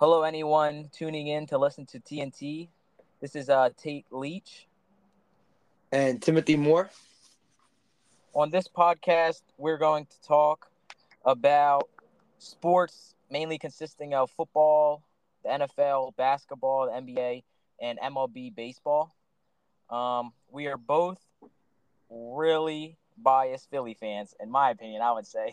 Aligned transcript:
Hello, 0.00 0.22
anyone 0.22 0.88
tuning 0.92 1.26
in 1.26 1.48
to 1.48 1.58
listen 1.58 1.84
to 1.86 1.98
T&T. 1.98 2.70
This 3.20 3.34
is 3.34 3.50
uh, 3.50 3.70
Tate 3.76 4.06
Leach. 4.12 4.68
And 5.90 6.22
Timothy 6.22 6.54
Moore. 6.54 6.88
On 8.32 8.48
this 8.48 8.68
podcast, 8.68 9.42
we're 9.56 9.76
going 9.76 10.06
to 10.06 10.20
talk 10.20 10.70
about 11.24 11.88
sports, 12.38 13.16
mainly 13.28 13.58
consisting 13.58 14.14
of 14.14 14.30
football, 14.30 15.02
the 15.42 15.50
NFL, 15.50 16.14
basketball, 16.14 16.86
the 16.86 16.92
NBA, 16.92 17.42
and 17.82 17.98
MLB 17.98 18.54
baseball. 18.54 19.12
Um, 19.90 20.32
we 20.52 20.68
are 20.68 20.76
both 20.76 21.18
really 22.08 22.96
biased 23.20 23.68
Philly 23.68 23.94
fans, 23.94 24.32
in 24.38 24.48
my 24.48 24.70
opinion, 24.70 25.02
I 25.02 25.10
would 25.10 25.26
say. 25.26 25.50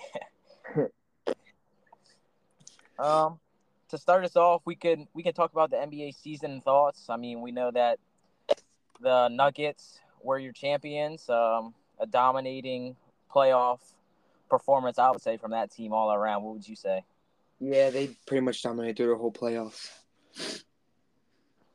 um, 3.00 3.39
to 3.89 3.97
start 3.97 4.25
us 4.25 4.36
off, 4.36 4.61
we 4.65 4.75
can 4.75 5.07
we 5.13 5.23
can 5.23 5.33
talk 5.33 5.52
about 5.52 5.70
the 5.70 5.77
NBA 5.77 6.15
season 6.15 6.62
thoughts. 6.62 7.09
I 7.09 7.17
mean, 7.17 7.41
we 7.41 7.52
know 7.52 7.71
that 7.71 7.99
the 9.02 9.30
Nuggets 9.30 9.99
were 10.23 10.39
your 10.39 10.53
champions, 10.53 11.30
um, 11.30 11.73
a 11.99 12.08
dominating 12.08 12.95
playoff 13.34 13.80
performance. 14.49 14.98
I 14.98 15.09
would 15.11 15.21
say 15.21 15.38
from 15.38 15.52
that 15.52 15.71
team 15.71 15.94
all 15.94 16.11
around. 16.11 16.44
What 16.44 16.55
would 16.55 16.67
you 16.67 16.75
say? 16.75 17.03
Yeah, 17.59 17.89
they 17.89 18.08
pretty 18.25 18.44
much 18.44 18.61
dominated 18.61 18.98
through 18.98 19.09
the 19.09 19.16
whole 19.16 19.31
playoffs. 19.31 19.89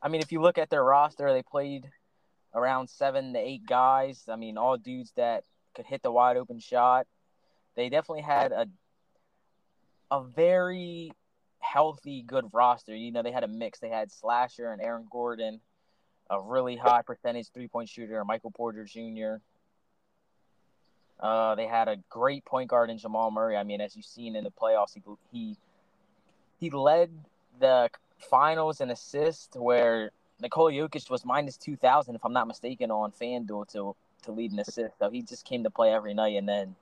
I 0.01 0.09
mean, 0.09 0.21
if 0.21 0.31
you 0.31 0.41
look 0.41 0.57
at 0.57 0.69
their 0.69 0.83
roster, 0.83 1.31
they 1.31 1.43
played 1.43 1.89
around 2.53 2.89
seven 2.89 3.33
to 3.33 3.39
eight 3.39 3.65
guys. 3.65 4.25
I 4.27 4.35
mean, 4.35 4.57
all 4.57 4.77
dudes 4.77 5.11
that 5.15 5.43
could 5.75 5.85
hit 5.85 6.01
the 6.03 6.11
wide 6.11 6.37
open 6.37 6.59
shot. 6.59 7.07
They 7.75 7.89
definitely 7.89 8.23
had 8.23 8.51
a 8.51 8.67
a 10.11 10.21
very 10.21 11.13
healthy, 11.61 12.21
good 12.21 12.45
roster. 12.53 12.95
You 12.95 13.11
know, 13.11 13.23
they 13.23 13.31
had 13.31 13.43
a 13.43 13.47
mix. 13.47 13.79
They 13.79 13.89
had 13.89 14.11
Slasher 14.11 14.71
and 14.71 14.81
Aaron 14.81 15.07
Gordon, 15.09 15.59
a 16.29 16.41
really 16.41 16.75
high 16.75 17.01
percentage 17.01 17.47
three 17.53 17.67
point 17.67 17.89
shooter, 17.89 18.23
Michael 18.25 18.51
Porter 18.51 18.85
Jr. 18.85 19.35
Uh, 21.19 21.55
they 21.55 21.67
had 21.67 21.87
a 21.87 21.97
great 22.09 22.43
point 22.45 22.69
guard 22.69 22.89
in 22.89 22.97
Jamal 22.97 23.29
Murray. 23.29 23.55
I 23.55 23.63
mean, 23.63 23.79
as 23.79 23.95
you've 23.95 24.05
seen 24.05 24.35
in 24.35 24.43
the 24.43 24.51
playoffs, 24.51 24.93
he 24.93 25.01
he, 25.31 25.57
he 26.59 26.69
led 26.71 27.11
the 27.59 27.89
finals 28.17 28.81
in 28.81 28.89
assists, 28.89 29.55
where 29.55 30.11
Nikola 30.41 30.71
Jokic 30.71 31.09
was 31.11 31.23
minus 31.23 31.57
two 31.57 31.75
thousand, 31.75 32.15
if 32.15 32.25
I'm 32.25 32.33
not 32.33 32.47
mistaken, 32.47 32.89
on 32.89 33.11
FanDuel 33.11 33.71
to 33.73 33.95
to 34.23 34.31
lead 34.31 34.51
an 34.51 34.59
assist. 34.59 34.97
So 34.99 35.09
he 35.11 35.21
just 35.21 35.45
came 35.45 35.63
to 35.63 35.69
play 35.69 35.93
every 35.93 36.13
night, 36.13 36.37
and 36.37 36.49
then 36.49 36.75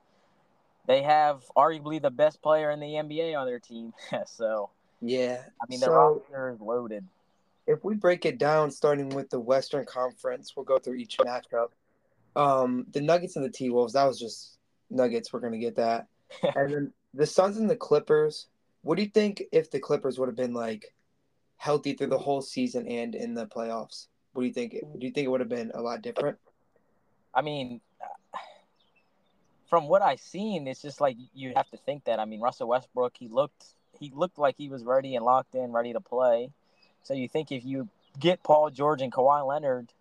they 0.90 1.02
have 1.02 1.44
arguably 1.56 2.02
the 2.02 2.10
best 2.10 2.42
player 2.42 2.72
in 2.72 2.80
the 2.80 2.94
NBA 2.94 3.38
on 3.38 3.46
their 3.46 3.60
team. 3.60 3.94
so 4.26 4.70
yeah, 5.00 5.42
I 5.62 5.64
mean, 5.68 5.78
the 5.78 5.86
so, 5.86 5.92
roster 5.92 6.50
is 6.50 6.60
loaded. 6.60 7.06
If 7.68 7.84
we 7.84 7.94
break 7.94 8.26
it 8.26 8.38
down, 8.38 8.72
starting 8.72 9.10
with 9.10 9.30
the 9.30 9.38
Western 9.38 9.84
Conference, 9.84 10.54
we'll 10.56 10.64
go 10.64 10.78
through 10.78 10.96
each 10.96 11.16
matchup. 11.18 11.68
Um, 12.34 12.86
the 12.92 13.00
Nuggets 13.00 13.36
and 13.36 13.44
the 13.44 13.50
T 13.50 13.70
Wolves, 13.70 13.92
that 13.92 14.04
was 14.04 14.18
just 14.18 14.58
Nuggets. 14.90 15.32
We're 15.32 15.38
gonna 15.38 15.58
get 15.58 15.76
that, 15.76 16.08
and 16.56 16.72
then 16.72 16.92
the 17.14 17.26
Suns 17.26 17.56
and 17.56 17.70
the 17.70 17.76
Clippers. 17.76 18.48
What 18.82 18.96
do 18.96 19.02
you 19.02 19.10
think 19.10 19.44
if 19.52 19.70
the 19.70 19.78
Clippers 19.78 20.18
would 20.18 20.28
have 20.28 20.36
been 20.36 20.54
like 20.54 20.92
healthy 21.56 21.92
through 21.92 22.08
the 22.08 22.18
whole 22.18 22.42
season 22.42 22.88
and 22.88 23.14
in 23.14 23.34
the 23.34 23.46
playoffs? 23.46 24.08
What 24.32 24.42
do 24.42 24.48
you 24.48 24.54
think? 24.54 24.72
Do 24.72 25.06
you 25.06 25.12
think 25.12 25.26
it 25.26 25.30
would 25.30 25.40
have 25.40 25.48
been 25.48 25.70
a 25.72 25.80
lot 25.80 26.02
different? 26.02 26.38
I 27.32 27.42
mean, 27.42 27.80
from 29.70 29.86
what 29.86 30.02
I've 30.02 30.20
seen, 30.20 30.66
it's 30.66 30.82
just 30.82 31.00
like 31.00 31.16
you 31.32 31.52
have 31.54 31.70
to 31.70 31.76
think 31.78 32.04
that. 32.04 32.18
I 32.18 32.24
mean, 32.24 32.40
Russell 32.40 32.68
Westbrook, 32.68 33.14
he 33.16 33.28
looked 33.28 33.64
he 33.98 34.12
looked 34.14 34.38
like 34.38 34.56
he 34.58 34.68
was 34.68 34.84
ready 34.84 35.14
and 35.14 35.24
locked 35.24 35.54
in, 35.54 35.72
ready 35.72 35.92
to 35.92 36.00
play. 36.00 36.50
So 37.04 37.14
you 37.14 37.28
think 37.28 37.52
if 37.52 37.64
you 37.64 37.88
get 38.18 38.42
Paul 38.42 38.70
George 38.70 39.00
and 39.00 39.12
Kawhi 39.12 39.46
Leonard 39.46 39.92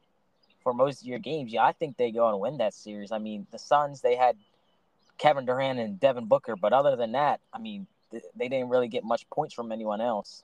for 0.63 0.73
most 0.73 1.01
of 1.01 1.07
your 1.07 1.19
games, 1.19 1.53
yeah, 1.53 1.63
I 1.63 1.71
think 1.71 1.97
they 1.97 2.11
go 2.11 2.27
and 2.29 2.39
win 2.39 2.57
that 2.57 2.73
series. 2.73 3.11
I 3.11 3.19
mean, 3.19 3.45
the 3.51 3.59
Suns 3.59 4.01
they 4.01 4.15
had 4.15 4.35
Kevin 5.17 5.45
Durant 5.45 5.79
and 5.79 5.99
Devin 5.99 6.25
Booker, 6.25 6.55
but 6.55 6.73
other 6.73 6.95
than 6.95 7.11
that, 7.11 7.39
I 7.53 7.59
mean, 7.59 7.87
they 8.11 8.47
didn't 8.47 8.69
really 8.69 8.87
get 8.87 9.03
much 9.03 9.29
points 9.29 9.53
from 9.53 9.71
anyone 9.71 10.01
else. 10.01 10.43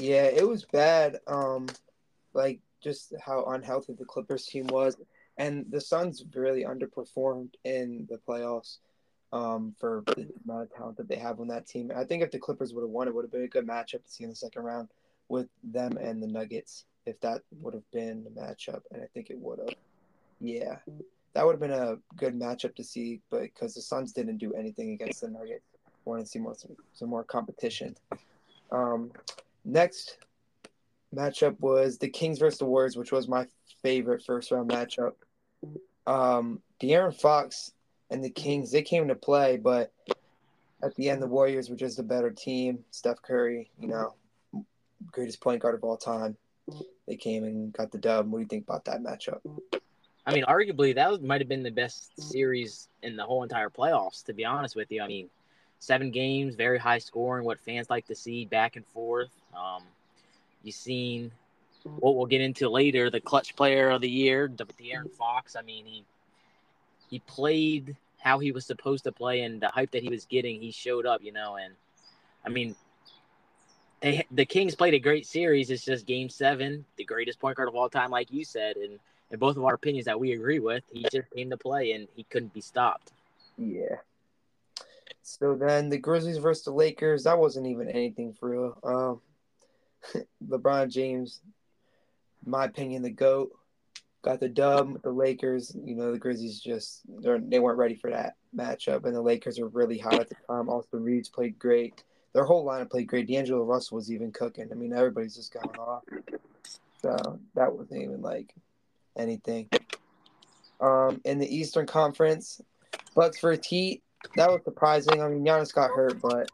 Yeah, 0.00 0.24
it 0.24 0.48
was 0.48 0.64
bad. 0.64 1.20
Um, 1.26 1.68
like 2.32 2.60
just 2.80 3.12
how 3.20 3.44
unhealthy 3.44 3.92
the 3.92 4.04
Clippers 4.06 4.46
team 4.46 4.66
was, 4.68 4.96
and 5.36 5.66
the 5.70 5.80
Suns 5.80 6.24
really 6.34 6.64
underperformed 6.64 7.54
in 7.64 8.06
the 8.10 8.18
playoffs. 8.18 8.78
Um, 9.32 9.74
for 9.80 10.04
the 10.06 10.28
amount 10.44 10.62
of 10.62 10.76
talent 10.76 10.96
that 10.98 11.08
they 11.08 11.16
have 11.16 11.40
on 11.40 11.48
that 11.48 11.66
team, 11.66 11.90
I 11.96 12.04
think 12.04 12.22
if 12.22 12.30
the 12.30 12.38
Clippers 12.38 12.72
would 12.72 12.82
have 12.82 12.90
won, 12.90 13.08
it 13.08 13.14
would 13.14 13.24
have 13.24 13.32
been 13.32 13.42
a 13.42 13.48
good 13.48 13.66
matchup 13.66 14.04
to 14.04 14.08
see 14.08 14.22
in 14.22 14.30
the 14.30 14.36
second 14.36 14.62
round 14.62 14.90
with 15.28 15.48
them 15.64 15.96
and 15.96 16.22
the 16.22 16.28
Nuggets. 16.28 16.84
If 17.04 17.20
that 17.22 17.42
would 17.60 17.74
have 17.74 17.90
been 17.90 18.22
the 18.22 18.30
matchup, 18.30 18.82
and 18.92 19.02
I 19.02 19.06
think 19.12 19.30
it 19.30 19.38
would 19.40 19.58
have. 19.58 19.74
Yeah, 20.40 20.76
that 21.32 21.44
would 21.44 21.54
have 21.54 21.60
been 21.60 21.72
a 21.72 21.96
good 22.14 22.38
matchup 22.38 22.76
to 22.76 22.84
see, 22.84 23.22
but 23.28 23.42
because 23.42 23.74
the 23.74 23.82
Suns 23.82 24.12
didn't 24.12 24.38
do 24.38 24.54
anything 24.54 24.92
against 24.92 25.22
the 25.22 25.28
Nuggets, 25.28 25.64
wanted 26.04 26.26
to 26.26 26.28
see 26.28 26.38
more 26.38 26.54
some, 26.54 26.76
some 26.92 27.08
more 27.08 27.24
competition. 27.24 27.96
Um, 28.70 29.10
Next 29.64 30.18
matchup 31.14 31.58
was 31.60 31.96
the 31.98 32.08
Kings 32.08 32.38
versus 32.38 32.58
the 32.58 32.66
Warriors, 32.66 32.96
which 32.96 33.12
was 33.12 33.28
my 33.28 33.46
favorite 33.82 34.22
first 34.22 34.50
round 34.50 34.70
matchup. 34.70 35.14
Um, 36.06 36.60
De'Aaron 36.80 37.14
Fox 37.14 37.72
and 38.10 38.22
the 38.22 38.30
Kings, 38.30 38.70
they 38.70 38.82
came 38.82 39.08
to 39.08 39.14
play, 39.14 39.56
but 39.56 39.92
at 40.82 40.94
the 40.96 41.08
end, 41.08 41.22
the 41.22 41.26
Warriors 41.26 41.70
were 41.70 41.76
just 41.76 41.98
a 41.98 42.02
better 42.02 42.30
team. 42.30 42.84
Steph 42.90 43.22
Curry, 43.22 43.70
you 43.78 43.88
know, 43.88 44.14
greatest 45.10 45.40
point 45.40 45.62
guard 45.62 45.74
of 45.74 45.84
all 45.84 45.96
time. 45.96 46.36
They 47.06 47.16
came 47.16 47.44
and 47.44 47.72
got 47.72 47.90
the 47.90 47.98
dub. 47.98 48.30
What 48.30 48.38
do 48.38 48.42
you 48.42 48.48
think 48.48 48.64
about 48.64 48.84
that 48.86 49.02
matchup? 49.02 49.40
I 50.26 50.32
mean, 50.32 50.44
arguably, 50.44 50.94
that 50.94 51.22
might 51.22 51.40
have 51.40 51.48
been 51.48 51.62
the 51.62 51.70
best 51.70 52.18
series 52.20 52.88
in 53.02 53.16
the 53.16 53.24
whole 53.24 53.42
entire 53.42 53.68
playoffs, 53.68 54.24
to 54.24 54.32
be 54.32 54.44
honest 54.44 54.74
with 54.74 54.90
you. 54.90 55.02
I 55.02 55.06
mean, 55.06 55.28
seven 55.80 56.10
games, 56.10 56.54
very 56.54 56.78
high 56.78 56.98
scoring, 56.98 57.44
what 57.44 57.60
fans 57.60 57.90
like 57.90 58.06
to 58.06 58.14
see, 58.14 58.46
back 58.46 58.76
and 58.76 58.86
forth. 58.86 59.28
Um, 59.54 59.82
you've 60.62 60.74
seen 60.74 61.30
what 61.84 62.16
we'll 62.16 62.26
get 62.26 62.40
into 62.40 62.68
later, 62.68 63.10
the 63.10 63.20
clutch 63.20 63.54
player 63.56 63.90
of 63.90 64.00
the 64.00 64.08
year, 64.08 64.50
the 64.54 64.64
De'Aaron 64.64 65.10
Fox. 65.10 65.56
I 65.56 65.62
mean, 65.62 65.84
he 65.84 66.04
he 67.10 67.18
played 67.20 67.96
how 68.18 68.38
he 68.38 68.52
was 68.52 68.66
supposed 68.66 69.04
to 69.04 69.12
play, 69.12 69.42
and 69.42 69.60
the 69.60 69.68
hype 69.68 69.90
that 69.92 70.02
he 70.02 70.08
was 70.08 70.24
getting, 70.24 70.60
he 70.60 70.70
showed 70.70 71.06
up. 71.06 71.22
You 71.22 71.32
know, 71.32 71.56
and 71.56 71.74
I 72.44 72.48
mean, 72.48 72.74
they 74.00 74.24
the 74.30 74.46
Kings 74.46 74.74
played 74.74 74.94
a 74.94 74.98
great 74.98 75.26
series. 75.26 75.70
It's 75.70 75.84
just 75.84 76.06
Game 76.06 76.28
Seven, 76.28 76.84
the 76.96 77.04
greatest 77.04 77.40
point 77.40 77.56
guard 77.56 77.68
of 77.68 77.74
all 77.74 77.88
time, 77.88 78.10
like 78.10 78.32
you 78.32 78.44
said, 78.44 78.76
and 78.76 78.98
in 79.30 79.38
both 79.38 79.56
of 79.56 79.64
our 79.64 79.74
opinions 79.74 80.06
that 80.06 80.18
we 80.18 80.32
agree 80.32 80.60
with, 80.60 80.84
he 80.92 81.04
just 81.10 81.30
came 81.30 81.50
to 81.50 81.56
play 81.56 81.92
and 81.92 82.08
he 82.14 82.24
couldn't 82.24 82.54
be 82.54 82.60
stopped. 82.60 83.12
Yeah. 83.58 83.96
So 85.22 85.54
then 85.54 85.88
the 85.88 85.98
Grizzlies 85.98 86.38
versus 86.38 86.64
the 86.64 86.70
Lakers, 86.70 87.24
that 87.24 87.38
wasn't 87.38 87.66
even 87.66 87.88
anything 87.88 88.34
for 88.34 88.50
real. 88.50 88.78
Um, 90.14 90.24
LeBron 90.48 90.90
James, 90.90 91.40
my 92.46 92.64
opinion, 92.64 93.02
the 93.02 93.10
GOAT, 93.10 93.52
got 94.22 94.40
the 94.40 94.48
dub 94.48 95.02
the 95.02 95.10
Lakers. 95.10 95.76
You 95.84 95.94
know, 95.94 96.12
the 96.12 96.18
Grizzlies 96.18 96.60
just 96.60 97.02
they 97.06 97.58
weren't 97.58 97.78
ready 97.78 97.94
for 97.94 98.10
that 98.10 98.36
matchup, 98.56 99.04
and 99.04 99.14
the 99.14 99.22
Lakers 99.22 99.58
were 99.58 99.68
really 99.68 99.98
hot 99.98 100.14
at 100.14 100.28
the 100.28 100.36
time. 100.48 100.68
Also, 100.68 100.96
Reeves 100.96 101.28
played 101.28 101.58
great. 101.58 102.02
Their 102.32 102.44
whole 102.44 102.66
lineup 102.66 102.90
played 102.90 103.06
great. 103.06 103.28
D'Angelo 103.28 103.62
Russell 103.62 103.96
was 103.96 104.10
even 104.10 104.32
cooking. 104.32 104.68
I 104.72 104.74
mean, 104.74 104.92
everybody's 104.92 105.36
just 105.36 105.52
going 105.52 105.76
off. 105.76 106.02
So 107.00 107.38
that 107.54 107.72
wasn't 107.72 108.02
even 108.02 108.22
like 108.22 108.52
anything. 109.16 109.68
Um, 110.80 111.20
in 111.24 111.38
the 111.38 111.54
Eastern 111.54 111.86
Conference, 111.86 112.60
Bucks 113.14 113.38
for 113.38 113.56
Heat. 113.62 114.02
That 114.36 114.50
was 114.50 114.62
surprising. 114.64 115.22
I 115.22 115.28
mean, 115.28 115.44
Giannis 115.44 115.72
got 115.72 115.90
hurt, 115.90 116.20
but 116.20 116.50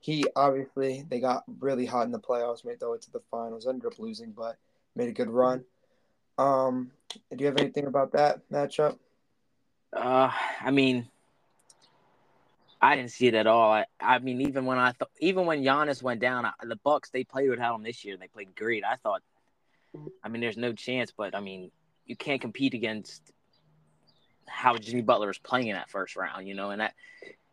he 0.00 0.24
obviously 0.34 1.04
they 1.08 1.20
got 1.20 1.44
really 1.60 1.86
hot 1.86 2.06
in 2.06 2.12
the 2.12 2.18
playoffs, 2.18 2.64
made 2.64 2.80
their 2.80 2.90
way 2.90 2.98
to 2.98 3.10
the 3.12 3.20
finals, 3.30 3.66
ended 3.66 3.86
up 3.86 3.98
losing, 3.98 4.32
but 4.32 4.56
made 4.94 5.08
a 5.08 5.12
good 5.12 5.30
run. 5.30 5.64
Um, 6.38 6.90
do 7.30 7.36
you 7.38 7.46
have 7.46 7.58
anything 7.58 7.86
about 7.86 8.12
that 8.12 8.40
matchup? 8.50 8.98
Uh, 9.92 10.30
I 10.60 10.70
mean, 10.70 11.08
I 12.80 12.96
didn't 12.96 13.10
see 13.10 13.26
it 13.26 13.34
at 13.34 13.46
all. 13.46 13.72
I, 13.72 13.86
I 14.00 14.18
mean, 14.18 14.40
even 14.40 14.64
when 14.64 14.78
I 14.78 14.92
thought, 14.92 15.10
even 15.20 15.46
when 15.46 15.62
Giannis 15.62 16.02
went 16.02 16.20
down, 16.20 16.46
I, 16.46 16.52
the 16.62 16.76
Bucks 16.76 17.10
they 17.10 17.24
played 17.24 17.50
without 17.50 17.76
him 17.76 17.82
this 17.82 18.04
year. 18.04 18.16
They 18.16 18.28
played 18.28 18.56
great. 18.56 18.84
I 18.84 18.96
thought, 18.96 19.22
I 20.24 20.28
mean, 20.28 20.40
there's 20.40 20.56
no 20.56 20.72
chance, 20.72 21.12
but 21.16 21.34
I 21.34 21.40
mean, 21.40 21.70
you 22.06 22.16
can't 22.16 22.40
compete 22.40 22.74
against 22.74 23.22
how 24.48 24.76
Jimmy 24.76 25.02
Butler 25.02 25.30
is 25.30 25.38
playing 25.38 25.68
in 25.68 25.76
that 25.76 25.90
first 25.90 26.16
round, 26.16 26.48
you 26.48 26.54
know, 26.54 26.70
and 26.70 26.80
that 26.80 26.94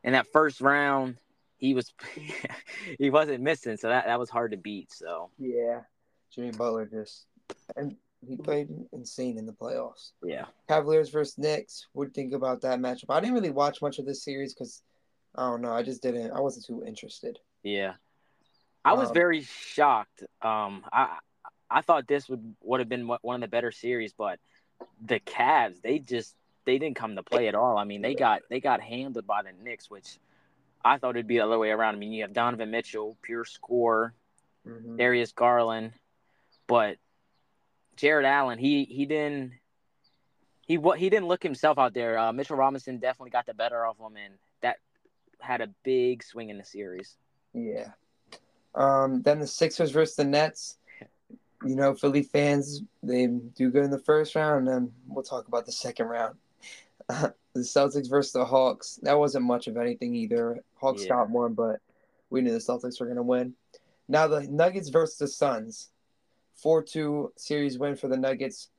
in 0.04 0.14
that 0.14 0.28
first 0.32 0.62
round 0.62 1.18
he 1.58 1.74
was 1.74 1.94
he 3.00 3.10
wasn't 3.10 3.44
missing, 3.44 3.78
so 3.78 3.90
that, 3.90 4.06
that 4.06 4.20
was 4.20 4.30
hard 4.30 4.52
to 4.52 4.58
beat. 4.58 4.92
So 4.92 5.30
yeah, 5.38 5.82
Jimmy 6.34 6.52
Butler 6.52 6.86
just 6.86 7.26
and 7.76 7.96
he 8.28 8.36
played 8.36 8.70
insane 8.92 9.38
in 9.38 9.46
the 9.46 9.54
playoffs. 9.54 10.12
Yeah, 10.24 10.46
Cavaliers 10.68 11.10
versus 11.10 11.38
Knicks. 11.38 11.88
Would 11.94 12.14
think 12.14 12.34
about 12.34 12.62
that 12.62 12.80
matchup? 12.80 13.06
I 13.10 13.20
didn't 13.20 13.36
really 13.36 13.50
watch 13.52 13.82
much 13.82 14.00
of 14.00 14.06
this 14.06 14.24
series 14.24 14.54
because 14.54 14.82
I 15.36 15.50
don't 15.50 15.62
know. 15.62 15.72
I 15.72 15.84
just 15.84 16.02
didn't. 16.02 16.32
I 16.32 16.40
wasn't 16.40 16.66
too 16.66 16.84
interested. 16.86 17.40
Yeah, 17.64 17.94
I 18.84 18.94
was 18.94 19.10
Um, 19.10 19.14
very 19.14 19.42
shocked. 19.42 20.24
Um, 20.42 20.84
I 20.92 21.20
I 21.70 21.82
thought 21.82 22.08
this 22.08 22.28
would 22.30 22.56
would 22.62 22.80
have 22.80 22.90
been 22.90 23.08
one 23.08 23.36
of 23.36 23.42
the 23.42 23.48
better 23.48 23.72
series, 23.72 24.14
but 24.14 24.40
the 25.06 25.20
Cavs 25.20 25.82
they 25.82 26.00
just 26.00 26.36
they 26.66 26.78
didn't 26.78 26.98
come 26.98 27.16
to 27.16 27.24
play 27.24 27.48
at 27.48 27.56
all. 27.56 27.78
I 27.78 27.84
mean, 27.84 28.02
they 28.02 28.16
got 28.16 28.42
they 28.50 28.60
got 28.60 28.82
handled 28.82 29.26
by 29.28 29.44
the 29.44 29.52
Knicks, 29.64 29.90
which 29.90 30.20
I 30.84 30.98
thought 30.98 31.12
it'd 31.12 31.28
be 31.28 31.38
the 31.38 31.46
other 31.46 31.60
way 31.60 31.72
around. 31.72 31.96
I 31.96 31.98
mean, 31.98 32.12
you 32.12 32.24
have 32.24 32.34
Donovan 32.34 32.72
Mitchell, 32.72 33.18
pure 33.22 33.46
score, 33.46 34.14
mhm. 34.66 34.98
Darius 34.98 35.32
Garland, 35.32 35.94
but 36.68 36.98
Jarrett 38.00 38.26
Allen, 38.26 38.58
he 38.58 38.86
he 38.86 39.06
didn't 39.06 39.54
he 40.66 40.78
what 40.78 41.00
he 41.00 41.10
didn't 41.10 41.28
look 41.28 41.44
himself 41.44 41.78
out 41.78 41.94
there. 41.94 42.18
Uh, 42.18 42.32
Mitchell 42.32 42.56
Robinson 42.56 42.98
definitely 42.98 43.32
got 43.32 43.46
the 43.46 43.54
better 43.54 43.86
of 43.86 43.98
him, 43.98 44.16
and 44.16 44.36
that 44.62 44.78
had 45.40 45.62
a 45.62 45.68
big 45.84 46.24
swing 46.24 46.50
in 46.50 46.58
the 46.58 46.64
series. 46.64 47.16
Yeah. 47.54 47.90
Um, 48.76 49.22
then 49.24 49.40
the 49.40 49.48
Sixers 49.48 49.92
versus 49.92 50.16
the 50.16 50.26
Nets. 50.26 50.78
You 51.66 51.76
know, 51.76 51.94
Philly 51.94 52.24
fans 52.24 52.84
they 53.04 53.28
do 53.28 53.70
good 53.70 53.84
in 53.84 53.92
the 53.92 54.00
first 54.00 54.34
round, 54.34 54.60
and 54.60 54.68
then 54.70 54.94
we'll 55.10 55.26
talk 55.26 55.50
about 55.50 55.66
the 55.66 55.74
second 55.74 56.06
round. 56.06 56.36
the 57.10 57.34
Celtics 57.58 58.10
versus 58.10 58.32
the 58.32 58.46
Hawks. 58.46 58.98
That 59.04 59.20
wasn't 59.20 59.44
much 59.44 59.68
of 59.68 59.76
anything 59.76 60.16
either. 60.16 60.64
Hawks 60.76 61.04
Yeah. 61.04 61.16
got 61.16 61.30
one, 61.30 61.56
but 61.56 61.82
we 62.30 62.40
knew 62.40 62.54
the 62.54 62.60
Celtics 62.60 63.02
were 63.02 63.08
going 63.08 63.18
to 63.18 63.24
win. 63.24 63.56
Now 64.08 64.26
the 64.30 64.48
Nuggets 64.48 64.88
versus 64.88 65.18
the 65.18 65.28
Suns. 65.28 65.90
4-2 66.64 67.30
series 67.38 67.78
win 67.78 67.96
for 67.96 68.08
the 68.08 68.18
Nuggets. 68.18 68.70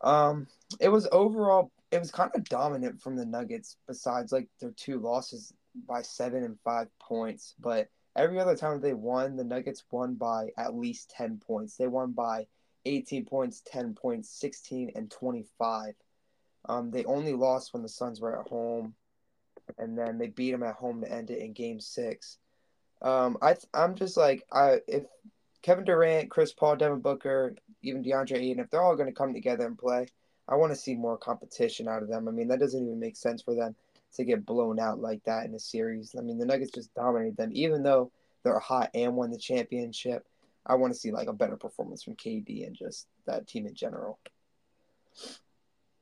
Um, 0.00 0.46
it 0.80 0.88
was 0.88 1.08
overall 1.12 1.70
it 1.90 1.98
was 1.98 2.10
kind 2.10 2.30
of 2.34 2.44
dominant 2.44 3.00
from 3.00 3.16
the 3.16 3.26
Nuggets 3.26 3.76
besides 3.86 4.32
like 4.32 4.48
their 4.60 4.72
two 4.72 4.98
losses 4.98 5.52
by 5.86 6.02
7 6.02 6.42
and 6.42 6.58
5 6.64 6.88
points, 6.98 7.54
but 7.60 7.88
every 8.16 8.38
other 8.40 8.56
time 8.56 8.80
they 8.80 8.94
won, 8.94 9.36
the 9.36 9.44
Nuggets 9.44 9.84
won 9.90 10.14
by 10.14 10.48
at 10.56 10.74
least 10.74 11.10
10 11.16 11.40
points. 11.46 11.76
They 11.76 11.86
won 11.86 12.12
by 12.12 12.46
18 12.84 13.26
points, 13.26 13.62
10 13.66 13.94
points, 13.94 14.30
16 14.30 14.92
and 14.94 15.10
25. 15.10 15.94
Um, 16.68 16.90
they 16.90 17.04
only 17.04 17.32
lost 17.32 17.72
when 17.72 17.82
the 17.82 17.88
Suns 17.88 18.20
were 18.20 18.38
at 18.38 18.48
home, 18.48 18.94
and 19.78 19.96
then 19.98 20.18
they 20.18 20.28
beat 20.28 20.52
them 20.52 20.62
at 20.62 20.74
home 20.74 21.00
to 21.00 21.10
end 21.10 21.30
it 21.30 21.38
in 21.38 21.52
Game 21.52 21.80
Six. 21.80 22.38
Um, 23.00 23.36
I 23.42 23.56
I'm 23.74 23.96
just 23.96 24.16
like 24.16 24.44
I 24.52 24.80
if 24.86 25.04
Kevin 25.62 25.84
Durant, 25.84 26.30
Chris 26.30 26.52
Paul, 26.52 26.76
Devin 26.76 27.00
Booker, 27.00 27.54
even 27.82 28.02
DeAndre 28.02 28.38
Ayton, 28.38 28.60
if 28.60 28.70
they're 28.70 28.82
all 28.82 28.96
going 28.96 29.08
to 29.08 29.14
come 29.14 29.32
together 29.32 29.66
and 29.66 29.78
play, 29.78 30.06
I 30.48 30.56
want 30.56 30.72
to 30.72 30.78
see 30.78 30.94
more 30.94 31.16
competition 31.16 31.88
out 31.88 32.02
of 32.02 32.08
them. 32.08 32.28
I 32.28 32.32
mean, 32.32 32.48
that 32.48 32.60
doesn't 32.60 32.82
even 32.82 32.98
make 32.98 33.16
sense 33.16 33.42
for 33.42 33.54
them 33.54 33.74
to 34.14 34.24
get 34.24 34.44
blown 34.44 34.78
out 34.78 35.00
like 35.00 35.22
that 35.24 35.46
in 35.46 35.54
a 35.54 35.58
series. 35.60 36.14
I 36.18 36.22
mean, 36.22 36.38
the 36.38 36.44
Nuggets 36.46 36.72
just 36.72 36.94
dominated 36.94 37.36
them, 37.36 37.50
even 37.54 37.82
though 37.82 38.10
they're 38.42 38.58
hot 38.58 38.90
and 38.94 39.16
won 39.16 39.30
the 39.30 39.38
championship. 39.38 40.26
I 40.66 40.74
want 40.74 40.92
to 40.92 40.98
see 40.98 41.10
like 41.10 41.28
a 41.28 41.32
better 41.32 41.56
performance 41.56 42.02
from 42.02 42.16
KD 42.16 42.66
and 42.66 42.76
just 42.76 43.06
that 43.26 43.46
team 43.46 43.66
in 43.66 43.74
general. 43.74 44.18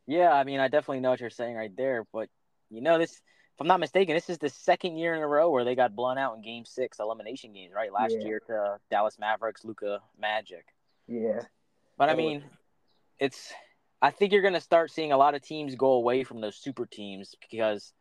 Yeah, 0.07 0.33
I 0.33 0.45
mean, 0.45 0.61
I 0.61 0.69
definitely 0.69 1.01
know 1.01 1.11
what 1.11 1.21
you're 1.21 1.31
saying 1.31 1.55
right 1.55 1.75
there, 1.77 2.05
but 2.13 2.29
you 2.71 2.81
know, 2.81 2.99
this, 2.99 3.21
I'm 3.61 3.67
not 3.67 3.79
mistaken, 3.81 4.15
this 4.15 4.31
is 4.31 4.39
the 4.39 4.49
second 4.49 4.97
year 4.97 5.15
in 5.15 5.21
a 5.21 5.27
row 5.27 5.51
where 5.51 5.65
they 5.65 5.75
got 5.75 5.95
blown 5.95 6.17
out 6.17 6.35
in 6.35 6.41
Game 6.43 6.65
Six 6.65 6.99
elimination 6.99 7.53
games, 7.53 7.75
right? 7.75 7.93
Last 7.93 8.17
Yeah. 8.19 8.27
year 8.27 8.41
to 8.47 8.81
Dallas 8.91 9.19
Mavericks, 9.19 9.65
Luka 9.65 10.01
Magic. 10.19 10.75
Yeah, 11.07 11.43
But 11.99 12.09
I 12.09 12.15
mean, 12.15 12.45
it's. 13.19 13.53
I 14.01 14.11
think 14.11 14.33
you're 14.33 14.41
going 14.41 14.55
to 14.55 14.61
start 14.61 14.91
seeing 14.91 15.13
a 15.13 15.17
lot 15.19 15.35
of 15.35 15.43
teams 15.43 15.75
go 15.75 15.93
away 15.93 16.25
from 16.25 16.41
those 16.41 16.57
super 16.57 16.87
teams 16.87 17.35
because, 17.51 17.93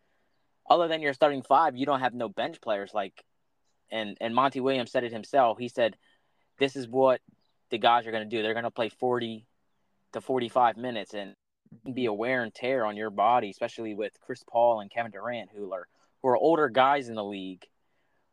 other 0.70 0.88
than 0.88 1.02
your 1.02 1.14
starting 1.14 1.42
five, 1.42 1.76
you 1.76 1.86
don't 1.86 2.00
have 2.00 2.14
no 2.14 2.30
bench 2.30 2.62
players 2.62 2.94
like, 2.94 3.26
and 3.92 4.16
and 4.22 4.34
Monty 4.34 4.62
Williams 4.62 4.92
said 4.92 5.04
it 5.04 5.12
himself. 5.12 5.58
He 5.58 5.68
said, 5.68 5.98
"This 6.58 6.78
is 6.78 6.88
what 6.88 7.20
the 7.70 7.78
guys 7.80 8.08
are 8.08 8.12
going 8.12 8.30
to 8.30 8.34
do. 8.34 8.42
They're 8.42 8.54
going 8.54 8.64
to 8.64 8.72
play 8.72 8.88
40 8.88 9.46
to 10.14 10.22
45 10.22 10.78
minutes 10.78 11.14
and 11.14 11.36
be 11.94 12.06
a 12.06 12.13
wear 12.13 12.44
and 12.44 12.54
tear 12.54 12.86
on 12.86 12.98
your 12.98 13.10
body, 13.10 13.50
especially 13.50 13.94
with 13.94 14.19
Chris 14.21 14.44
Paul 14.50 14.81
and 14.81 14.92
Kevin 14.92 15.12
Durant, 15.12 15.50
who 15.56 15.71
are 15.74 15.88
who 16.21 16.30
are 16.30 16.38
older 16.38 16.69
guys 16.69 17.10
in 17.10 17.16
the 17.16 17.24
league, 17.24 17.66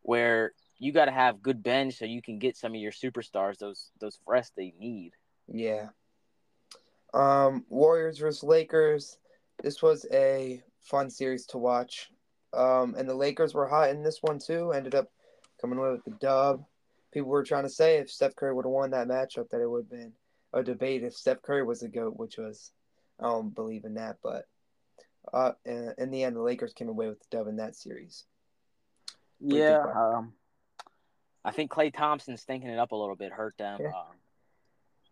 where 0.03 0.53
you 0.79 0.93
got 0.93 1.07
to 1.07 1.13
have 1.13 1.43
good 1.43 1.63
bench 1.63 1.95
so 1.99 2.05
you 2.05 2.21
can 2.21 2.39
get 2.39 2.57
some 2.57 2.75
of 2.75 2.81
your 2.81 2.93
superstars 2.93 3.59
those 3.59 3.91
those 4.01 4.19
rest 4.27 4.53
they 4.57 4.75
need." 4.79 5.13
Yeah. 5.49 5.89
Um, 7.15 7.65
Warriors 7.69 8.19
versus 8.19 8.43
Lakers. 8.43 9.19
This 9.63 9.83
was 9.83 10.07
a 10.13 10.63
fun 10.81 11.09
series 11.11 11.47
to 11.47 11.59
watch. 11.59 12.11
Um, 12.53 12.95
and 12.97 13.09
the 13.09 13.15
Lakers 13.15 13.55
were 13.55 13.67
hot 13.67 13.91
in 13.91 14.03
this 14.03 14.19
one 14.23 14.39
too. 14.39 14.73
Ended 14.73 14.95
up 14.95 15.11
coming 15.61 15.79
away 15.79 15.91
with 15.91 16.05
the 16.05 16.11
dub. 16.13 16.65
People 17.13 17.31
were 17.31 17.45
trying 17.45 17.63
to 17.65 17.71
say 17.71 17.97
if 17.97 18.11
Steph 18.11 18.37
Curry 18.37 18.53
would 18.53 18.65
have 18.65 18.73
won 18.73 18.91
that 18.91 19.09
matchup, 19.09 19.49
that 19.51 19.61
it 19.61 19.71
would 19.71 19.85
have 19.85 19.91
been 19.91 20.13
a 20.53 20.63
debate 20.63 21.03
if 21.03 21.15
Steph 21.15 21.43
Curry 21.43 21.63
was 21.63 21.81
the 21.81 21.89
goat, 21.89 22.15
which 22.17 22.37
was 22.37 22.73
I 23.21 23.25
don't 23.25 23.55
believe 23.55 23.85
in 23.85 23.95
that, 23.95 24.19
but 24.23 24.47
uh, 25.33 25.53
in, 25.65 26.11
the 26.11 26.25
end, 26.25 26.37
the 26.37 26.41
Lakers 26.41 26.73
came 26.73 26.89
away 26.89 27.09
with 27.09 27.19
the 27.21 27.37
dub 27.37 27.49
in 27.49 27.57
that 27.57 27.75
series. 27.75 28.25
Yeah, 29.41 29.85
um, 29.95 30.33
I 31.45 31.51
think 31.51 31.71
Klay 31.71 31.93
Thompson 31.93 32.37
stinking 32.37 32.71
it 32.71 32.79
up 32.79 32.93
a 32.93 32.97
little 32.97 33.17
bit 33.17 33.33
hurt 33.33 33.57
them. 33.59 33.79
Yeah. 33.81 33.89
Um, 33.89 34.17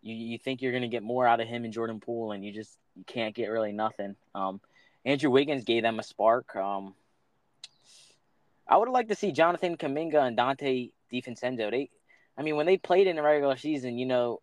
you 0.03 0.15
you 0.15 0.39
think 0.39 0.61
you're 0.61 0.73
gonna 0.73 0.89
get 0.89 1.03
more 1.03 1.27
out 1.27 1.41
of 1.41 1.49
him 1.49 1.65
and 1.65 1.73
Jordan 1.73 2.01
Poole, 2.01 2.33
and 2.33 2.45
you 2.45 2.53
just 2.53 2.79
you 2.95 3.05
can't 3.05 3.35
get 3.35 3.47
really 3.47 3.73
nothing. 3.73 4.17
Um, 4.35 4.61
Andrew 5.05 5.31
Wiggins 5.31 5.65
gave 5.65 5.83
them 5.83 5.99
a 5.99 6.03
spark. 6.03 6.55
Um, 6.57 6.95
I 8.67 8.77
would 8.77 8.89
have 8.89 8.95
liked 8.95 9.11
to 9.11 9.15
see 9.15 9.33
Jonathan 9.33 9.77
Kuminga 9.77 10.27
and 10.27 10.37
Donte 10.37 10.93
DiVincenzo. 11.13 11.71
They, 11.71 11.91
I 12.37 12.43
mean, 12.43 12.57
when 12.57 12.67
they 12.67 12.79
played 12.79 13.07
in 13.07 13.17
the 13.17 13.23
regular 13.23 13.57
season, 13.57 13.99
you 13.99 14.07
know, 14.07 14.41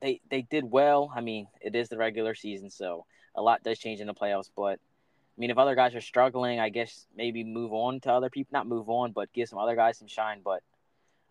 they 0.00 0.20
they 0.30 0.42
did 0.42 0.64
well. 0.64 1.12
I 1.14 1.20
mean, 1.20 1.48
it 1.60 1.74
is 1.74 1.88
the 1.88 1.96
regular 1.98 2.34
season, 2.34 2.70
so 2.70 3.06
a 3.34 3.42
lot 3.42 3.62
does 3.62 3.78
change 3.78 4.00
in 4.00 4.06
the 4.06 4.14
playoffs. 4.14 4.50
But 4.54 4.78
I 4.78 5.38
mean, 5.38 5.50
if 5.50 5.58
other 5.58 5.74
guys 5.74 5.94
are 5.94 6.00
struggling, 6.00 6.60
I 6.60 6.68
guess 6.68 7.06
maybe 7.14 7.44
move 7.44 7.72
on 7.72 8.00
to 8.00 8.12
other 8.12 8.30
people. 8.30 8.50
Not 8.52 8.66
move 8.66 8.88
on, 8.88 9.12
but 9.12 9.32
give 9.32 9.48
some 9.48 9.58
other 9.58 9.76
guys 9.76 9.98
some 9.98 10.08
shine. 10.08 10.40
But 10.44 10.62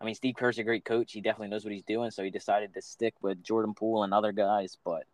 I 0.00 0.04
mean, 0.04 0.14
Steve 0.14 0.34
Kerr's 0.36 0.58
a 0.58 0.64
great 0.64 0.84
coach. 0.84 1.12
He 1.12 1.20
definitely 1.20 1.48
knows 1.48 1.64
what 1.64 1.72
he's 1.72 1.82
doing, 1.84 2.10
so 2.10 2.22
he 2.22 2.30
decided 2.30 2.74
to 2.74 2.82
stick 2.82 3.14
with 3.22 3.42
Jordan 3.42 3.74
Poole 3.74 4.04
and 4.04 4.12
other 4.12 4.32
guys. 4.32 4.76
But 4.84 5.04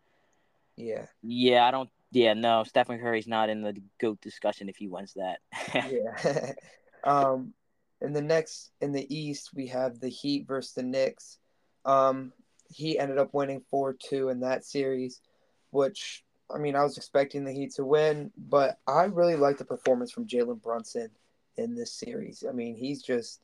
Yeah. 0.75 1.05
yeah, 1.21 1.65
I 1.65 1.71
don't. 1.71 1.89
Yeah, 2.11 2.33
no, 2.35 2.63
Stephen 2.63 2.99
Curry's 2.99 3.27
not 3.27 3.49
in 3.49 3.63
the 3.63 3.75
goat 3.99 4.21
discussion 4.21 4.69
if 4.69 4.77
he 4.77 4.87
wins 4.87 5.15
that. 5.15 5.39
yeah. 5.73 6.53
um, 7.03 7.53
in 8.01 8.13
the 8.13 8.21
next 8.21 8.71
in 8.81 8.91
the 8.91 9.15
East, 9.15 9.49
we 9.55 9.67
have 9.67 9.99
the 9.99 10.09
Heat 10.09 10.45
versus 10.47 10.73
the 10.73 10.83
Knicks. 10.83 11.39
Um, 11.85 12.31
he 12.73 12.97
ended 12.97 13.17
up 13.17 13.33
winning 13.33 13.61
four 13.69 13.93
two 13.93 14.29
in 14.29 14.41
that 14.41 14.65
series, 14.65 15.21
which 15.71 16.23
I 16.53 16.57
mean 16.57 16.75
I 16.75 16.83
was 16.83 16.97
expecting 16.97 17.43
the 17.43 17.53
Heat 17.53 17.73
to 17.75 17.85
win, 17.85 18.31
but 18.37 18.77
I 18.87 19.03
really 19.03 19.35
like 19.35 19.57
the 19.57 19.65
performance 19.65 20.11
from 20.11 20.27
Jalen 20.27 20.61
Brunson 20.61 21.09
in 21.57 21.75
this 21.75 21.91
series. 21.91 22.43
I 22.47 22.51
mean 22.51 22.75
he's 22.75 23.01
just 23.01 23.41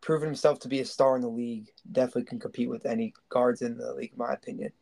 proven 0.00 0.28
himself 0.28 0.60
to 0.60 0.68
be 0.68 0.80
a 0.80 0.84
star 0.84 1.16
in 1.16 1.22
the 1.22 1.28
league. 1.28 1.70
Definitely 1.90 2.24
can 2.24 2.38
compete 2.38 2.68
with 2.68 2.84
any 2.84 3.14
guards 3.30 3.62
in 3.62 3.78
the 3.78 3.94
league, 3.94 4.12
in 4.12 4.18
my 4.18 4.34
opinion. 4.34 4.72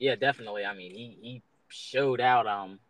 Yeah, 0.00 0.16
definitely. 0.16 0.64
I 0.64 0.74
mean, 0.74 0.90
he, 0.90 1.16
he 1.22 1.42
showed 1.68 2.20
out 2.20 2.46
um 2.46 2.80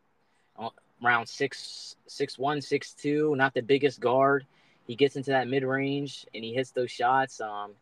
around 1.05 1.27
six 1.27 1.97
six 2.07 2.39
one 2.39 2.61
six 2.61 2.95
two. 2.95 3.35
Not 3.37 3.53
the 3.55 3.61
biggest 3.61 4.01
guard. 4.01 4.47
He 4.87 4.97
gets 4.97 5.17
into 5.17 5.31
that 5.31 5.49
mid 5.49 5.63
range 5.63 6.27
and 6.35 6.43
he 6.43 6.55
hits 6.55 6.71
those 6.71 6.91
shots. 6.91 7.41
Um, 7.41 7.73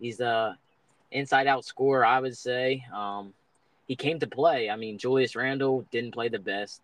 he's 0.00 0.20
a 0.20 0.58
inside 1.12 1.46
out 1.46 1.64
scorer, 1.64 2.04
I 2.04 2.20
would 2.20 2.36
say. 2.36 2.84
Um, 2.94 3.32
he 3.86 3.96
came 3.96 4.20
to 4.20 4.26
play. 4.26 4.70
I 4.70 4.76
mean, 4.76 4.98
Julius 4.98 5.34
Randle 5.34 5.84
didn't 5.90 6.12
play 6.12 6.28
the 6.28 6.38
best. 6.38 6.80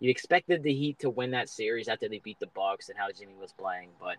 You 0.00 0.10
expected 0.10 0.62
the 0.62 0.74
Heat 0.74 0.98
to 0.98 1.10
win 1.10 1.30
that 1.30 1.48
series 1.48 1.88
after 1.88 2.08
they 2.08 2.18
beat 2.18 2.38
the 2.40 2.48
Bucks 2.48 2.88
and 2.88 2.98
how 2.98 3.06
Jimmy 3.10 3.34
was 3.40 3.52
playing, 3.52 3.88
but 4.00 4.16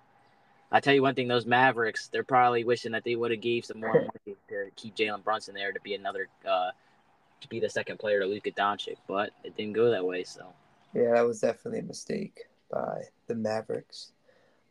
I 0.74 0.79
tell 0.79 0.93
you 0.93 1.03
one 1.03 1.13
thing: 1.13 1.27
those 1.27 1.45
Mavericks, 1.45 2.07
they're 2.07 2.24
probably 2.24 2.63
wishing 2.63 2.93
that 2.93 3.03
they 3.03 3.15
would 3.15 3.29
have 3.29 3.41
gave 3.41 3.63
some 3.63 3.79
more 3.79 3.93
money 4.01 4.36
to 4.50 4.72
keep 4.75 4.95
Jalen 4.95 5.24
Brunson 5.24 5.53
there 5.53 5.72
to 5.72 5.79
be 5.81 5.93
another 5.93 6.27
uh, 6.50 6.72
to 7.41 7.48
be 7.48 7.60
the 7.60 7.69
second 7.69 8.00
player 8.00 8.19
to 8.19 8.25
Luka 8.25 8.51
Doncic, 8.51 8.98
but 9.07 9.29
it 9.43 9.55
didn't 9.55 9.74
go 9.74 9.91
that 9.91 10.03
way. 10.03 10.24
So 10.24 10.48
Yeah, 10.93 11.13
that 11.13 11.27
was 11.27 11.41
definitely 11.41 11.81
a 11.81 11.83
mistake 11.83 12.45
by 12.72 13.03
the 13.27 13.36
Mavericks. 13.36 14.13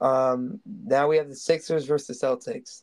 Um, 0.00 0.60
now 0.66 1.06
we 1.06 1.18
have 1.18 1.28
the 1.28 1.36
Sixers 1.36 1.86
versus 1.86 2.18
the 2.18 2.26
Celtics, 2.26 2.82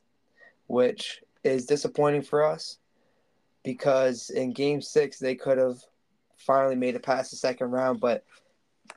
which 0.67 1.21
is 1.43 1.65
disappointing 1.65 2.21
for 2.21 2.43
us 2.43 2.77
because 3.63 4.29
in 4.29 4.51
game 4.51 4.81
six 4.81 5.19
they 5.19 5.35
could 5.35 5.57
have 5.57 5.77
finally 6.37 6.75
made 6.75 6.95
it 6.95 7.03
past 7.03 7.31
the 7.31 7.37
second 7.37 7.71
round, 7.71 7.99
but 7.99 8.23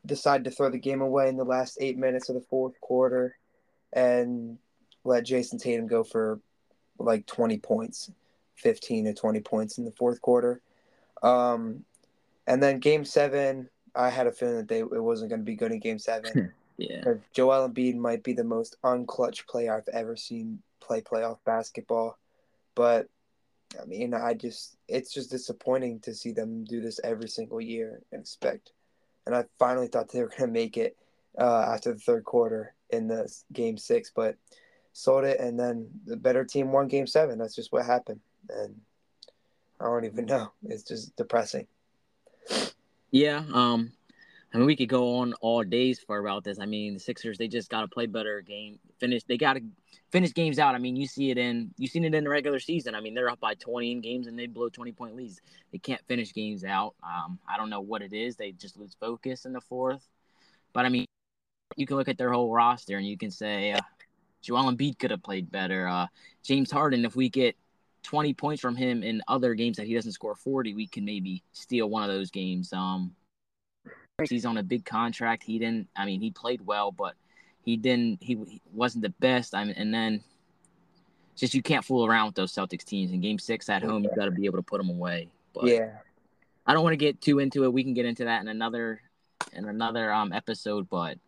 decided 0.07 0.45
to 0.45 0.51
throw 0.51 0.71
the 0.71 0.79
game 0.79 1.03
away 1.03 1.29
in 1.29 1.37
the 1.37 1.45
last 1.45 1.79
eight 1.81 1.99
minutes 1.99 2.29
of 2.29 2.35
the 2.35 2.47
fourth 2.49 2.81
quarter 2.81 3.37
and 3.93 4.59
let 5.05 5.25
Jayson 5.25 5.59
Tatum 5.59 5.87
go 5.87 6.05
for 6.05 6.41
like 6.99 7.27
20 7.27 7.59
points, 7.59 8.11
15 8.57 9.07
to 9.07 9.15
20 9.15 9.41
points 9.41 9.79
in 9.79 9.85
the 9.85 9.93
fourth 9.93 10.21
quarter. 10.21 10.61
Um, 11.23 11.85
and 12.47 12.63
then 12.63 12.79
game 12.79 13.05
seven, 13.05 13.69
I 13.95 14.09
had 14.09 14.27
a 14.27 14.33
feeling 14.33 14.57
that 14.57 14.69
they 14.69 14.81
it 14.81 15.03
wasn't 15.03 15.31
going 15.31 15.41
to 15.41 15.45
be 15.47 15.57
good 15.57 15.73
in 15.73 15.81
game 15.81 15.99
seven. 15.99 16.53
Yeah. 16.79 17.05
Joel 17.33 17.69
Embiid 17.69 17.97
might 17.97 18.25
be 18.25 18.33
the 18.33 18.43
most 18.43 18.77
unclutch 18.83 19.47
player 19.47 19.77
I've 19.77 19.95
ever 19.95 20.17
seen 20.17 20.61
play 20.81 21.01
playoff 21.01 21.39
basketball. 21.45 22.19
But 22.75 23.09
I 23.81 23.85
mean, 23.85 24.15
I 24.15 24.35
just 24.35 24.77
it's 24.89 25.13
just 25.13 25.31
disappointing 25.31 26.01
to 26.01 26.15
see 26.15 26.33
them 26.33 26.65
do 26.65 26.81
this 26.81 27.01
every 27.03 27.29
single 27.29 27.61
year 27.61 28.01
and 28.13 28.21
expect. 28.21 28.73
And 29.27 29.35
I 29.35 29.45
finally 29.59 29.87
thought 29.87 30.11
they 30.11 30.21
were 30.21 30.29
going 30.29 30.41
to 30.41 30.47
make 30.49 30.77
it 30.77 30.97
uh, 31.39 31.67
after 31.73 31.93
the 31.93 31.99
third 31.99 32.25
quarter 32.25 32.75
in 32.91 33.09
the 33.09 33.33
game 33.53 33.79
six, 33.79 34.11
but 34.15 34.37
sold 34.93 35.25
it, 35.25 35.41
and 35.41 35.59
then 35.59 35.89
the 36.05 36.17
better 36.17 36.45
team 36.45 36.73
won 36.73 36.89
game 36.89 37.07
seven. 37.07 37.39
That's 37.39 37.55
just 37.55 37.73
what 37.73 37.87
happened, 37.87 38.21
and 38.49 38.81
I 39.81 39.85
don't 39.85 40.05
even 40.05 40.27
know. 40.27 40.53
It's 40.65 40.83
just 40.83 41.17
depressing. 41.17 41.67
Yeah, 43.11 43.45
um, 43.53 43.93
I 44.53 44.59
mean, 44.59 44.67
we 44.67 44.77
could 44.77 44.89
go 44.89 45.17
on 45.17 45.33
all 45.41 45.63
days 45.63 46.01
for 46.01 46.19
about 46.19 46.45
this. 46.45 46.59
I 46.61 46.67
mean, 46.67 46.95
the 46.95 47.01
Sixers 47.01 47.39
they 47.39 47.49
just 47.49 47.71
got 47.71 47.81
to 47.83 47.89
play 47.89 48.07
better 48.07 48.43
game. 48.43 48.79
Finish. 49.01 49.25
They 49.25 49.39
got 49.39 49.55
to 49.55 49.63
finish 50.11 50.35
games 50.35 50.59
out. 50.59 50.75
I 50.75 50.79
mean, 50.79 50.95
you 50.95 51.07
see 51.07 51.31
it 51.31 51.39
in 51.39 51.71
you 51.79 51.89
seen 51.89 52.05
it 52.05 52.15
in 52.15 52.25
the 52.25 52.31
regular 52.31 52.59
season. 52.59 52.95
I 52.95 53.01
mean, 53.01 53.15
they're 53.15 53.31
up 53.31 53.41
by 53.41 53.55
20 53.55 53.93
in 53.93 54.01
games 54.03 54.27
and 54.27 54.39
they 54.39 54.47
blow 54.47 54.69
20 54.69 54.93
point 54.93 55.17
leads. 55.17 55.41
They 55.73 55.79
can't 55.79 56.03
finish 56.07 56.35
games 56.35 56.65
out. 56.65 56.95
Um, 57.03 57.39
I 57.49 57.57
don't 57.57 57.71
know 57.71 57.81
what 57.81 58.03
it 58.03 58.13
is. 58.13 58.37
They 58.37 58.53
just 58.53 58.77
lose 58.77 58.95
focus 59.01 59.47
in 59.47 59.55
the 59.55 59.61
fourth. 59.61 60.07
But 60.75 60.85
I 60.85 60.91
mean, 60.91 61.07
you 61.77 61.87
can 61.87 61.97
look 61.97 62.09
at 62.09 62.19
their 62.19 62.33
whole 62.33 62.53
roster 62.53 62.99
and 62.99 63.07
you 63.07 63.17
can 63.17 63.31
say 63.31 63.73
uh, 63.73 63.81
Joel 64.43 64.71
Embiid 64.71 64.99
could 64.99 65.13
have 65.13 65.23
played 65.23 65.51
better. 65.51 65.89
Uh, 65.89 66.09
James 66.43 66.71
Harden, 66.71 67.07
if 67.07 67.17
we 67.17 67.31
get 67.31 67.57
20 68.03 68.35
points 68.35 68.61
from 68.61 68.77
him 68.77 69.03
in 69.03 69.23
other 69.29 69.55
games 69.55 69.79
that 69.79 69.87
he 69.87 69.95
doesn't 69.95 70.13
score 70.13 70.35
40, 70.35 70.75
we 70.75 70.87
can 70.87 71.05
maybe 71.07 71.43
steal 71.53 71.89
one 71.89 72.03
of 72.03 72.11
those 72.11 72.31
games. 72.31 72.73
Um, 72.73 73.15
He's 74.31 74.47
on 74.47 74.59
a 74.59 74.63
big 74.63 74.85
contract. 74.85 75.43
He 75.43 75.59
didn't. 75.59 75.89
I 75.97 76.05
mean, 76.05 76.21
he 76.21 76.31
played 76.31 76.65
well, 76.65 76.93
but 76.93 77.15
he 77.65 77.77
didn't. 77.77 78.23
He, 78.23 78.35
he 78.35 78.61
wasn't 78.73 79.03
the 79.03 79.11
best. 79.11 79.55
I 79.55 79.65
mean, 79.65 79.75
and 79.77 79.93
then 79.93 80.23
just 81.37 81.55
you 81.55 81.63
can't 81.63 81.85
fool 81.85 82.07
around 82.07 82.27
with 82.27 82.35
those 82.35 82.53
Celtics 82.53 82.85
teams. 82.85 83.13
In 83.13 83.21
Game 83.21 83.39
Six 83.39 83.69
at 83.69 83.83
home, 83.83 84.05
you 84.05 84.11
got 84.15 84.27
to 84.27 84.31
be 84.31 84.47
able 84.47 84.59
to 84.59 84.63
put 84.63 84.79
them 84.79 84.91
away. 84.91 85.29
But 85.55 85.65
yeah, 85.65 85.91
I 86.67 86.75
don't 86.75 86.83
want 86.83 86.93
to 86.93 86.99
get 86.99 87.21
too 87.21 87.39
into 87.39 87.65
it. 87.65 87.73
We 87.73 87.83
can 87.83 87.95
get 87.95 88.07
into 88.07 88.25
that 88.25 88.41
in 88.41 88.49
another 88.49 89.01
in 89.53 89.69
another 89.69 90.13
um 90.13 90.33
episode, 90.33 90.89
but 90.89 91.19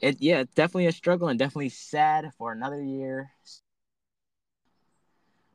it 0.00 0.16
yeah, 0.20 0.40
it's 0.40 0.54
definitely 0.54 0.86
a 0.86 0.92
struggle 0.92 1.28
and 1.28 1.38
definitely 1.38 1.70
sad 1.70 2.30
for 2.38 2.52
another 2.52 2.82
year. 2.82 3.30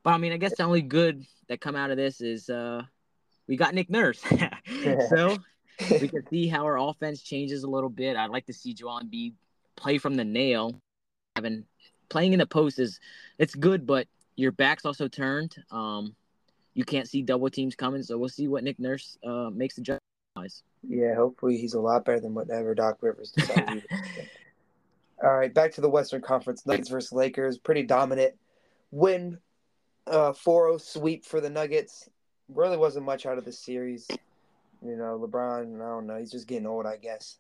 But 0.04 0.12
I 0.12 0.18
mean, 0.18 0.34
I 0.34 0.38
guess 0.38 0.56
the 0.58 0.64
only 0.64 0.82
good 0.82 1.26
that 1.48 1.62
come 1.62 1.76
out 1.76 1.92
of 1.92 1.98
this 1.98 2.22
is 2.22 2.50
uh 2.50 2.84
we 3.48 3.58
got 3.58 3.76
Nick 3.76 3.90
Nurse. 3.90 4.22
so 5.10 5.38
we 5.90 6.08
can 6.08 6.28
see 6.30 6.48
how 6.48 6.66
our 6.66 6.78
offense 6.78 7.22
changes 7.22 7.64
a 7.64 7.70
little 7.70 7.90
bit. 7.90 8.16
I'd 8.16 8.30
like 8.30 8.46
to 8.48 8.54
see 8.54 8.74
Joel 8.74 9.02
Embiid 9.04 9.34
play 9.76 9.98
from 9.98 10.16
the 10.16 10.26
nail. 10.26 10.80
Having 11.36 11.66
playing 12.10 12.34
in 12.34 12.40
the 12.40 12.46
post 12.46 12.80
is 12.80 13.00
it's 13.38 13.56
good, 13.56 13.86
but 13.86 14.08
your 14.36 14.52
back's 14.52 14.86
also 14.86 15.08
turned. 15.08 15.56
Um, 15.72 16.16
you 16.74 16.84
can't 16.84 17.08
see 17.08 17.22
double 17.22 17.50
teams 17.50 17.76
coming, 17.76 18.04
so 18.04 18.18
we'll 18.18 18.30
see 18.30 18.48
what 18.48 18.64
Nick 18.64 18.80
Nurse 18.80 19.18
uh, 19.24 19.50
makes 19.50 19.76
the 19.76 19.82
judge. 19.82 20.00
Yeah, 20.88 21.16
hopefully 21.16 21.58
he's 21.58 21.74
a 21.74 21.80
lot 21.80 22.06
better 22.06 22.20
than 22.20 22.34
whatever 22.34 22.74
Doc 22.74 22.98
Rivers 23.02 23.32
decided. 23.38 23.86
All 25.24 25.38
right, 25.38 25.54
back 25.54 25.74
to 25.74 25.82
the 25.82 25.90
Western 25.90 26.22
Conference. 26.22 26.66
Nuggets 26.66 26.90
versus 26.90 27.12
Lakers, 27.12 27.58
pretty 27.58 27.84
dominant 27.84 28.34
win. 28.92 29.38
Uh, 30.08 30.32
4-0 30.32 30.82
sweep 30.82 31.26
for 31.26 31.42
the 31.42 31.50
Nuggets. 31.50 32.10
Really 32.50 32.78
wasn't 32.78 33.06
much 33.06 33.26
out 33.26 33.38
of 33.38 33.46
the 33.46 33.52
series. 33.52 34.08
You 34.84 34.96
know, 34.96 35.20
LeBron, 35.20 35.76
I 35.76 35.90
don't 35.90 36.08
know, 36.08 36.18
he's 36.18 36.32
just 36.32 36.48
getting 36.48 36.66
old, 36.66 36.86
I 36.86 36.98
guess. 36.98 37.38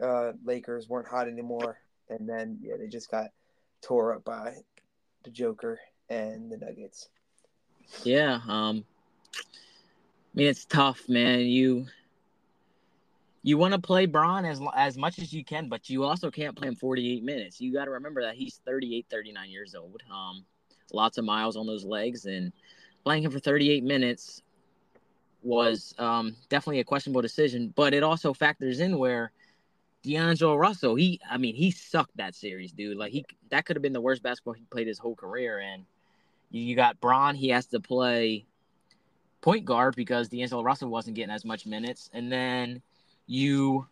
Uh, 0.00 0.32
Lakers 0.44 0.88
weren't 0.88 1.08
hot 1.08 1.28
anymore, 1.28 1.78
and 2.08 2.28
then 2.28 2.58
yeah, 2.60 2.76
they 2.78 2.86
just 2.86 3.10
got 3.10 3.30
tore 3.82 4.14
up 4.14 4.24
by 4.24 4.54
the 5.24 5.30
Joker 5.30 5.78
and 6.08 6.50
the 6.50 6.56
Nuggets. 6.56 7.08
Yeah, 8.02 8.40
um, 8.48 8.84
I 9.34 10.34
mean 10.34 10.48
it's 10.48 10.64
tough, 10.64 11.08
man. 11.08 11.40
You 11.40 11.86
you 13.42 13.58
want 13.58 13.74
to 13.74 13.80
play 13.80 14.06
Bron 14.06 14.44
as 14.44 14.60
as 14.74 14.96
much 14.96 15.18
as 15.18 15.32
you 15.32 15.44
can, 15.44 15.68
but 15.68 15.90
you 15.90 16.04
also 16.04 16.30
can't 16.30 16.56
play 16.56 16.68
him 16.68 16.76
48 16.76 17.22
minutes. 17.22 17.60
You 17.60 17.72
got 17.72 17.84
to 17.84 17.90
remember 17.92 18.22
that 18.22 18.36
he's 18.36 18.60
38, 18.64 19.06
39 19.10 19.50
years 19.50 19.74
old. 19.74 20.02
Um, 20.10 20.44
lots 20.92 21.18
of 21.18 21.24
miles 21.24 21.56
on 21.56 21.66
those 21.66 21.84
legs, 21.84 22.24
and 22.24 22.52
playing 23.04 23.24
him 23.24 23.30
for 23.30 23.38
38 23.38 23.84
minutes 23.84 24.42
was 25.44 25.94
um, 25.98 26.34
definitely 26.48 26.80
a 26.80 26.84
questionable 26.84 27.22
decision, 27.22 27.72
but 27.74 27.94
it 27.94 28.02
also 28.02 28.32
factors 28.32 28.80
in 28.80 28.98
where 28.98 29.30
D'Angelo 30.02 30.56
Russell, 30.56 30.94
he, 30.94 31.20
I 31.30 31.38
mean, 31.38 31.54
he 31.54 31.70
sucked 31.70 32.16
that 32.16 32.34
series, 32.34 32.72
dude. 32.72 32.96
Like 32.96 33.12
he, 33.12 33.24
that 33.50 33.64
could 33.64 33.76
have 33.76 33.82
been 33.82 33.92
the 33.92 34.00
worst 34.00 34.22
basketball 34.22 34.54
he 34.54 34.64
played 34.70 34.86
his 34.86 34.98
whole 34.98 35.14
career. 35.14 35.58
And 35.58 35.84
you, 36.50 36.76
got 36.76 37.00
Bron, 37.00 37.34
he 37.34 37.48
has 37.50 37.66
to 37.68 37.80
play 37.80 38.46
point 39.40 39.64
guard 39.64 39.94
because 39.96 40.28
D'Angelo 40.28 40.62
Russell 40.62 40.88
wasn't 40.88 41.16
getting 41.16 41.34
as 41.34 41.44
much 41.44 41.66
minutes, 41.66 42.08
and 42.12 42.32
then 42.32 42.80
you 43.26 43.86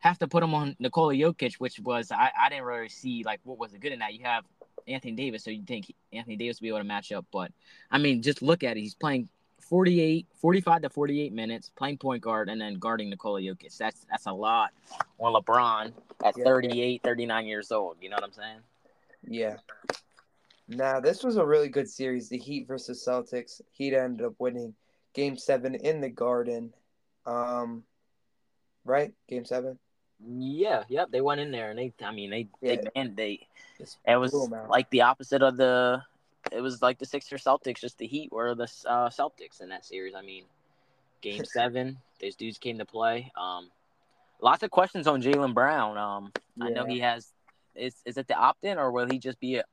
have 0.00 0.18
to 0.18 0.28
put 0.28 0.42
him 0.42 0.54
on 0.54 0.76
Nikola 0.78 1.14
Jokic, 1.14 1.54
which 1.54 1.80
was 1.80 2.12
I, 2.12 2.30
I 2.38 2.50
didn't 2.50 2.64
really 2.64 2.90
see 2.90 3.22
like 3.24 3.40
what 3.44 3.58
was 3.58 3.72
it 3.72 3.80
good 3.80 3.92
in 3.92 4.00
that. 4.00 4.12
You 4.12 4.24
have 4.24 4.44
Anthony 4.86 5.12
Davis, 5.12 5.44
so 5.44 5.50
you 5.50 5.62
think 5.62 5.94
Anthony 6.12 6.36
Davis 6.36 6.60
will 6.60 6.64
be 6.64 6.68
able 6.68 6.78
to 6.78 6.84
match 6.84 7.10
up, 7.12 7.24
but 7.32 7.52
I 7.90 7.98
mean, 7.98 8.20
just 8.20 8.42
look 8.42 8.62
at 8.62 8.76
it. 8.76 8.80
He's 8.80 8.94
playing 8.94 9.28
48, 9.74 10.28
45 10.36 10.82
to 10.82 10.88
48 10.88 11.32
minutes 11.32 11.72
playing 11.74 11.98
point 11.98 12.22
guard 12.22 12.48
and 12.48 12.60
then 12.60 12.74
guarding 12.74 13.10
Nikola 13.10 13.40
Jokic. 13.40 13.76
That's 13.76 14.06
that's 14.08 14.26
a 14.26 14.32
lot. 14.32 14.70
Well, 15.18 15.34
LeBron 15.34 15.92
at 16.24 16.38
yeah. 16.38 16.44
38, 16.44 17.02
39 17.02 17.46
years 17.46 17.72
old. 17.72 17.96
You 18.00 18.08
know 18.08 18.14
what 18.14 18.22
I'm 18.22 18.32
saying? 18.32 18.58
Yeah. 19.26 19.56
Now, 20.68 21.00
this 21.00 21.24
was 21.24 21.38
a 21.38 21.44
really 21.44 21.68
good 21.68 21.90
series. 21.90 22.28
The 22.28 22.38
Heat 22.38 22.68
versus 22.68 23.04
Celtics. 23.04 23.60
Heat 23.72 23.94
ended 23.94 24.24
up 24.24 24.34
winning 24.38 24.76
game 25.12 25.36
seven 25.36 25.74
in 25.74 26.00
the 26.00 26.08
Garden. 26.08 26.72
Um, 27.26 27.82
right? 28.84 29.12
Game 29.28 29.44
seven? 29.44 29.76
Yeah, 30.24 30.84
yep. 30.86 31.10
They 31.10 31.20
went 31.20 31.40
in 31.40 31.50
there 31.50 31.70
and 31.70 31.78
they, 31.80 31.92
I 32.00 32.12
mean, 32.12 32.30
they, 32.30 32.46
yeah. 32.62 32.76
they, 32.76 32.90
man, 32.94 33.14
they, 33.16 33.48
it 34.06 34.16
was 34.20 34.32
like 34.68 34.88
the 34.90 35.02
opposite 35.02 35.42
of 35.42 35.56
the 35.56 36.00
it 36.52 36.60
was 36.60 36.82
like 36.82 36.98
the 36.98 37.06
Sixers 37.06 37.44
Celtics, 37.44 37.80
just 37.80 37.98
the 37.98 38.06
Heat 38.06 38.32
were 38.32 38.54
the 38.54 38.70
uh, 38.86 39.08
Celtics 39.08 39.60
in 39.60 39.70
that 39.70 39.84
series. 39.84 40.14
I 40.14 40.22
mean, 40.22 40.44
Game 41.20 41.44
Seven, 41.44 41.98
these 42.20 42.36
dudes 42.36 42.58
came 42.58 42.78
to 42.78 42.84
play. 42.84 43.32
Um, 43.36 43.70
lots 44.40 44.62
of 44.62 44.70
questions 44.70 45.06
on 45.06 45.22
Jaylen 45.22 45.54
Brown. 45.54 45.96
Um, 45.98 46.32
yeah. 46.56 46.66
I 46.66 46.68
know 46.70 46.84
he 46.84 47.00
has. 47.00 47.32
Is 47.74 47.94
is 48.04 48.18
it 48.18 48.28
the 48.28 48.34
opt 48.34 48.64
in 48.64 48.78
or 48.78 48.92
will 48.92 49.08
he 49.10 49.18
just 49.18 49.40
be 49.40 49.56
a? 49.56 49.64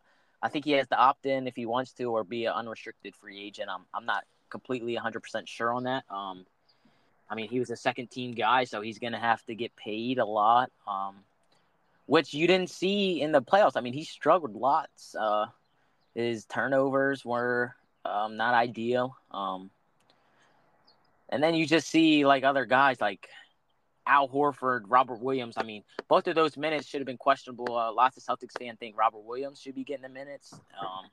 I 0.41 0.49
think 0.49 0.65
he 0.65 0.71
has 0.71 0.87
the 0.87 0.97
opt 0.97 1.25
in 1.27 1.45
if 1.45 1.55
he 1.55 1.67
wants 1.67 1.91
to, 1.93 2.05
or 2.05 2.23
be 2.23 2.45
an 2.45 2.53
unrestricted 2.53 3.15
free 3.15 3.39
agent. 3.39 3.69
I'm 3.69 3.81
I'm 3.93 4.05
not 4.05 4.23
completely 4.49 4.95
100 4.95 5.19
percent 5.19 5.47
sure 5.47 5.71
on 5.71 5.83
that. 5.83 6.03
Um, 6.09 6.45
I 7.29 7.35
mean, 7.35 7.49
he 7.49 7.59
was 7.59 7.69
a 7.69 7.75
second 7.75 8.09
team 8.09 8.31
guy, 8.33 8.63
so 8.63 8.81
he's 8.81 8.97
gonna 8.97 9.19
have 9.19 9.43
to 9.45 9.55
get 9.55 9.75
paid 9.75 10.17
a 10.17 10.25
lot. 10.25 10.71
Um, 10.87 11.17
which 12.07 12.33
you 12.33 12.47
didn't 12.47 12.69
see 12.69 13.21
in 13.21 13.31
the 13.31 13.41
playoffs. 13.41 13.77
I 13.77 13.81
mean, 13.81 13.93
he 13.93 14.03
struggled 14.03 14.55
lots. 14.55 15.15
Uh, 15.15 15.45
his 16.15 16.45
turnovers 16.45 17.23
were 17.23 17.75
um, 18.05 18.37
not 18.37 18.53
ideal. 18.53 19.15
Um, 19.31 19.69
and 21.29 21.41
then 21.41 21.55
you 21.55 21.65
just 21.65 21.87
see 21.87 22.25
like 22.25 22.43
other 22.43 22.65
guys 22.65 22.99
like 22.99 23.27
Al 24.05 24.27
Horford, 24.27 24.83
Robert 24.87 25.21
Williams. 25.21 25.55
I 25.57 25.63
mean, 25.63 25.83
both 26.07 26.27
of 26.27 26.35
those 26.35 26.57
minutes 26.57 26.87
should 26.87 26.99
have 26.99 27.05
been 27.05 27.17
questionable. 27.17 27.77
Uh, 27.77 27.93
lots 27.93 28.17
of 28.17 28.23
Celtics 28.23 28.57
fans 28.57 28.77
think 28.79 28.97
Robert 28.97 29.23
Williams 29.23 29.59
should 29.59 29.75
be 29.75 29.83
getting 29.83 30.03
the 30.03 30.09
minutes, 30.09 30.53
um, 30.53 31.05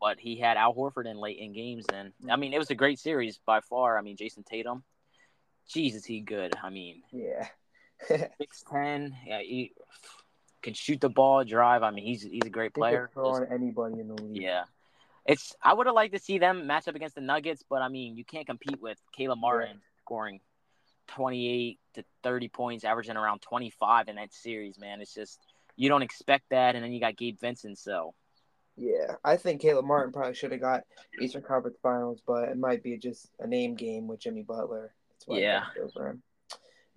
but 0.00 0.18
he 0.18 0.36
had 0.36 0.56
Al 0.56 0.74
Horford 0.74 1.06
in 1.06 1.16
late 1.18 1.38
in 1.38 1.52
games, 1.52 1.86
and 1.92 2.12
I 2.28 2.36
mean, 2.36 2.52
it 2.52 2.58
was 2.58 2.70
a 2.70 2.74
great 2.74 2.98
series 2.98 3.38
by 3.46 3.60
far. 3.60 3.96
I 3.96 4.02
mean, 4.02 4.16
Jayson 4.16 4.44
Tatum, 4.44 4.82
Jesus, 5.68 6.04
he 6.04 6.20
good. 6.20 6.54
I 6.62 6.70
mean, 6.70 7.02
yeah, 7.12 7.48
six 8.38 8.64
ten. 8.70 9.16
Yeah, 9.26 9.40
he, 9.40 9.72
can 10.64 10.74
shoot 10.74 11.00
the 11.00 11.10
ball, 11.10 11.44
drive. 11.44 11.82
I 11.82 11.90
mean, 11.90 12.04
he's 12.04 12.22
he's 12.22 12.42
a 12.44 12.50
great 12.50 12.74
player. 12.74 13.10
on 13.14 13.46
anybody 13.52 14.00
in 14.00 14.08
the 14.08 14.14
league. 14.14 14.42
Yeah, 14.42 14.64
it's. 15.26 15.54
I 15.62 15.74
would 15.74 15.86
have 15.86 15.94
liked 15.94 16.14
to 16.14 16.18
see 16.18 16.38
them 16.38 16.66
match 16.66 16.88
up 16.88 16.96
against 16.96 17.14
the 17.14 17.20
Nuggets, 17.20 17.62
but 17.68 17.82
I 17.82 17.88
mean, 17.88 18.16
you 18.16 18.24
can't 18.24 18.46
compete 18.46 18.80
with 18.80 18.98
Caleb 19.16 19.38
Martin 19.38 19.76
yeah. 19.76 20.00
scoring 20.00 20.40
twenty 21.06 21.48
eight 21.48 21.78
to 21.94 22.04
thirty 22.24 22.48
points, 22.48 22.84
averaging 22.84 23.16
around 23.16 23.42
twenty 23.42 23.70
five 23.70 24.08
in 24.08 24.16
that 24.16 24.32
series. 24.32 24.78
Man, 24.78 25.00
it's 25.00 25.14
just 25.14 25.38
you 25.76 25.88
don't 25.88 26.02
expect 26.02 26.46
that, 26.50 26.74
and 26.74 26.82
then 26.82 26.92
you 26.92 26.98
got 26.98 27.16
Gabe 27.16 27.38
Vincent. 27.38 27.78
So. 27.78 28.14
Yeah, 28.76 29.14
I 29.22 29.36
think 29.36 29.60
Caleb 29.60 29.84
Martin 29.84 30.12
probably 30.12 30.34
should 30.34 30.50
have 30.50 30.60
got 30.60 30.80
Eastern 31.22 31.42
Conference 31.42 31.76
Finals, 31.80 32.20
but 32.26 32.48
it 32.48 32.58
might 32.58 32.82
be 32.82 32.98
just 32.98 33.30
a 33.38 33.46
name 33.46 33.76
game 33.76 34.08
with 34.08 34.18
Jimmy 34.18 34.42
Butler. 34.42 34.92
That's 35.12 35.28
why 35.28 35.38
yeah. 35.38 35.62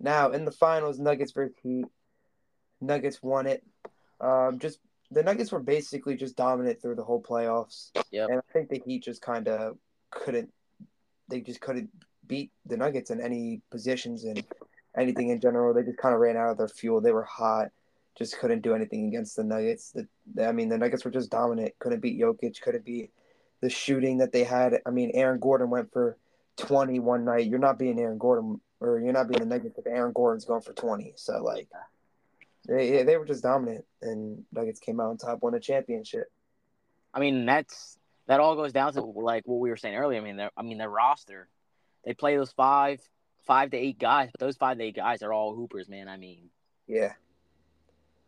Now 0.00 0.32
in 0.32 0.44
the 0.44 0.50
finals, 0.50 0.98
Nuggets 0.98 1.30
versus 1.30 1.54
Heat. 1.62 1.86
Nuggets 2.80 3.22
won 3.22 3.46
it. 3.46 3.64
Um, 4.20 4.58
just 4.58 4.78
the 5.10 5.22
Nuggets 5.22 5.52
were 5.52 5.60
basically 5.60 6.16
just 6.16 6.36
dominant 6.36 6.80
through 6.82 6.96
the 6.96 7.04
whole 7.04 7.22
playoffs. 7.22 7.90
Yeah, 8.10 8.26
and 8.28 8.38
I 8.38 8.52
think 8.52 8.68
the 8.68 8.82
Heat 8.84 9.04
just 9.04 9.22
kind 9.22 9.48
of 9.48 9.76
couldn't. 10.10 10.50
They 11.28 11.40
just 11.40 11.60
couldn't 11.60 11.90
beat 12.26 12.50
the 12.66 12.76
Nuggets 12.76 13.10
in 13.10 13.20
any 13.20 13.62
positions, 13.70 14.24
and 14.24 14.42
anything 14.96 15.30
in 15.30 15.40
general. 15.40 15.72
They 15.72 15.82
just 15.82 15.98
kind 15.98 16.14
of 16.14 16.20
ran 16.20 16.36
out 16.36 16.50
of 16.50 16.58
their 16.58 16.68
fuel. 16.68 17.00
They 17.00 17.12
were 17.12 17.24
hot, 17.24 17.68
just 18.16 18.38
couldn't 18.38 18.62
do 18.62 18.74
anything 18.74 19.06
against 19.08 19.36
the 19.36 19.44
Nuggets. 19.44 19.92
The, 19.92 20.46
I 20.46 20.52
mean, 20.52 20.68
the 20.68 20.78
Nuggets 20.78 21.04
were 21.04 21.10
just 21.10 21.30
dominant. 21.30 21.74
Couldn't 21.78 22.00
beat 22.00 22.20
Jokic. 22.20 22.60
Couldn't 22.60 22.84
beat 22.84 23.10
the 23.60 23.70
shooting 23.70 24.18
that 24.18 24.32
they 24.32 24.44
had. 24.44 24.80
I 24.84 24.90
mean, 24.90 25.12
Aaron 25.14 25.40
Gordon 25.40 25.70
went 25.70 25.92
for 25.92 26.16
20 26.58 26.98
one 26.98 27.24
night. 27.24 27.46
You're 27.46 27.58
not 27.58 27.78
being 27.78 27.98
Aaron 27.98 28.18
Gordon, 28.18 28.60
or 28.80 29.00
you're 29.00 29.12
not 29.12 29.28
being 29.28 29.40
the 29.40 29.46
Nuggets 29.46 29.78
if 29.78 29.86
Aaron 29.86 30.12
Gordon's 30.12 30.44
going 30.44 30.62
for 30.62 30.72
20. 30.72 31.14
So 31.16 31.42
like, 31.42 31.68
they 32.68 33.02
they 33.02 33.16
were 33.16 33.24
just 33.24 33.42
dominant, 33.42 33.84
and 34.02 34.44
Nuggets 34.52 34.78
came 34.78 35.00
out 35.00 35.08
on 35.08 35.16
top, 35.16 35.42
won 35.42 35.54
a 35.54 35.60
championship. 35.60 36.30
I 37.14 37.20
mean, 37.20 37.46
that's 37.46 37.98
that 38.26 38.40
all 38.40 38.54
goes 38.54 38.72
down 38.72 38.92
to 38.92 39.00
like 39.00 39.44
what 39.46 39.58
we 39.58 39.70
were 39.70 39.76
saying 39.76 39.96
earlier. 39.96 40.20
I 40.20 40.24
mean, 40.24 40.48
I 40.56 40.62
mean, 40.62 40.78
their 40.78 40.90
roster, 40.90 41.48
they 42.04 42.12
play 42.12 42.36
those 42.36 42.52
five, 42.52 43.00
five 43.46 43.70
to 43.70 43.76
eight 43.76 43.98
guys, 43.98 44.28
but 44.30 44.40
those 44.40 44.56
five 44.56 44.76
to 44.78 44.84
eight 44.84 44.96
guys 44.96 45.22
are 45.22 45.32
all 45.32 45.54
hoopers, 45.54 45.88
man. 45.88 46.08
I 46.08 46.18
mean, 46.18 46.50
yeah. 46.86 47.14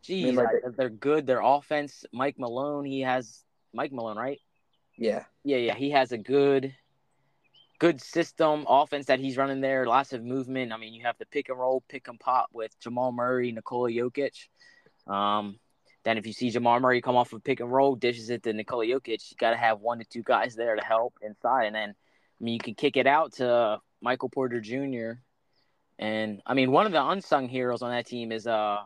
Geez, 0.02 0.24
I 0.24 0.26
mean, 0.28 0.36
like, 0.36 0.76
they're 0.76 0.88
good. 0.88 1.26
Their 1.26 1.42
offense, 1.42 2.06
Mike 2.10 2.38
Malone, 2.38 2.86
he 2.86 3.02
has 3.02 3.44
Mike 3.74 3.92
Malone, 3.92 4.16
right? 4.16 4.40
Yeah. 4.96 5.24
Yeah, 5.44 5.58
yeah. 5.58 5.74
He 5.74 5.90
has 5.90 6.12
a 6.12 6.18
good 6.18 6.74
good 7.80 8.00
system 8.00 8.66
offense 8.68 9.06
that 9.06 9.18
he's 9.18 9.36
running 9.36 9.60
there. 9.60 9.86
Lots 9.86 10.12
of 10.12 10.22
movement. 10.22 10.72
I 10.72 10.76
mean, 10.76 10.94
you 10.94 11.02
have 11.04 11.16
the 11.18 11.26
pick 11.26 11.48
and 11.48 11.58
roll, 11.58 11.82
pick 11.88 12.06
and 12.06 12.20
pop 12.20 12.50
with 12.52 12.78
Jamal 12.78 13.10
Murray, 13.10 13.50
Nikola 13.50 13.90
Jokic. 13.90 14.48
Um, 15.06 15.58
then 16.04 16.18
if 16.18 16.26
you 16.26 16.32
see 16.32 16.50
Jamal 16.50 16.78
Murray 16.78 17.00
come 17.00 17.16
off 17.16 17.32
of 17.32 17.42
pick 17.42 17.60
and 17.60 17.72
roll, 17.72 17.96
dishes 17.96 18.30
it 18.30 18.42
to 18.44 18.52
Nikola 18.52 18.84
Jokic, 18.84 19.30
you 19.30 19.36
got 19.38 19.50
to 19.50 19.56
have 19.56 19.80
one 19.80 19.98
to 19.98 20.04
two 20.04 20.22
guys 20.22 20.54
there 20.54 20.76
to 20.76 20.84
help 20.84 21.14
inside. 21.22 21.64
And 21.64 21.74
then, 21.74 21.88
I 21.90 22.44
mean, 22.44 22.54
you 22.54 22.60
can 22.60 22.74
kick 22.74 22.96
it 22.96 23.06
out 23.06 23.32
to 23.34 23.78
Michael 24.02 24.28
Porter 24.28 24.60
Jr. 24.60 25.22
And 25.98 26.42
I 26.46 26.54
mean, 26.54 26.70
one 26.70 26.86
of 26.86 26.92
the 26.92 27.04
unsung 27.04 27.48
heroes 27.48 27.82
on 27.82 27.90
that 27.90 28.06
team 28.06 28.30
is 28.30 28.46
uh 28.46 28.78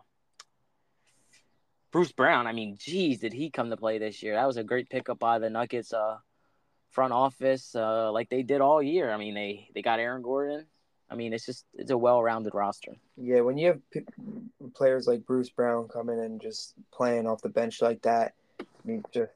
Bruce 1.92 2.12
Brown. 2.12 2.48
I 2.48 2.52
mean, 2.52 2.76
geez, 2.78 3.20
did 3.20 3.32
he 3.32 3.50
come 3.50 3.70
to 3.70 3.76
play 3.76 3.98
this 3.98 4.22
year? 4.22 4.34
That 4.34 4.46
was 4.46 4.56
a 4.56 4.64
great 4.64 4.90
pickup 4.90 5.20
by 5.20 5.38
the 5.38 5.48
Nuggets. 5.48 5.92
Uh, 5.92 6.16
front 6.94 7.12
office 7.12 7.74
uh, 7.74 8.10
like 8.12 8.30
they 8.30 8.42
did 8.42 8.60
all 8.60 8.82
year. 8.82 9.10
I 9.10 9.16
mean, 9.16 9.34
they 9.34 9.68
they 9.74 9.82
got 9.82 9.98
Aaron 9.98 10.22
Gordon. 10.22 10.66
I 11.10 11.16
mean, 11.16 11.32
it's 11.32 11.44
just 11.44 11.66
it's 11.74 11.90
a 11.90 11.98
well-rounded 11.98 12.54
roster. 12.54 12.92
Yeah, 13.16 13.40
when 13.40 13.58
you 13.58 13.68
have 13.68 13.90
p- 13.90 14.06
players 14.74 15.06
like 15.06 15.26
Bruce 15.26 15.50
Brown 15.50 15.88
coming 15.88 16.18
and 16.18 16.40
just 16.40 16.74
playing 16.92 17.26
off 17.26 17.42
the 17.42 17.50
bench 17.50 17.82
like 17.82 18.00
that, 18.02 18.32
I 18.60 18.64
mean, 18.84 19.04
just 19.12 19.30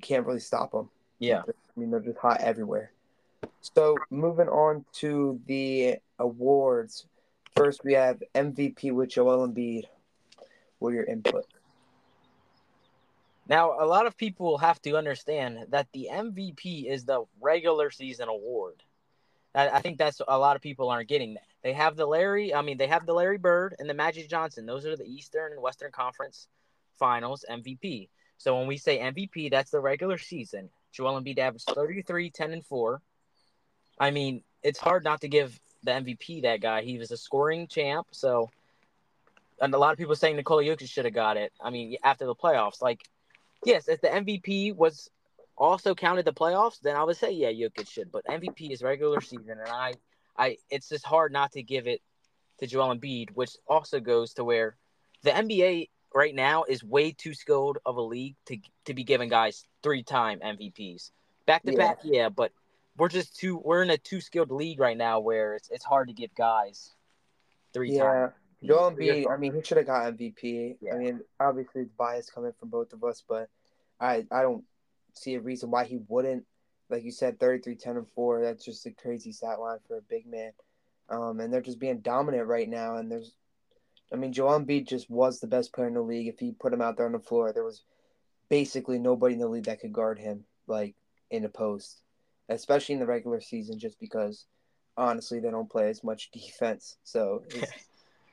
can't 0.00 0.26
really 0.26 0.40
stop 0.40 0.72
them. 0.72 0.88
Yeah, 1.18 1.42
I 1.46 1.80
mean, 1.80 1.90
they're 1.90 2.00
just 2.00 2.18
hot 2.18 2.40
everywhere. 2.40 2.92
So 3.60 3.96
moving 4.10 4.48
on 4.48 4.84
to 4.94 5.40
the 5.46 5.96
awards. 6.18 7.06
First, 7.56 7.82
we 7.82 7.94
have 7.94 8.22
MVP 8.34 8.92
with 8.92 9.10
Joel 9.10 9.48
Embiid. 9.48 9.84
What 10.78 10.90
are 10.90 10.94
your 10.94 11.04
input? 11.04 11.44
Now, 13.48 13.80
a 13.80 13.86
lot 13.86 14.06
of 14.06 14.16
people 14.16 14.58
have 14.58 14.80
to 14.82 14.96
understand 14.96 15.66
that 15.70 15.88
the 15.92 16.08
MVP 16.12 16.84
is 16.84 17.04
the 17.04 17.24
regular 17.40 17.90
season 17.90 18.28
award. 18.28 18.82
I, 19.54 19.80
think 19.80 19.98
that's 19.98 20.20
a 20.28 20.38
lot 20.38 20.54
of 20.54 20.62
people 20.62 20.90
aren't 20.90 21.08
getting 21.08 21.34
that. 21.34 21.46
They 21.62 21.72
have 21.72 21.96
the 21.96 22.06
Larry, 22.06 22.54
I 22.54 22.62
mean, 22.62 22.76
they 22.78 22.86
have 22.86 23.06
the 23.06 23.14
Larry 23.14 23.38
Bird 23.38 23.74
and 23.78 23.88
the 23.88 23.94
Magic 23.94 24.28
Johnson. 24.28 24.66
Those 24.66 24.86
are 24.86 24.96
the 24.96 25.06
Eastern 25.06 25.52
and 25.52 25.62
Western 25.62 25.90
Conference 25.90 26.46
Finals 26.98 27.44
MVP. 27.50 28.08
So 28.36 28.56
when 28.56 28.68
we 28.68 28.76
say 28.76 28.98
MVP, 28.98 29.50
that's 29.50 29.70
the 29.70 29.80
regular 29.80 30.18
season. 30.18 30.68
Joel 30.92 31.20
Embiid 31.20 31.38
averaged 31.38 31.66
33, 31.66 32.30
10, 32.30 32.52
and 32.52 32.64
4. 32.64 33.00
I 33.98 34.10
mean, 34.10 34.42
it's 34.62 34.78
hard 34.78 35.02
not 35.02 35.22
to 35.22 35.28
give 35.28 35.58
the 35.82 35.90
MVP 35.92 36.42
that 36.42 36.60
guy. 36.60 36.82
He 36.82 36.98
was 36.98 37.10
a 37.10 37.16
scoring 37.16 37.66
champ. 37.66 38.08
So, 38.12 38.50
and 39.60 39.74
a 39.74 39.78
lot 39.78 39.92
of 39.92 39.98
people 39.98 40.14
saying 40.14 40.36
Nikola 40.36 40.62
Jokic 40.62 40.88
should 40.88 41.04
have 41.04 41.14
got 41.14 41.36
it. 41.36 41.52
I 41.60 41.70
mean, 41.70 41.96
after 42.04 42.26
the 42.26 42.34
playoffs, 42.34 42.80
like 42.80 43.00
yes, 43.64 43.88
if 43.88 44.00
the 44.00 44.08
MVP 44.08 44.74
was 44.74 45.10
also 45.56 45.94
counted 45.94 46.24
the 46.24 46.32
playoffs, 46.32 46.80
then 46.80 46.96
I 46.96 47.04
would 47.04 47.16
say 47.16 47.32
yeah, 47.32 47.50
Jokic 47.50 47.88
should. 47.88 48.12
But 48.12 48.24
MVP 48.26 48.70
is 48.70 48.82
regular 48.82 49.20
season, 49.20 49.58
and 49.58 49.68
I, 49.68 49.94
I, 50.36 50.56
it's 50.70 50.88
just 50.88 51.04
hard 51.04 51.32
not 51.32 51.52
to 51.52 51.62
give 51.62 51.86
it 51.86 52.00
to 52.60 52.66
Joel 52.66 52.94
Embiid, 52.94 53.30
which 53.34 53.56
also 53.66 54.00
goes 54.00 54.34
to 54.34 54.44
where 54.44 54.76
the 55.22 55.30
NBA 55.30 55.90
right 56.14 56.34
now 56.34 56.64
is 56.64 56.82
way 56.82 57.12
too 57.12 57.34
skilled 57.34 57.78
of 57.84 57.96
a 57.96 58.02
league 58.02 58.36
to 58.46 58.58
to 58.86 58.94
be 58.94 59.04
giving 59.04 59.28
guys 59.28 59.64
three 59.82 60.02
time 60.02 60.40
MVPs 60.40 61.10
back 61.46 61.62
to 61.64 61.72
back. 61.72 61.98
Yeah, 62.04 62.28
but 62.28 62.52
we're 62.96 63.08
just 63.08 63.36
too 63.36 63.60
we're 63.64 63.82
in 63.82 63.90
a 63.90 63.98
too 63.98 64.20
skilled 64.20 64.50
league 64.50 64.80
right 64.80 64.96
now 64.96 65.20
where 65.20 65.54
it's 65.54 65.68
it's 65.70 65.84
hard 65.84 66.08
to 66.08 66.14
give 66.14 66.34
guys 66.34 66.94
three 67.72 67.96
yeah. 67.96 68.02
times. 68.02 68.32
Joel 68.64 68.90
Embiid, 68.90 69.30
I 69.30 69.36
mean, 69.36 69.54
he 69.54 69.62
should 69.62 69.76
have 69.76 69.86
got 69.86 70.12
MVP. 70.14 70.78
Yeah. 70.80 70.94
I 70.94 70.98
mean, 70.98 71.20
obviously 71.38 71.82
it's 71.82 71.92
bias 71.92 72.28
coming 72.28 72.52
from 72.58 72.70
both 72.70 72.92
of 72.92 73.04
us, 73.04 73.22
but 73.28 73.48
I 74.00 74.26
I 74.30 74.42
don't 74.42 74.64
see 75.14 75.34
a 75.34 75.40
reason 75.40 75.70
why 75.70 75.84
he 75.84 75.98
wouldn't. 76.08 76.44
Like 76.90 77.04
you 77.04 77.10
said, 77.10 77.38
33, 77.38 77.76
10, 77.76 77.96
and 77.96 78.08
4. 78.08 78.42
That's 78.42 78.64
just 78.64 78.86
a 78.86 78.90
crazy 78.90 79.32
stat 79.32 79.60
line 79.60 79.78
for 79.86 79.98
a 79.98 80.02
big 80.02 80.26
man. 80.26 80.52
Um, 81.10 81.40
and 81.40 81.52
they're 81.52 81.60
just 81.60 81.78
being 81.78 82.00
dominant 82.00 82.46
right 82.46 82.68
now. 82.68 82.96
And 82.96 83.10
there's, 83.10 83.34
I 84.12 84.16
mean, 84.16 84.32
Joel 84.32 84.60
Embiid 84.60 84.88
just 84.88 85.10
was 85.10 85.38
the 85.38 85.46
best 85.46 85.72
player 85.72 85.88
in 85.88 85.94
the 85.94 86.00
league. 86.00 86.28
If 86.28 86.38
he 86.38 86.52
put 86.52 86.72
him 86.72 86.80
out 86.80 86.96
there 86.96 87.06
on 87.06 87.12
the 87.12 87.18
floor, 87.18 87.52
there 87.52 87.64
was 87.64 87.82
basically 88.48 88.98
nobody 88.98 89.34
in 89.34 89.40
the 89.40 89.48
league 89.48 89.64
that 89.64 89.80
could 89.80 89.92
guard 89.92 90.18
him, 90.18 90.44
like 90.66 90.94
in 91.30 91.44
a 91.44 91.48
post, 91.48 92.00
especially 92.48 92.94
in 92.94 93.00
the 93.00 93.06
regular 93.06 93.40
season, 93.40 93.78
just 93.78 94.00
because 94.00 94.46
honestly 94.96 95.40
they 95.40 95.50
don't 95.50 95.70
play 95.70 95.88
as 95.88 96.02
much 96.02 96.30
defense. 96.32 96.96
So 97.04 97.42
his, 97.52 97.64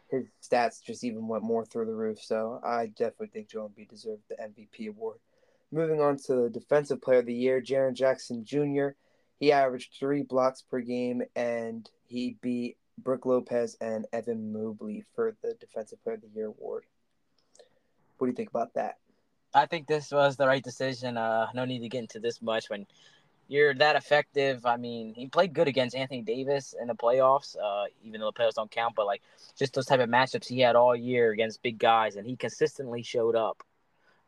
his 0.09 0.25
stats 0.41 0.81
just 0.81 1.03
even 1.03 1.27
went 1.27 1.43
more 1.43 1.65
through 1.65 1.85
the 1.85 1.93
roof. 1.93 2.19
So 2.21 2.61
I 2.63 2.87
definitely 2.87 3.27
think 3.27 3.49
Joel 3.49 3.69
Embiid 3.69 3.89
deserved 3.89 4.23
the 4.29 4.35
MVP 4.35 4.89
award. 4.89 5.17
Moving 5.75 5.99
on 5.99 6.15
to 6.27 6.43
the 6.43 6.49
Defensive 6.49 7.01
Player 7.01 7.19
of 7.19 7.25
the 7.25 7.33
Year, 7.33 7.61
Jaren 7.61 7.95
Jackson 7.95 8.45
Jr. 8.45 8.91
He 9.41 9.51
averaged 9.51 9.95
three 9.99 10.23
blocks 10.23 10.61
per 10.61 10.79
game, 10.79 11.21
and 11.35 11.89
he 12.07 12.37
beat 12.41 12.77
Brook 12.97 13.25
Lopez 13.25 13.75
and 13.81 14.05
Evan 14.13 14.53
Mobley 14.53 15.03
for 15.13 15.35
the 15.43 15.53
Defensive 15.59 16.01
Player 16.01 16.15
of 16.15 16.21
the 16.21 16.29
Year 16.29 16.45
award. 16.45 16.85
What 18.17 18.27
do 18.27 18.31
you 18.31 18.37
think 18.37 18.51
about 18.51 18.73
that? 18.75 18.99
I 19.53 19.65
think 19.65 19.85
this 19.85 20.13
was 20.13 20.37
the 20.37 20.47
right 20.47 20.63
decision. 20.63 21.17
Uh, 21.17 21.47
no 21.53 21.65
need 21.65 21.79
to 21.79 21.89
get 21.89 21.99
into 21.99 22.21
this 22.21 22.41
much 22.41 22.69
when 22.69 22.87
you're 23.49 23.73
that 23.73 23.97
effective. 23.97 24.65
I 24.65 24.77
mean, 24.77 25.13
he 25.13 25.27
played 25.27 25.53
good 25.53 25.67
against 25.67 25.93
Anthony 25.93 26.21
Davis 26.21 26.73
in 26.79 26.87
the 26.87 26.95
playoffs, 26.95 27.57
uh, 27.61 27.87
even 28.01 28.21
though 28.21 28.31
the 28.33 28.41
playoffs 28.41 28.55
don't 28.55 28.71
count. 28.71 28.95
But 28.95 29.07
like 29.07 29.23
just 29.59 29.73
those 29.73 29.87
type 29.87 29.99
of 29.99 30.07
matchups 30.07 30.47
he 30.47 30.61
had 30.61 30.77
all 30.77 30.95
year 30.95 31.31
against 31.31 31.61
big 31.61 31.77
guys, 31.79 32.15
and 32.15 32.25
he 32.25 32.37
consistently 32.37 33.03
showed 33.03 33.35
up. 33.35 33.61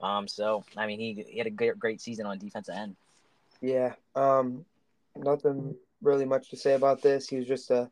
Um, 0.01 0.27
so 0.27 0.63
I 0.75 0.87
mean, 0.87 0.99
he, 0.99 1.25
he 1.27 1.37
had 1.37 1.47
a 1.47 1.51
great, 1.51 1.77
great 1.79 2.01
season 2.01 2.25
on 2.25 2.37
defensive 2.37 2.75
end. 2.75 2.95
Yeah. 3.61 3.93
Um, 4.15 4.65
nothing 5.15 5.75
really 6.01 6.25
much 6.25 6.49
to 6.49 6.57
say 6.57 6.73
about 6.73 7.01
this. 7.01 7.27
He 7.27 7.37
was 7.37 7.47
just 7.47 7.71
a 7.71 7.89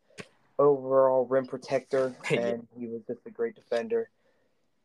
overall 0.59 1.25
rim 1.25 1.45
protector, 1.45 2.15
and 2.29 2.67
he 2.77 2.87
was 2.87 3.01
just 3.07 3.25
a 3.25 3.31
great 3.31 3.55
defender. 3.55 4.09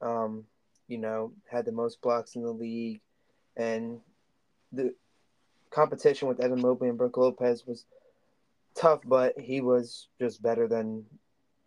Um, 0.00 0.44
you 0.88 0.98
know, 0.98 1.33
had 1.50 1.64
the 1.64 1.72
most 1.72 2.00
blocks 2.00 2.35
in 2.35 2.42
the 2.42 2.50
league, 2.50 3.00
and 3.56 4.00
the 4.72 4.94
competition 5.70 6.28
with 6.28 6.40
Evan 6.40 6.61
Mobley 6.61 6.88
and 6.88 6.98
Brook 6.98 7.16
Lopez 7.16 7.66
was 7.66 7.85
tough, 8.74 9.00
but 9.04 9.38
he 9.38 9.61
was 9.61 10.09
just 10.18 10.42
better 10.42 10.66
than 10.66 11.04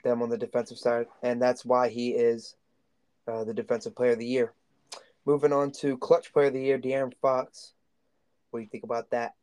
them 0.03 0.21
on 0.21 0.29
the 0.29 0.37
defensive 0.37 0.77
side, 0.77 1.07
and 1.21 1.41
that's 1.41 1.63
why 1.63 1.89
he 1.89 2.09
is 2.09 2.55
uh, 3.27 3.43
the 3.43 3.53
defensive 3.53 3.95
player 3.95 4.11
of 4.11 4.19
the 4.19 4.25
year. 4.25 4.53
Moving 5.25 5.53
on 5.53 5.71
to 5.71 5.97
clutch 5.97 6.33
player 6.33 6.47
of 6.47 6.53
the 6.53 6.61
year, 6.61 6.77
De'Aaron 6.77 7.13
Fox. 7.21 7.73
What 8.51 8.59
do 8.59 8.63
you 8.63 8.69
think 8.69 8.83
about 8.83 9.09
that? 9.11 9.33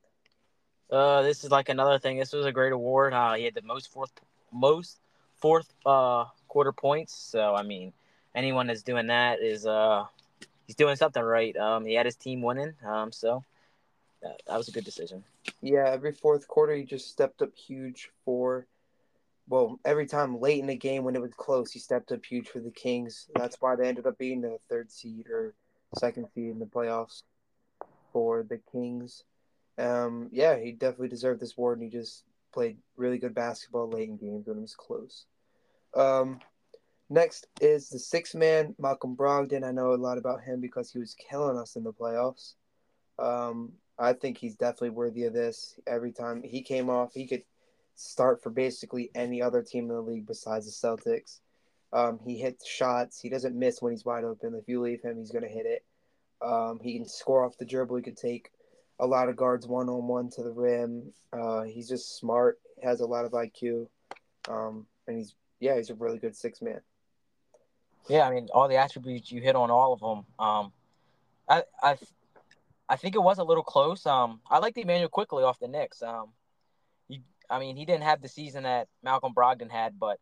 Uh, 0.90 1.22
this 1.22 1.44
is 1.44 1.50
like 1.50 1.68
another 1.68 1.98
thing. 1.98 2.18
This 2.18 2.32
was 2.32 2.46
a 2.46 2.52
great 2.52 2.72
award. 2.72 3.12
Uh, 3.12 3.34
he 3.34 3.44
had 3.44 3.54
the 3.54 3.62
most 3.62 3.92
fourth 3.92 4.12
most 4.52 4.98
fourth 5.36 5.72
uh 5.86 6.24
quarter 6.48 6.72
points. 6.72 7.14
So 7.14 7.54
I 7.54 7.62
mean, 7.62 7.92
anyone 8.34 8.66
that's 8.66 8.82
doing 8.82 9.06
that 9.06 9.40
is 9.40 9.66
uh 9.66 10.04
he's 10.66 10.76
doing 10.76 10.96
something 10.96 11.22
right. 11.22 11.56
Um, 11.56 11.84
he 11.84 11.94
had 11.94 12.06
his 12.06 12.16
team 12.16 12.42
winning. 12.42 12.74
Um, 12.86 13.10
so 13.10 13.44
that, 14.22 14.42
that 14.46 14.56
was 14.56 14.68
a 14.68 14.72
good 14.72 14.84
decision. 14.84 15.24
Yeah, 15.62 15.88
every 15.88 16.12
fourth 16.12 16.46
quarter 16.46 16.74
he 16.74 16.84
just 16.84 17.08
stepped 17.10 17.42
up 17.42 17.54
huge 17.56 18.10
for. 18.24 18.66
Well, 19.48 19.80
every 19.84 20.06
time 20.06 20.40
late 20.40 20.60
in 20.60 20.66
the 20.66 20.76
game 20.76 21.02
when 21.02 21.16
it 21.16 21.22
was 21.22 21.32
close, 21.36 21.72
he 21.72 21.80
stepped 21.80 22.12
up 22.12 22.24
huge 22.24 22.48
for 22.48 22.60
the 22.60 22.70
Kings. 22.70 23.28
That's 23.34 23.60
why 23.60 23.74
they 23.74 23.88
ended 23.88 24.06
up 24.06 24.16
being 24.16 24.40
the 24.40 24.58
third 24.68 24.92
seed 24.92 25.26
or 25.28 25.54
second 25.98 26.26
seed 26.34 26.50
in 26.50 26.58
the 26.58 26.66
playoffs 26.66 27.22
for 28.12 28.44
the 28.48 28.60
Kings. 28.72 29.24
Um, 29.78 30.28
yeah, 30.32 30.58
he 30.58 30.72
definitely 30.72 31.08
deserved 31.08 31.40
this 31.40 31.56
award, 31.56 31.80
and 31.80 31.90
he 31.90 31.98
just 31.98 32.24
played 32.52 32.78
really 32.96 33.18
good 33.18 33.34
basketball 33.34 33.88
late 33.88 34.08
in 34.08 34.16
games 34.16 34.46
when 34.46 34.58
it 34.58 34.62
was 34.62 34.74
close. 34.74 35.26
Um, 35.94 36.40
next 37.08 37.46
is 37.60 37.88
the 37.88 37.98
six 37.98 38.34
man, 38.34 38.74
Malcolm 38.78 39.16
Brogdon. 39.16 39.64
I 39.64 39.72
know 39.72 39.92
a 39.92 39.96
lot 39.96 40.18
about 40.18 40.42
him 40.42 40.60
because 40.60 40.90
he 40.90 40.98
was 40.98 41.14
killing 41.14 41.58
us 41.58 41.76
in 41.76 41.84
the 41.84 41.92
playoffs. 41.92 42.54
Um, 43.18 43.72
I 43.98 44.12
think 44.14 44.38
he's 44.38 44.56
definitely 44.56 44.90
worthy 44.90 45.24
of 45.24 45.32
this. 45.32 45.78
Every 45.86 46.12
time 46.12 46.42
he 46.42 46.62
came 46.62 46.88
off, 46.88 47.12
he 47.14 47.26
could 47.26 47.42
start 47.94 48.42
for 48.42 48.50
basically 48.50 49.10
any 49.14 49.42
other 49.42 49.62
team 49.62 49.84
in 49.84 49.96
the 49.96 50.00
league 50.00 50.26
besides 50.26 50.66
the 50.66 50.88
Celtics. 50.88 51.40
Um, 51.92 52.20
he 52.24 52.38
hits 52.38 52.66
shots. 52.66 53.20
He 53.20 53.28
doesn't 53.28 53.58
miss 53.58 53.82
when 53.82 53.92
he's 53.92 54.04
wide 54.04 54.24
open. 54.24 54.54
If 54.54 54.68
you 54.68 54.80
leave 54.80 55.02
him, 55.02 55.18
he's 55.18 55.32
going 55.32 55.44
to 55.44 55.50
hit 55.50 55.66
it. 55.66 55.84
Um, 56.42 56.78
he 56.82 56.96
can 56.96 57.06
score 57.06 57.44
off 57.44 57.58
the 57.58 57.64
dribble. 57.64 57.96
He 57.96 58.02
could 58.02 58.16
take 58.16 58.50
a 58.98 59.06
lot 59.06 59.28
of 59.28 59.36
guards 59.36 59.66
one 59.66 59.88
on 59.88 60.06
one 60.06 60.30
to 60.30 60.42
the 60.42 60.52
rim. 60.52 61.12
Uh, 61.32 61.62
he's 61.62 61.88
just 61.88 62.18
smart. 62.18 62.58
Has 62.82 63.00
a 63.00 63.06
lot 63.06 63.24
of 63.24 63.32
IQ, 63.32 63.88
um, 64.48 64.86
and 65.06 65.18
he's 65.18 65.34
yeah, 65.58 65.76
he's 65.76 65.90
a 65.90 65.94
really 65.94 66.18
good 66.18 66.34
six 66.34 66.62
man. 66.62 66.80
Yeah, 68.08 68.26
I 68.26 68.30
mean, 68.30 68.48
all 68.54 68.68
the 68.68 68.76
attributes 68.76 69.30
you 69.30 69.42
hit 69.42 69.54
on 69.54 69.70
all 69.70 69.92
of 69.92 70.00
them. 70.00 70.24
Um, 70.38 70.72
I 71.48 71.64
I 71.82 71.98
I 72.88 72.96
think 72.96 73.14
it 73.14 73.22
was 73.22 73.38
a 73.38 73.44
little 73.44 73.62
close. 73.62 74.06
Um, 74.06 74.40
I 74.50 74.58
like 74.58 74.74
the 74.74 74.82
Immanuel 74.82 75.08
Quickley 75.08 75.44
off 75.44 75.60
the 75.60 75.68
Knicks. 75.68 76.02
Um, 76.02 76.28
he, 77.08 77.22
I 77.50 77.58
mean, 77.58 77.76
he 77.76 77.84
didn't 77.84 78.04
have 78.04 78.22
the 78.22 78.28
season 78.28 78.62
that 78.62 78.88
Malcolm 79.02 79.34
Brogdon 79.34 79.70
had, 79.70 79.98
but 79.98 80.18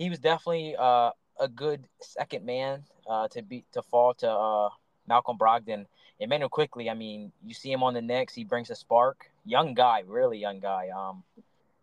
he 0.00 0.08
was 0.08 0.18
definitely 0.18 0.74
uh, 0.78 1.10
a 1.38 1.46
good 1.46 1.84
second 2.00 2.46
man 2.46 2.82
uh, 3.06 3.28
to 3.28 3.42
be 3.42 3.64
to 3.72 3.82
fall 3.82 4.14
to 4.14 4.30
uh, 4.30 4.70
Malcolm 5.06 5.36
Brogdon. 5.36 5.84
Immanuel 6.18 6.48
Quickley, 6.48 6.88
I 6.88 6.94
mean, 6.94 7.32
you 7.44 7.52
see 7.52 7.70
him 7.70 7.82
on 7.82 7.94
the 7.94 8.00
Knicks, 8.00 8.34
he 8.34 8.44
brings 8.44 8.70
a 8.70 8.74
spark. 8.74 9.30
Young 9.44 9.74
guy, 9.74 10.02
really 10.06 10.38
young 10.38 10.58
guy. 10.58 10.88
Um, 10.88 11.22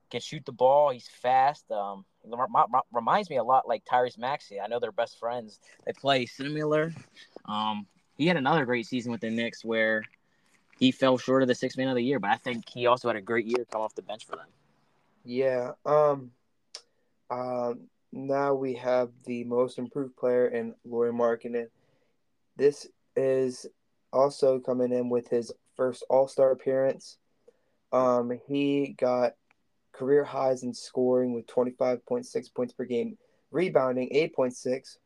can 0.09 0.21
shoot 0.21 0.45
the 0.45 0.51
ball. 0.51 0.89
He's 0.89 1.07
fast. 1.07 1.69
Um, 1.71 2.05
reminds 2.91 3.29
me 3.29 3.37
a 3.37 3.43
lot 3.43 3.67
like 3.67 3.83
Tyrese 3.85 4.17
Maxey. 4.17 4.59
I 4.59 4.67
know 4.67 4.79
they're 4.79 4.91
best 4.91 5.19
friends. 5.19 5.59
They 5.85 5.93
play 5.93 6.25
similar. 6.25 6.93
Um, 7.45 7.85
he 8.17 8.25
had 8.25 8.37
another 8.37 8.65
great 8.65 8.87
season 8.87 9.11
with 9.11 9.21
the 9.21 9.29
Knicks 9.29 9.63
where 9.63 10.03
he 10.79 10.91
fell 10.91 11.17
short 11.19 11.43
of 11.43 11.47
the 11.47 11.55
six 11.55 11.77
man 11.77 11.87
of 11.87 11.95
the 11.95 12.03
year, 12.03 12.19
but 12.19 12.31
I 12.31 12.37
think 12.37 12.67
he 12.67 12.87
also 12.87 13.09
had 13.09 13.17
a 13.17 13.21
great 13.21 13.45
year 13.45 13.65
come 13.71 13.81
off 13.81 13.93
the 13.95 14.01
bench 14.01 14.25
for 14.25 14.37
them. 14.37 14.47
Yeah. 15.23 15.73
Um. 15.85 16.31
Um 17.29 17.89
now 18.11 18.53
we 18.53 18.75
have 18.75 19.09
the 19.25 19.43
most 19.43 19.77
improved 19.77 20.15
player 20.15 20.47
in 20.47 20.73
Lauri 20.85 21.11
Markkanen. 21.11 21.67
This 22.55 22.87
is 23.15 23.65
also 24.13 24.59
coming 24.59 24.91
in 24.91 25.09
with 25.09 25.27
his 25.27 25.51
first 25.75 26.03
All 26.09 26.27
Star 26.27 26.51
appearance. 26.51 27.17
Um, 27.91 28.37
he 28.47 28.95
got 28.97 29.33
career 29.93 30.23
highs 30.23 30.63
in 30.63 30.73
scoring 30.73 31.33
with 31.33 31.47
25.6 31.47 32.53
points 32.53 32.73
per 32.73 32.85
game, 32.85 33.17
rebounding 33.51 34.09
8.6 34.09 34.97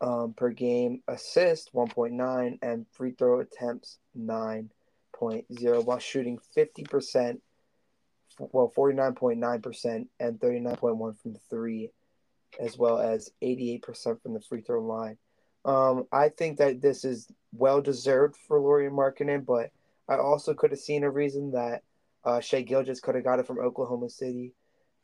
um, 0.00 0.34
per 0.34 0.50
game, 0.50 1.02
assist 1.08 1.72
1.9, 1.74 2.58
and 2.62 2.86
free 2.92 3.12
throw 3.12 3.40
attempts 3.40 3.98
9.0 4.18 5.84
while 5.84 5.98
shooting 5.98 6.38
50%, 6.56 7.40
well, 8.38 8.72
49.9% 8.76 10.06
and 10.20 10.40
39.1 10.40 11.18
from 11.18 11.36
three 11.50 11.90
as 12.60 12.78
well 12.78 12.98
as 12.98 13.30
88% 13.42 14.22
from 14.22 14.34
the 14.34 14.40
free 14.40 14.60
throw 14.60 14.82
line. 14.82 15.18
Um, 15.64 16.06
I 16.12 16.28
think 16.28 16.58
that 16.58 16.80
this 16.80 17.04
is 17.04 17.28
well 17.52 17.80
deserved 17.80 18.36
for 18.36 18.60
Lauri 18.60 18.88
Markkanen, 18.88 19.44
but 19.44 19.70
I 20.08 20.16
also 20.16 20.54
could 20.54 20.70
have 20.70 20.80
seen 20.80 21.02
a 21.02 21.10
reason 21.10 21.52
that 21.52 21.82
uh, 22.24 22.40
Shai 22.40 22.62
Gilgeous 22.62 23.00
could 23.00 23.14
have 23.14 23.24
got 23.24 23.40
it 23.40 23.46
from 23.46 23.58
Oklahoma 23.58 24.08
City 24.10 24.52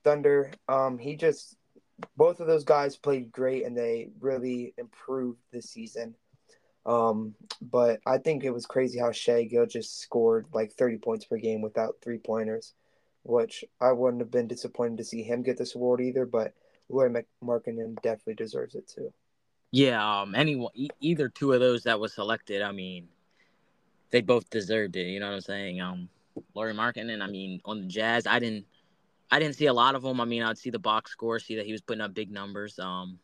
Thunder. 0.05 0.53
Um, 0.69 0.99
he 0.99 1.17
just 1.17 1.57
both 2.17 2.41
of 2.41 2.47
those 2.47 2.65
guys 2.65 2.97
played 2.97 3.33
great 3.33 3.65
and 3.65 3.77
they 3.77 4.09
really 4.21 4.75
improved 4.77 5.39
this 5.53 5.71
season. 5.71 6.15
Um, 6.85 7.35
but 7.61 8.01
I 8.07 8.19
think 8.19 8.43
it 8.43 8.51
was 8.51 8.67
crazy 8.67 8.99
how 8.99 9.13
Shai 9.13 9.45
Gilgeous 9.45 9.91
scored 9.91 10.47
like 10.53 10.73
30 10.73 10.99
points 10.99 11.25
per 11.25 11.37
game 11.37 11.63
without 11.63 11.97
three 12.03 12.19
pointers, 12.19 12.75
which 13.23 13.65
I 13.81 13.93
wouldn't 13.93 14.23
have 14.23 14.33
been 14.33 14.49
disappointed 14.49 14.99
to 14.99 15.05
see 15.05 15.23
him 15.23 15.43
get 15.43 15.57
this 15.57 15.77
award 15.77 16.01
either. 16.01 16.27
But 16.27 16.55
Lauri 16.93 17.25
Markkanen 17.43 18.01
definitely 18.03 18.35
deserves 18.35 18.75
it 18.75 18.87
too. 18.87 19.13
Yeah, 19.71 20.21
um, 20.21 20.35
anyone, 20.35 20.71
e- 20.75 20.91
either 21.01 21.29
two 21.29 21.53
of 21.53 21.61
those 21.61 21.85
that 21.85 21.99
was 21.99 22.13
selected, 22.13 22.61
I 22.61 22.73
mean, 22.73 23.09
they 24.11 24.21
both 24.21 24.51
deserved 24.51 24.97
it. 24.97 25.07
You 25.07 25.19
know 25.19 25.29
what 25.29 25.35
I'm 25.37 25.41
saying? 25.41 25.81
Um, 25.81 26.09
Lauri 26.55 26.75
Markkanen, 26.75 27.23
I 27.23 27.27
mean, 27.27 27.61
on 27.65 27.81
the 27.81 27.87
Jazz, 27.87 28.27
I 28.27 28.39
didn't, 28.39 28.67
I 29.31 29.39
didn't 29.39 29.55
see 29.55 29.67
a 29.67 29.73
lot 29.73 29.95
of 29.95 30.03
them. 30.03 30.21
I 30.21 30.27
mean, 30.27 30.43
I'd 30.43 30.59
see 30.59 30.71
the 30.71 30.79
box 30.79 31.11
score, 31.11 31.39
see 31.39 31.57
that 31.57 31.65
he 31.65 31.73
was 31.73 31.81
putting 31.81 32.03
up 32.03 32.13
big 32.13 32.31
numbers. 32.31 32.79
Um, 32.79 33.19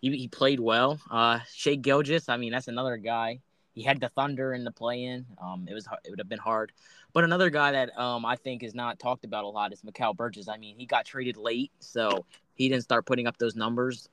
he, 0.00 0.16
he 0.16 0.28
played 0.28 0.60
well. 0.60 1.00
Uh, 1.10 1.40
Shai 1.52 1.74
Gilgeous, 1.74 2.28
I 2.28 2.36
mean, 2.36 2.52
that's 2.52 2.68
another 2.68 2.96
guy. 2.96 3.40
He 3.76 3.82
had 3.82 4.00
the 4.00 4.08
Thunder 4.08 4.54
in 4.54 4.64
the 4.64 4.70
play-in. 4.70 5.26
Um, 5.38 5.68
it 5.70 5.74
was 5.74 5.86
it 6.02 6.08
would 6.08 6.18
have 6.18 6.30
been 6.30 6.38
hard. 6.38 6.72
But 7.12 7.24
another 7.24 7.50
guy 7.50 7.72
that 7.72 7.96
um 7.98 8.24
I 8.24 8.34
think 8.34 8.62
is 8.62 8.74
not 8.74 8.98
talked 8.98 9.26
about 9.26 9.44
a 9.44 9.48
lot 9.48 9.70
is 9.74 9.82
Mikal 9.82 10.16
Bridges. 10.16 10.48
I 10.48 10.56
mean, 10.56 10.76
he 10.78 10.86
got 10.86 11.04
traded 11.04 11.36
late, 11.36 11.70
so 11.78 12.24
he 12.54 12.70
didn't 12.70 12.84
start 12.84 13.04
putting 13.04 13.26
up 13.26 13.36
those 13.36 13.54
numbers 13.54 14.08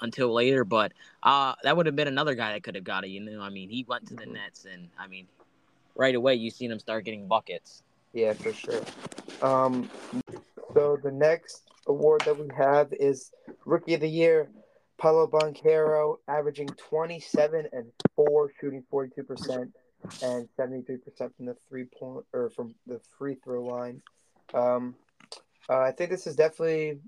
until 0.00 0.32
later. 0.32 0.64
But 0.64 0.92
uh 1.24 1.54
that 1.64 1.76
would 1.76 1.86
have 1.86 1.96
been 1.96 2.06
another 2.06 2.36
guy 2.36 2.52
that 2.52 2.62
could 2.62 2.76
have 2.76 2.84
got 2.84 3.04
it. 3.04 3.08
You 3.08 3.18
know, 3.18 3.42
I 3.42 3.50
mean, 3.50 3.68
he 3.68 3.84
went 3.88 4.06
to 4.06 4.14
the 4.14 4.22
mm-hmm. 4.22 4.34
Nets, 4.34 4.64
and 4.64 4.88
I 4.96 5.08
mean, 5.08 5.26
right 5.96 6.14
away 6.14 6.36
you 6.36 6.50
seen 6.50 6.70
him 6.70 6.78
start 6.78 7.04
getting 7.04 7.26
buckets. 7.26 7.82
Yeah, 8.12 8.32
for 8.34 8.52
sure. 8.52 8.82
Um, 9.42 9.90
so 10.72 11.00
the 11.02 11.10
next 11.10 11.62
award 11.88 12.22
that 12.26 12.38
we 12.38 12.46
have 12.56 12.92
is 12.92 13.32
Rookie 13.64 13.94
of 13.94 14.02
the 14.02 14.08
Year. 14.08 14.50
Paolo 14.98 15.26
Banchero 15.26 16.18
averaging 16.28 16.68
27 16.68 17.66
and 17.72 17.90
4, 18.16 18.52
shooting 18.60 18.84
42% 18.92 19.72
and 20.22 20.48
73% 20.58 21.00
from 21.36 21.46
the 21.46 21.56
three 21.68 21.84
point 21.84 22.24
or 22.32 22.50
from 22.50 22.74
the 22.86 23.00
free 23.18 23.36
throw 23.42 23.64
line. 23.64 24.02
Um, 24.52 24.94
uh, 25.68 25.80
I 25.80 25.92
think 25.92 26.10
this 26.10 26.26
is 26.26 26.36
definitely, 26.36 26.98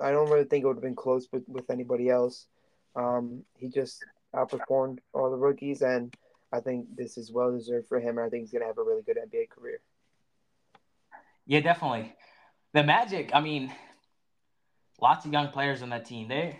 I 0.00 0.10
don't 0.10 0.30
really 0.30 0.44
think 0.44 0.64
it 0.64 0.66
would 0.66 0.76
have 0.76 0.82
been 0.82 0.94
close 0.94 1.28
with, 1.32 1.42
with 1.48 1.70
anybody 1.70 2.08
else. 2.08 2.46
Um, 2.94 3.42
he 3.56 3.68
just 3.68 4.04
outperformed 4.34 4.98
all 5.12 5.30
the 5.30 5.36
rookies, 5.36 5.82
and 5.82 6.14
I 6.52 6.60
think 6.60 6.86
this 6.96 7.18
is 7.18 7.32
well 7.32 7.52
deserved 7.52 7.88
for 7.88 7.98
him. 7.98 8.18
And 8.18 8.26
I 8.26 8.28
think 8.28 8.44
he's 8.44 8.52
going 8.52 8.62
to 8.62 8.68
have 8.68 8.78
a 8.78 8.84
really 8.84 9.02
good 9.02 9.16
NBA 9.16 9.50
career. 9.50 9.80
Yeah, 11.46 11.60
definitely. 11.60 12.14
The 12.72 12.84
Magic, 12.84 13.30
I 13.34 13.40
mean, 13.40 13.72
lots 15.00 15.26
of 15.26 15.32
young 15.32 15.48
players 15.48 15.82
on 15.82 15.90
that 15.90 16.04
team. 16.04 16.28
They 16.28 16.58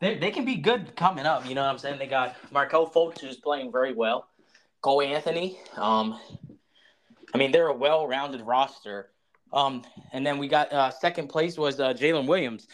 they 0.00 0.16
they 0.18 0.30
can 0.30 0.44
be 0.44 0.56
good 0.56 0.96
coming 0.96 1.26
up. 1.26 1.46
You 1.46 1.54
know 1.54 1.62
what 1.62 1.70
I'm 1.70 1.78
saying? 1.78 1.98
They 1.98 2.06
got 2.06 2.36
Markelle 2.50 2.88
Fultz 2.88 3.20
who's 3.20 3.36
playing 3.36 3.70
very 3.72 3.92
well. 3.92 4.28
Cole 4.80 5.02
Anthony. 5.02 5.58
Um, 5.76 6.18
I 7.34 7.38
mean, 7.38 7.52
they're 7.52 7.68
a 7.68 7.74
well-rounded 7.74 8.40
roster. 8.42 9.10
Um, 9.52 9.82
and 10.12 10.26
then 10.26 10.38
we 10.38 10.48
got 10.48 10.72
uh, 10.72 10.90
second 10.90 11.28
place 11.28 11.58
was 11.58 11.80
uh, 11.80 11.92
Jalen 11.92 12.26
Williams 12.26 12.66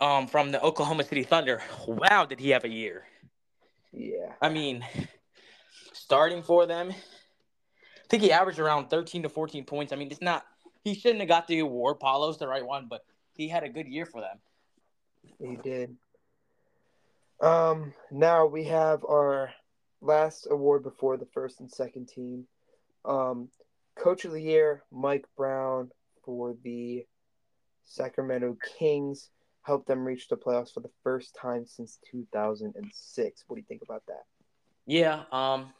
um, 0.00 0.26
from 0.26 0.50
the 0.50 0.60
Oklahoma 0.60 1.04
City 1.04 1.22
Thunder. 1.22 1.62
Wow, 1.86 2.26
did 2.26 2.40
he 2.40 2.50
have 2.50 2.64
a 2.64 2.68
year? 2.68 3.04
Yeah. 3.92 4.32
I 4.40 4.48
mean, 4.48 4.84
starting 5.92 6.42
for 6.42 6.66
them, 6.66 6.90
I 6.90 8.08
think 8.08 8.22
he 8.22 8.32
averaged 8.32 8.58
around 8.58 8.88
13 8.88 9.22
to 9.22 9.28
14 9.28 9.64
points. 9.64 9.92
I 9.92 9.96
mean, 9.96 10.10
it's 10.10 10.20
not, 10.20 10.44
he 10.82 10.94
shouldn't 10.94 11.20
have 11.20 11.28
got 11.28 11.46
the 11.46 11.60
award. 11.60 12.00
Paolo's 12.00 12.38
the 12.38 12.48
right 12.48 12.64
one, 12.64 12.86
but 12.90 13.04
he 13.36 13.48
had 13.48 13.62
a 13.62 13.68
good 13.68 13.86
year 13.86 14.06
for 14.06 14.20
them. 14.20 14.38
He 15.38 15.56
did. 15.56 15.96
Um, 17.42 17.92
now 18.12 18.46
we 18.46 18.64
have 18.64 19.04
our 19.04 19.50
last 20.00 20.46
award 20.48 20.84
before 20.84 21.16
the 21.16 21.26
first 21.26 21.58
and 21.60 21.70
second 21.70 22.08
team. 22.08 22.46
Um, 23.04 23.48
Coach 23.96 24.24
of 24.24 24.32
the 24.32 24.40
Year, 24.40 24.84
Mike 24.92 25.26
Brown 25.36 25.90
for 26.24 26.54
the 26.62 27.04
Sacramento 27.84 28.56
Kings, 28.78 29.30
helped 29.62 29.88
them 29.88 30.04
reach 30.04 30.28
the 30.28 30.36
playoffs 30.36 30.72
for 30.72 30.80
the 30.80 30.90
first 31.02 31.36
time 31.40 31.66
since 31.66 31.98
2006. 32.10 33.44
What 33.46 33.56
do 33.56 33.60
you 33.60 33.66
think 33.66 33.82
about 33.82 34.04
that? 34.06 34.22
Yeah, 34.86 35.22
um, 35.32 35.72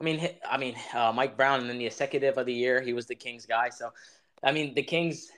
I 0.00 0.04
mean, 0.04 0.28
I 0.48 0.58
mean, 0.58 0.76
uh, 0.94 1.12
Mike 1.12 1.36
Brown, 1.36 1.60
and 1.60 1.68
then 1.68 1.78
the 1.78 1.86
executive 1.86 2.38
of 2.38 2.46
the 2.46 2.54
year, 2.54 2.80
he 2.80 2.92
was 2.92 3.06
the 3.06 3.14
Kings 3.14 3.46
guy. 3.46 3.68
So, 3.68 3.92
I 4.42 4.52
mean, 4.52 4.74
the 4.74 4.82
Kings 4.82 5.30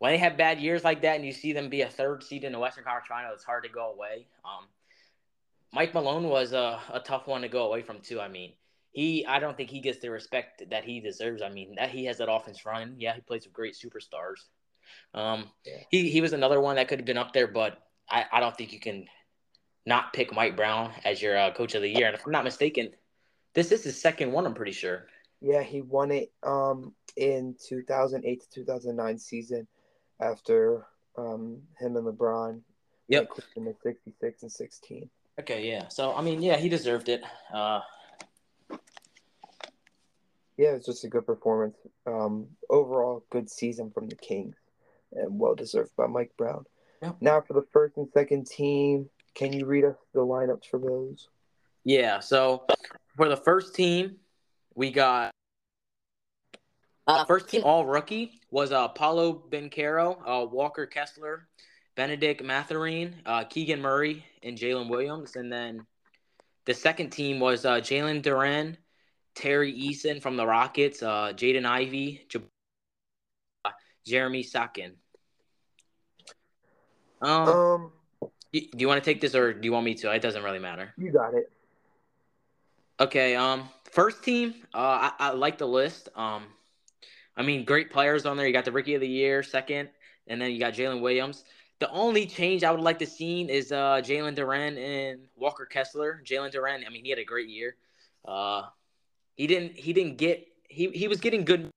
when 0.00 0.12
they 0.12 0.18
have 0.18 0.38
bad 0.38 0.58
years 0.58 0.82
like 0.82 1.02
that 1.02 1.16
and 1.16 1.26
you 1.26 1.32
see 1.32 1.52
them 1.52 1.68
be 1.68 1.82
a 1.82 1.88
third 1.88 2.24
seed 2.24 2.44
in 2.44 2.52
the 2.52 2.58
Western 2.58 2.84
Conference 2.84 3.06
Final, 3.06 3.34
it's 3.34 3.44
hard 3.44 3.64
to 3.64 3.68
go 3.68 3.92
away. 3.92 4.26
Um, 4.46 4.64
Mike 5.74 5.92
Malone 5.92 6.24
was 6.24 6.54
a, 6.54 6.80
a 6.90 7.00
tough 7.00 7.26
one 7.26 7.42
to 7.42 7.48
go 7.48 7.66
away 7.66 7.82
from 7.82 8.00
too. 8.00 8.18
I 8.18 8.26
mean, 8.26 8.54
he 8.92 9.26
I 9.26 9.38
don't 9.38 9.58
think 9.58 9.68
he 9.68 9.80
gets 9.80 9.98
the 9.98 10.10
respect 10.10 10.62
that 10.70 10.84
he 10.84 11.00
deserves. 11.00 11.42
I 11.42 11.50
mean, 11.50 11.74
that 11.76 11.90
he 11.90 12.06
has 12.06 12.16
that 12.16 12.32
offense 12.32 12.64
running. 12.64 12.94
Yeah, 12.98 13.14
he 13.14 13.20
plays 13.20 13.44
with 13.44 13.52
great 13.52 13.74
superstars. 13.74 14.46
Um, 15.12 15.50
yeah. 15.66 15.82
he 15.90 16.10
he 16.10 16.22
was 16.22 16.32
another 16.32 16.62
one 16.62 16.76
that 16.76 16.88
could 16.88 16.98
have 16.98 17.06
been 17.06 17.18
up 17.18 17.34
there, 17.34 17.46
but 17.46 17.78
I, 18.08 18.24
I 18.32 18.40
don't 18.40 18.56
think 18.56 18.72
you 18.72 18.80
can 18.80 19.04
not 19.84 20.14
pick 20.14 20.34
Mike 20.34 20.56
Brown 20.56 20.92
as 21.04 21.20
your 21.20 21.36
uh, 21.36 21.52
coach 21.52 21.74
of 21.74 21.82
the 21.82 21.90
year. 21.90 22.06
And 22.06 22.16
if 22.16 22.24
I'm 22.24 22.32
not 22.32 22.44
mistaken, 22.44 22.88
this 23.52 23.70
is 23.70 23.84
his 23.84 24.00
second 24.00 24.32
one. 24.32 24.46
I'm 24.46 24.54
pretty 24.54 24.72
sure. 24.72 25.04
Yeah, 25.42 25.62
he 25.62 25.82
won 25.82 26.10
it 26.10 26.32
um 26.42 26.94
in 27.18 27.54
2008 27.68 28.40
to 28.40 28.50
2009 28.50 29.18
season 29.18 29.68
after 30.20 30.86
um, 31.16 31.62
him 31.78 31.96
and 31.96 32.06
LeBron. 32.06 32.60
Yep. 33.08 33.30
In 33.56 33.64
the 33.64 33.74
66 33.82 34.42
and 34.42 34.52
16. 34.52 35.10
Okay, 35.40 35.66
yeah. 35.66 35.88
So, 35.88 36.14
I 36.14 36.22
mean, 36.22 36.42
yeah, 36.42 36.56
he 36.56 36.68
deserved 36.68 37.08
it. 37.08 37.22
Uh, 37.52 37.80
Yeah, 40.60 40.72
it's 40.72 40.84
just 40.84 41.04
a 41.04 41.08
good 41.08 41.24
performance. 41.24 41.78
Um, 42.06 42.48
overall, 42.68 43.24
good 43.30 43.48
season 43.48 43.90
from 43.90 44.08
the 44.08 44.14
Kings, 44.14 44.56
and 45.10 45.38
well 45.40 45.54
deserved 45.54 45.96
by 45.96 46.06
Mike 46.06 46.32
Brown. 46.36 46.66
Yeah. 47.00 47.12
Now 47.18 47.40
for 47.40 47.54
the 47.54 47.64
first 47.72 47.96
and 47.96 48.06
second 48.12 48.46
team, 48.46 49.08
can 49.34 49.54
you 49.54 49.64
read 49.64 49.86
us 49.86 49.96
the 50.12 50.20
lineups 50.20 50.66
for 50.70 50.78
those? 50.78 51.28
Yeah. 51.82 52.20
So 52.20 52.66
for 53.16 53.30
the 53.30 53.38
first 53.38 53.74
team, 53.74 54.16
we 54.74 54.90
got 54.90 55.32
uh, 57.10 57.24
first 57.24 57.48
team 57.48 57.62
all 57.64 57.84
rookie 57.86 58.40
was 58.50 58.72
uh, 58.72 58.88
Paolo 58.88 59.42
Banchero, 59.50 60.18
uh, 60.26 60.46
Walker 60.46 60.86
Kessler, 60.86 61.48
Bennedict 61.96 62.42
Mathurin, 62.42 63.16
uh, 63.26 63.44
Keegan 63.44 63.80
Murray, 63.80 64.24
and 64.42 64.56
Jalen 64.56 64.88
Williams. 64.88 65.36
And 65.36 65.52
then 65.52 65.86
the 66.64 66.74
second 66.74 67.10
team 67.10 67.40
was 67.40 67.64
uh, 67.64 67.76
Jalen 67.76 68.22
Duren, 68.22 68.76
Tari 69.34 69.72
Eason 69.72 70.20
from 70.20 70.36
the 70.36 70.46
Rockets, 70.46 71.02
uh, 71.02 71.32
Jaden 71.34 71.64
Ivey, 71.66 72.26
J- 72.28 72.40
uh, 73.64 73.70
Jeremy 74.06 74.42
Sochan. 74.42 74.92
Um, 77.22 77.48
Um, 77.48 77.92
do 78.52 78.60
you 78.78 78.88
want 78.88 79.02
to 79.02 79.08
take 79.08 79.20
this 79.20 79.34
or 79.34 79.52
do 79.52 79.64
you 79.64 79.72
want 79.72 79.84
me 79.84 79.94
to? 79.96 80.10
It 80.12 80.22
doesn't 80.22 80.42
really 80.42 80.58
matter. 80.58 80.92
you 80.96 81.12
got 81.12 81.34
it. 81.34 81.50
Okay. 82.98 83.36
Um, 83.36 83.68
first 83.92 84.24
team. 84.24 84.54
Uh, 84.74 85.10
I, 85.10 85.12
I 85.18 85.30
like 85.32 85.58
the 85.58 85.68
list. 85.68 86.08
Um, 86.16 86.44
I 87.40 87.42
mean, 87.42 87.64
great 87.64 87.90
players 87.90 88.26
on 88.26 88.36
there. 88.36 88.46
You 88.46 88.52
got 88.52 88.66
the 88.66 88.72
Rookie 88.72 88.94
of 88.94 89.00
the 89.00 89.08
Year, 89.08 89.42
second, 89.42 89.88
and 90.26 90.38
then 90.38 90.50
you 90.50 90.60
got 90.60 90.74
Jalen 90.74 91.00
Williams. 91.00 91.44
The 91.78 91.90
only 91.90 92.26
change 92.26 92.62
I 92.62 92.70
would 92.70 92.82
like 92.82 92.98
to 92.98 93.06
see 93.06 93.50
is 93.50 93.72
uh 93.72 94.02
Jalen 94.04 94.36
Duren 94.36 94.76
and 94.76 95.20
Walker 95.36 95.64
Kessler. 95.64 96.22
Jalen 96.22 96.52
Duren, 96.52 96.86
I 96.86 96.90
mean, 96.90 97.02
he 97.02 97.08
had 97.08 97.18
a 97.18 97.24
great 97.24 97.48
year. 97.48 97.76
Uh, 98.28 98.64
he 99.36 99.46
didn't 99.46 99.72
he 99.72 99.94
didn't 99.94 100.18
get 100.18 100.46
he 100.68 100.90
he 100.90 101.08
was 101.08 101.18
getting 101.20 101.46
good 101.46 101.70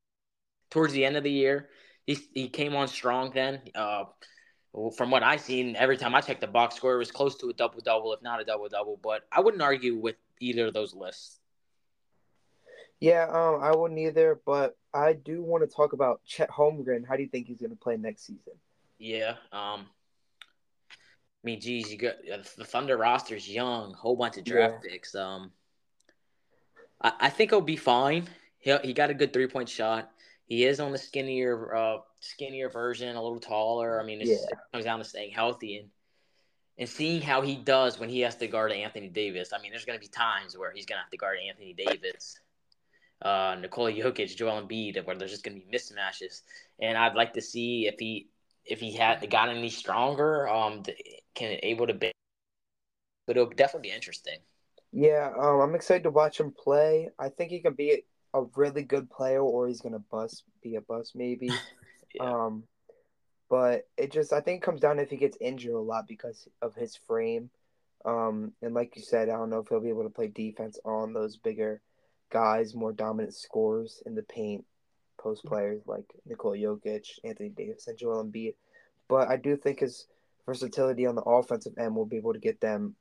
towards 0.69 0.91
the 0.91 1.05
end 1.05 1.15
of 1.15 1.23
the 1.23 1.31
year. 1.31 1.69
He 2.05 2.17
he 2.33 2.49
came 2.49 2.75
on 2.75 2.89
strong 2.89 3.31
then. 3.33 3.61
Uh, 3.73 4.03
from 4.97 5.11
what 5.11 5.23
I 5.23 5.37
seen, 5.37 5.77
every 5.77 5.95
time 5.95 6.13
I 6.13 6.19
checked 6.19 6.41
the 6.41 6.47
box 6.47 6.75
score, 6.75 6.95
it 6.95 6.97
was 6.97 7.11
close 7.11 7.37
to 7.37 7.47
a 7.47 7.53
double 7.53 7.79
double, 7.79 8.11
if 8.11 8.21
not 8.21 8.41
a 8.41 8.43
double 8.43 8.67
double. 8.67 8.99
But 9.01 9.21
I 9.31 9.39
wouldn't 9.39 9.63
argue 9.63 9.95
with 9.95 10.17
either 10.41 10.67
of 10.67 10.73
those 10.73 10.93
lists. 10.93 11.39
Yeah, 13.03 13.25
um, 13.25 13.61
I 13.61 13.75
wouldn't 13.75 13.99
either, 13.99 14.39
but 14.45 14.77
I 14.93 15.11
do 15.11 15.43
want 15.43 15.69
to 15.69 15.75
talk 15.75 15.91
about 15.91 16.21
Chet 16.23 16.49
Holmgren. 16.49 17.05
How 17.05 17.17
do 17.17 17.21
you 17.21 17.27
think 17.27 17.47
he's 17.47 17.59
going 17.59 17.71
to 17.71 17.75
play 17.75 17.97
next 17.97 18.25
season? 18.25 18.53
Yeah. 18.97 19.31
Um. 19.51 19.87
I 20.89 21.43
mean, 21.43 21.59
geez, 21.59 21.91
you 21.91 21.97
got 21.97 22.13
the 22.55 22.63
Thunder 22.63 22.95
roster's 22.95 23.49
young, 23.49 23.93
whole 23.93 24.15
bunch 24.15 24.37
of 24.37 24.45
draft 24.45 24.85
picks. 24.85 25.15
Um. 25.15 25.51
I, 27.01 27.11
I 27.19 27.29
think 27.29 27.51
he'll 27.51 27.59
be 27.59 27.75
fine. 27.75 28.29
He 28.59 28.73
he 28.85 28.93
got 28.93 29.09
a 29.09 29.13
good 29.13 29.33
three 29.33 29.47
point 29.47 29.67
shot. 29.67 30.09
He 30.45 30.63
is 30.63 30.79
on 30.79 30.93
the 30.93 30.97
skinnier, 30.97 31.75
uh, 31.75 31.97
skinnier 32.21 32.69
version, 32.69 33.17
a 33.17 33.21
little 33.21 33.41
taller. 33.41 33.99
I 33.99 34.05
mean, 34.05 34.21
it's, 34.21 34.29
Yeah. 34.29 34.47
it 34.49 34.57
comes 34.71 34.85
down 34.85 34.99
to 34.99 35.05
staying 35.05 35.31
healthy 35.31 35.75
and 35.75 35.89
and 36.77 36.87
seeing 36.87 37.21
how 37.21 37.41
he 37.41 37.57
does 37.57 37.99
when 37.99 38.07
he 38.07 38.21
has 38.21 38.37
to 38.37 38.47
guard 38.47 38.71
Anthony 38.71 39.09
Davis. 39.09 39.51
I 39.51 39.61
mean, 39.61 39.71
there's 39.71 39.83
going 39.83 39.99
to 39.99 40.01
be 40.01 40.07
times 40.07 40.57
where 40.57 40.71
he's 40.71 40.85
going 40.85 40.99
to 40.99 41.01
have 41.01 41.11
to 41.11 41.17
guard 41.17 41.37
Anthony 41.45 41.73
Davis, 41.73 42.39
uh, 43.23 43.55
Nikola 43.59 43.91
Jokic, 43.91 44.35
Joel 44.35 44.61
Embiid, 44.61 45.03
where 45.05 45.15
there's 45.15 45.31
just 45.31 45.43
going 45.43 45.59
to 45.59 45.65
be 45.65 45.77
mismatches. 45.77 46.41
And 46.79 46.97
I'd 46.97 47.15
like 47.15 47.33
to 47.33 47.41
see 47.41 47.87
if 47.87 47.95
he 47.99 48.27
if 48.65 48.79
he 48.79 48.93
had 48.93 49.29
gotten 49.29 49.57
any 49.57 49.69
stronger, 49.69 50.47
um, 50.47 50.83
th- 50.83 50.97
can 51.35 51.57
able 51.63 51.87
to 51.87 51.93
be. 51.93 52.11
But 53.27 53.37
it'll 53.37 53.49
definitely 53.49 53.89
be 53.89 53.95
interesting. 53.95 54.37
Yeah, 54.91 55.31
um, 55.37 55.61
I'm 55.61 55.75
excited 55.75 56.03
to 56.03 56.11
watch 56.11 56.39
him 56.39 56.51
play. 56.51 57.09
I 57.17 57.29
think 57.29 57.51
he 57.51 57.59
can 57.59 57.73
be 57.73 58.03
a 58.33 58.43
really 58.55 58.83
good 58.83 59.09
player, 59.09 59.41
or 59.41 59.67
he's 59.67 59.81
going 59.81 59.93
to 59.93 60.03
bust, 60.11 60.43
be 60.61 60.75
a 60.75 60.81
bust 60.81 61.15
maybe. 61.15 61.49
Yeah. 62.15 62.29
Um, 62.29 62.65
but 63.49 63.87
it 63.97 64.11
just 64.11 64.33
I 64.33 64.39
think 64.39 64.61
it 64.61 64.65
comes 64.65 64.81
down 64.81 64.97
to 64.97 65.01
if 65.01 65.09
he 65.09 65.17
gets 65.17 65.35
injured 65.41 65.73
a 65.73 65.79
lot 65.79 66.07
because 66.07 66.47
of 66.61 66.75
his 66.75 66.95
frame. 66.95 67.49
Um, 68.05 68.51
and 68.61 68.75
like 68.75 68.95
you 68.95 69.01
said, 69.01 69.29
I 69.29 69.33
don't 69.33 69.49
know 69.49 69.59
if 69.59 69.67
he'll 69.67 69.79
be 69.79 69.89
able 69.89 70.03
to 70.03 70.11
play 70.11 70.27
defense 70.27 70.77
on 70.85 71.13
those 71.13 71.37
bigger 71.37 71.81
guys, 72.31 72.75
more 72.75 72.93
dominant 72.93 73.33
scorers 73.33 74.01
in 74.05 74.15
the 74.15 74.23
paint, 74.23 74.65
post 75.19 75.43
players 75.45 75.81
like 75.85 76.05
Nikola 76.25 76.57
Jokic, 76.57 77.19
Anthony 77.23 77.49
Davis, 77.49 77.87
and 77.87 77.97
Joel 77.97 78.23
Embiid. 78.23 78.55
But 79.07 79.29
I 79.29 79.37
do 79.37 79.55
think 79.55 79.79
his 79.79 80.07
versatility 80.45 81.05
on 81.05 81.15
the 81.15 81.21
offensive 81.21 81.73
end 81.77 81.95
will 81.95 82.05
be 82.05 82.17
able 82.17 82.33
to 82.33 82.39
get 82.39 82.59
them. 82.59 82.95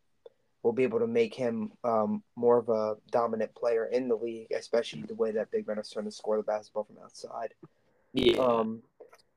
Will 0.63 0.73
be 0.73 0.85
able 0.85 1.01
to 1.01 1.09
make 1.09 1.35
him 1.35 1.73
um, 1.83 2.23
more 2.37 2.59
of 2.59 2.69
a 2.69 2.95
dominant 3.11 3.53
player 3.57 3.87
in 3.87 4.07
the 4.07 4.15
league, 4.15 4.53
especially 4.57 5.03
the 5.03 5.15
way 5.15 5.33
that 5.33 5.51
big 5.51 5.67
men 5.67 5.77
are 5.77 5.83
starting 5.83 6.09
to 6.09 6.17
score 6.17 6.37
the 6.37 6.45
basketball 6.45 6.85
from 6.85 6.99
outside. 7.03 7.53
yeah. 8.13 8.37
Um, 8.37 8.83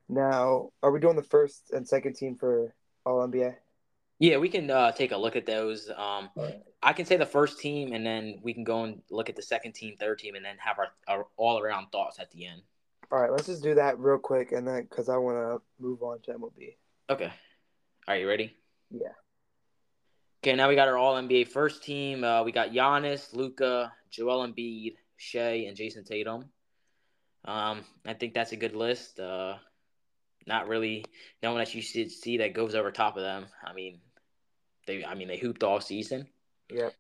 now, 0.08 0.70
are 0.84 0.92
we 0.92 1.00
doing 1.00 1.16
the 1.16 1.24
first 1.24 1.72
and 1.72 1.88
second 1.88 2.16
team 2.16 2.36
for 2.36 2.76
All 3.06 3.28
NBA? 3.28 3.56
Yeah, 4.20 4.38
we 4.38 4.48
can 4.50 4.72
uh, 4.72 4.92
take 4.92 5.12
a 5.12 5.18
look 5.18 5.36
at 5.36 5.46
those. 5.46 5.90
Um, 5.90 6.30
Alright. 6.38 6.62
I 6.82 6.94
can 6.94 7.06
say 7.06 7.18
the 7.18 7.26
first 7.26 7.60
team, 7.60 7.94
and 7.94 8.06
then 8.06 8.40
we 8.44 8.54
can 8.54 8.64
go 8.64 8.84
and 8.84 9.02
look 9.10 9.30
at 9.30 9.36
the 9.36 9.42
second 9.42 9.74
team, 9.74 9.96
third 10.00 10.20
team, 10.20 10.36
and 10.36 10.46
then 10.46 10.56
have 10.60 10.78
our, 10.80 10.88
our 11.08 11.28
all 11.36 11.60
around 11.60 11.88
thoughts 11.92 12.20
at 12.20 12.32
the 12.32 12.46
end. 12.46 12.62
All 13.12 13.20
right, 13.20 13.32
let's 13.32 13.48
just 13.48 13.62
do 13.62 13.76
that 13.76 14.00
real 14.00 14.18
quick, 14.18 14.52
and 14.52 14.68
then 14.68 14.84
because 14.84 15.10
I 15.10 15.18
want 15.18 15.38
to 15.38 15.84
move 15.84 16.02
on 16.02 16.22
to 16.22 16.34
MLB. 16.34 16.76
Okay. 17.10 17.32
Are 18.08 18.18
you 18.18 18.28
ready? 18.28 18.54
Yeah. 18.92 19.10
Okay, 20.44 20.56
now 20.56 20.70
we 20.70 20.76
got 20.76 20.88
our 20.88 20.98
All 20.98 21.16
NBA 21.16 21.48
first 21.48 21.84
team. 21.84 22.24
Uh, 22.24 22.44
we 22.44 22.52
got 22.52 22.70
Giannis, 22.70 23.34
Luka, 23.34 23.92
Joel 24.12 24.48
Embiid, 24.48 24.96
Shai, 25.18 25.66
and 25.68 25.76
Jayson 25.76 26.06
Tatum. 26.06 26.46
Um, 27.46 27.84
I 28.06 28.14
think 28.14 28.34
that's 28.34 28.52
a 28.52 28.56
good 28.56 28.76
list. 28.76 29.20
Uh, 29.20 29.56
not 30.48 30.68
really 30.68 31.06
no 31.42 31.52
one 31.52 31.60
that 31.60 31.74
you 31.74 31.82
should 31.82 32.12
see 32.12 32.38
that 32.38 32.54
goes 32.54 32.76
over 32.76 32.92
top 32.92 33.18
of 33.18 33.24
them. 33.24 33.46
I 33.64 33.74
mean, 33.74 34.00
they 34.88 35.04
I 35.04 35.16
mean 35.16 35.28
they 35.28 35.38
hooped 35.38 35.64
all 35.64 35.82
season. 35.82 36.28
Yep. 36.70 36.94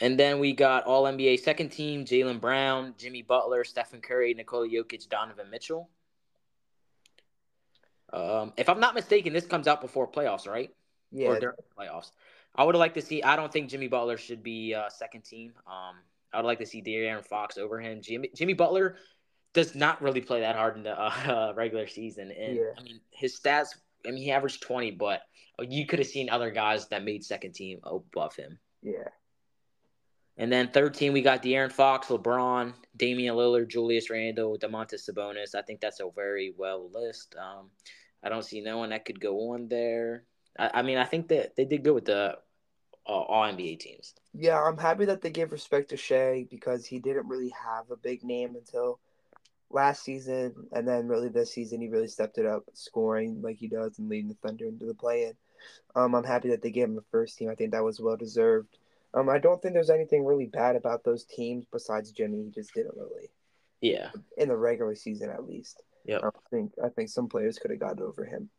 And 0.00 0.18
then 0.18 0.40
we 0.40 0.52
got 0.52 0.84
All 0.84 1.04
NBA 1.04 1.40
second 1.40 1.68
team: 1.70 2.04
Jaylen 2.04 2.40
Brown, 2.40 2.94
Jimmy 2.98 3.22
Butler, 3.22 3.62
Stephen 3.64 4.00
Curry, 4.00 4.34
Nikola 4.34 4.68
Jokic, 4.68 5.08
Donovan 5.08 5.50
Mitchell. 5.50 5.88
Um, 8.12 8.52
if 8.56 8.68
I'm 8.68 8.80
not 8.80 8.94
mistaken, 8.94 9.32
this 9.32 9.46
comes 9.46 9.68
out 9.68 9.80
before 9.80 10.10
playoffs, 10.10 10.48
right? 10.48 10.70
Yeah. 11.12 11.28
Or 11.28 11.40
during 11.40 11.56
playoffs. 11.78 12.10
I 12.56 12.64
would 12.64 12.74
like 12.76 12.94
to 12.94 13.02
see. 13.02 13.22
I 13.22 13.36
don't 13.36 13.52
think 13.52 13.68
Jimmy 13.68 13.88
Butler 13.88 14.16
should 14.16 14.42
be 14.42 14.74
uh, 14.74 14.88
second 14.88 15.22
team. 15.22 15.52
Um, 15.66 15.96
I 16.32 16.38
would 16.38 16.46
like 16.46 16.58
to 16.58 16.66
see 16.66 16.82
De'Aaron 16.82 17.24
Fox 17.24 17.56
over 17.56 17.80
him. 17.80 18.00
Jimmy 18.02 18.30
Jimmy 18.34 18.54
Butler 18.54 18.96
does 19.54 19.74
not 19.74 20.02
really 20.02 20.20
play 20.20 20.40
that 20.40 20.56
hard 20.56 20.76
in 20.76 20.82
the 20.82 20.98
uh, 21.00 21.52
regular 21.56 21.86
season, 21.86 22.30
and 22.30 22.56
Yeah. 22.56 22.72
I 22.78 22.82
mean 22.82 23.00
his 23.10 23.38
stats. 23.40 23.68
I 24.06 24.10
mean 24.10 24.22
he 24.22 24.30
averaged 24.30 24.62
twenty, 24.62 24.90
but 24.90 25.22
you 25.60 25.86
could 25.86 26.00
have 26.00 26.08
seen 26.08 26.28
other 26.28 26.50
guys 26.50 26.88
that 26.88 27.04
made 27.04 27.24
second 27.24 27.54
team 27.54 27.78
above 27.84 28.36
him. 28.36 28.58
yeah. 28.82 29.08
And 30.36 30.52
then 30.52 30.72
13, 30.72 31.12
we 31.12 31.22
got 31.22 31.44
De'Aaron 31.44 31.70
Fox, 31.70 32.08
LeBron, 32.08 32.74
Damian 32.96 33.36
Lillard, 33.36 33.68
Julius 33.68 34.10
Randle, 34.10 34.58
Domantas 34.58 35.08
Sabonis. 35.08 35.54
I 35.54 35.62
think 35.62 35.80
that's 35.80 36.00
a 36.00 36.10
very 36.12 36.52
well 36.58 36.90
list. 36.92 37.36
Um, 37.40 37.70
I 38.20 38.30
don't 38.30 38.42
see 38.44 38.60
no 38.60 38.78
one 38.78 38.90
that 38.90 39.04
could 39.04 39.20
go 39.20 39.52
on 39.52 39.68
there. 39.68 40.24
I, 40.58 40.70
I 40.74 40.82
mean, 40.82 40.98
I 40.98 41.04
think 41.04 41.28
that 41.28 41.54
they 41.54 41.64
did 41.64 41.84
good 41.84 41.94
with 41.94 42.06
the 42.06 42.36
uh, 43.06 43.10
all 43.10 43.44
NBA 43.44 43.78
teams. 43.78 44.14
Yeah, 44.32 44.60
I'm 44.60 44.76
happy 44.76 45.04
that 45.04 45.20
they 45.22 45.30
gave 45.30 45.52
respect 45.52 45.90
to 45.90 45.96
Shai 45.96 46.46
because 46.50 46.84
he 46.84 46.98
didn't 46.98 47.28
really 47.28 47.50
have 47.50 47.92
a 47.92 47.96
big 47.96 48.24
name 48.24 48.56
until 48.56 48.98
last 49.74 50.02
season, 50.04 50.54
and 50.72 50.86
then 50.86 51.08
really 51.08 51.28
this 51.28 51.52
season 51.52 51.80
he 51.80 51.88
really 51.88 52.08
stepped 52.08 52.38
it 52.38 52.46
up, 52.46 52.64
scoring 52.72 53.42
like 53.42 53.56
he 53.56 53.68
does 53.68 53.98
and 53.98 54.08
leading 54.08 54.28
the 54.28 54.34
Thunder 54.34 54.66
into 54.66 54.86
the 54.86 54.94
play-in. 54.94 55.34
Um, 55.96 56.14
I'm 56.14 56.24
happy 56.24 56.48
that 56.50 56.62
they 56.62 56.70
gave 56.70 56.84
him 56.84 56.94
the 56.94 57.04
first 57.10 57.36
team. 57.36 57.50
I 57.50 57.54
think 57.54 57.72
that 57.72 57.84
was 57.84 58.00
well 58.00 58.16
deserved. 58.16 58.78
Um, 59.14 59.28
I 59.28 59.38
don't 59.38 59.60
think 59.60 59.74
there's 59.74 59.90
anything 59.90 60.24
really 60.24 60.46
bad 60.46 60.76
about 60.76 61.04
those 61.04 61.24
teams 61.24 61.66
besides 61.70 62.10
Jimmy. 62.12 62.44
He 62.44 62.50
just 62.50 62.74
didn't 62.74 62.96
really 62.96 63.30
Yeah. 63.80 64.10
in 64.36 64.48
the 64.48 64.56
regular 64.56 64.94
season 64.94 65.30
at 65.30 65.46
least. 65.46 65.82
Yep. 66.04 66.22
I 66.24 66.30
think 66.50 66.72
I 66.82 66.88
think 66.88 67.08
some 67.08 67.28
players 67.28 67.58
could 67.58 67.70
have 67.70 67.80
gotten 67.80 68.02
over 68.02 68.24
him. 68.24 68.50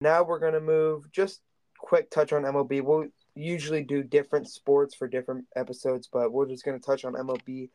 Now 0.00 0.22
we're 0.22 0.38
gonna 0.40 0.60
move. 0.60 1.10
Just 1.12 1.40
quick 1.78 2.10
touch 2.10 2.32
on 2.32 2.42
MLB. 2.44 2.80
We'll 2.82 3.08
usually 3.34 3.82
do 3.82 4.02
different 4.02 4.48
sports 4.48 4.94
for 4.94 5.08
different 5.08 5.46
episodes, 5.56 6.08
but 6.12 6.32
we're 6.32 6.46
just 6.48 6.64
gonna 6.64 6.78
touch 6.78 7.04
on 7.04 7.14
MLB 7.14 7.70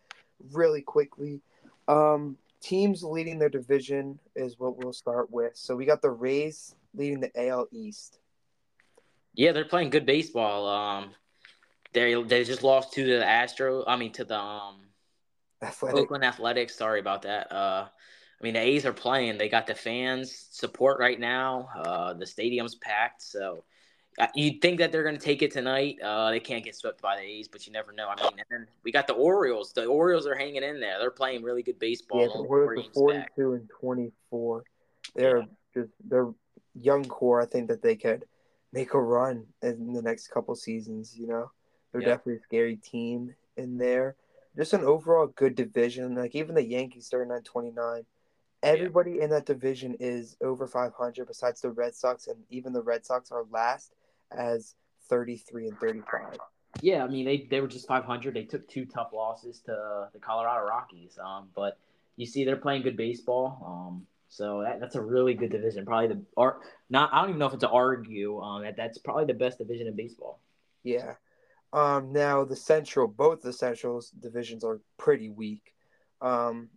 really 0.51 0.81
quickly. 0.81 1.41
Um, 1.89 2.37
teams 2.61 3.03
leading 3.03 3.39
their 3.39 3.49
division 3.49 4.19
is 4.35 4.59
what 4.59 4.77
we'll 4.77 4.93
start 4.93 5.31
with. 5.31 5.57
So 5.57 5.75
we 5.75 5.85
got 5.85 6.01
the 6.01 6.11
Rays 6.11 6.75
leading 6.93 7.19
the 7.19 7.31
AL 7.35 7.67
East. 7.71 8.19
Yeah, 9.33 9.51
they're 9.51 9.65
playing 9.65 9.89
good 9.89 10.05
baseball. 10.05 10.67
Um, 10.67 11.11
they 11.93 12.21
they 12.23 12.43
just 12.43 12.63
lost 12.63 12.93
to 12.93 13.05
the 13.05 13.25
Astro. 13.25 13.83
I 13.87 13.95
mean, 13.95 14.11
to 14.13 14.23
the 14.23 14.37
um 14.39 14.81
Athletic. 15.61 15.99
Oakland 15.99 16.23
Athletics. 16.23 16.75
Sorry 16.75 16.99
about 16.99 17.23
that. 17.23 17.51
Uh, 17.51 17.87
I 17.87 18.43
mean, 18.43 18.53
the 18.53 18.61
A's 18.61 18.85
are 18.85 18.93
playing. 18.93 19.37
They 19.37 19.49
got 19.49 19.67
the 19.67 19.75
fans 19.75 20.47
support 20.51 20.99
right 20.99 21.19
now. 21.19 21.69
Uh, 21.75 22.13
the 22.13 22.25
stadium's 22.25 22.75
packed, 22.75 23.21
so 23.21 23.63
you'd 24.35 24.61
think 24.61 24.79
that 24.79 24.91
they're 24.91 25.03
going 25.03 25.17
to 25.17 25.21
take 25.21 25.41
it 25.41 25.51
tonight. 25.51 25.97
Uh, 26.03 26.31
they 26.31 26.39
can't 26.39 26.63
get 26.63 26.75
swept 26.75 27.01
by 27.01 27.15
the 27.17 27.21
A's, 27.21 27.47
but 27.47 27.65
you 27.65 27.73
never 27.73 27.91
know. 27.91 28.07
I 28.09 28.21
mean, 28.23 28.43
and 28.51 28.67
we 28.83 28.91
got 28.91 29.07
the 29.07 29.13
Orioles. 29.13 29.71
The 29.73 29.85
Orioles 29.85 30.25
are 30.27 30.35
hanging 30.35 30.63
in 30.63 30.79
there. 30.79 30.99
They're 30.99 31.11
playing 31.11 31.43
really 31.43 31.63
good 31.63 31.79
baseball. 31.79 32.21
Yeah, 32.21 32.27
the 32.27 32.39
Orioles 32.39 32.87
are 32.87 32.93
forty-two 32.93 33.51
back. 33.51 33.59
and 33.59 33.69
twenty-four. 33.79 34.63
They're 35.15 35.39
yeah. 35.39 35.45
just 35.73 35.91
they're 36.07 36.29
young 36.79 37.05
core. 37.05 37.41
I 37.41 37.45
think 37.45 37.69
that 37.69 37.81
they 37.81 37.95
could 37.95 38.25
make 38.73 38.93
a 38.93 39.01
run 39.01 39.45
in 39.61 39.93
the 39.93 40.01
next 40.01 40.27
couple 40.27 40.55
seasons. 40.55 41.15
You 41.17 41.27
know, 41.27 41.51
they're 41.91 42.01
yeah. 42.01 42.09
definitely 42.09 42.35
a 42.35 42.41
scary 42.41 42.75
team 42.75 43.35
in 43.57 43.77
there. 43.77 44.15
Just 44.57 44.73
an 44.73 44.83
overall 44.83 45.27
good 45.27 45.55
division. 45.55 46.15
Like 46.15 46.35
even 46.35 46.55
the 46.55 46.65
Yankees 46.65 47.13
on 47.13 47.41
twenty-nine. 47.43 48.05
Everybody 48.61 49.11
yeah. 49.11 49.23
in 49.23 49.29
that 49.29 49.45
division 49.45 49.95
is 50.01 50.35
over 50.41 50.67
500 50.67 51.25
besides 51.25 51.61
the 51.61 51.71
Red 51.71 51.95
Sox, 51.95 52.27
and 52.27 52.43
even 52.49 52.73
the 52.73 52.81
Red 52.81 53.05
Sox 53.05 53.31
are 53.31 53.45
last 53.49 53.93
as 54.31 54.75
33 55.09 55.69
and 55.69 55.79
35. 55.79 56.37
Yeah, 56.81 57.03
I 57.03 57.07
mean 57.07 57.25
they, 57.25 57.47
they 57.49 57.61
were 57.61 57.67
just 57.67 57.87
500. 57.87 58.33
They 58.33 58.43
took 58.43 58.67
two 58.67 58.85
tough 58.85 59.09
losses 59.13 59.59
to 59.65 60.07
the 60.13 60.19
Colorado 60.19 60.67
Rockies, 60.67 61.17
um, 61.23 61.49
but 61.55 61.77
you 62.15 62.25
see 62.25 62.43
they're 62.43 62.57
playing 62.57 62.83
good 62.83 62.97
baseball. 62.97 63.63
Um, 63.65 64.05
so 64.29 64.61
that, 64.61 64.79
that's 64.79 64.95
a 64.95 65.01
really 65.01 65.33
good 65.33 65.51
division. 65.51 65.85
Probably 65.85 66.07
the 66.07 66.21
or 66.35 66.61
not. 66.89 67.11
I 67.11 67.21
don't 67.21 67.29
even 67.29 67.39
know 67.39 67.47
if 67.47 67.53
it's 67.53 67.63
to 67.63 67.69
argue 67.69 68.39
um, 68.39 68.61
that 68.61 68.77
that's 68.77 68.97
probably 68.99 69.25
the 69.25 69.33
best 69.33 69.57
division 69.57 69.87
in 69.87 69.95
baseball. 69.95 70.39
Yeah. 70.83 71.15
Um, 71.73 72.11
now 72.13 72.45
the 72.45 72.55
Central, 72.55 73.07
both 73.07 73.41
the 73.41 73.53
Central's 73.53 74.11
divisions 74.11 74.63
are 74.63 74.79
pretty 74.97 75.29
weak. 75.29 75.73
Um, 76.21 76.69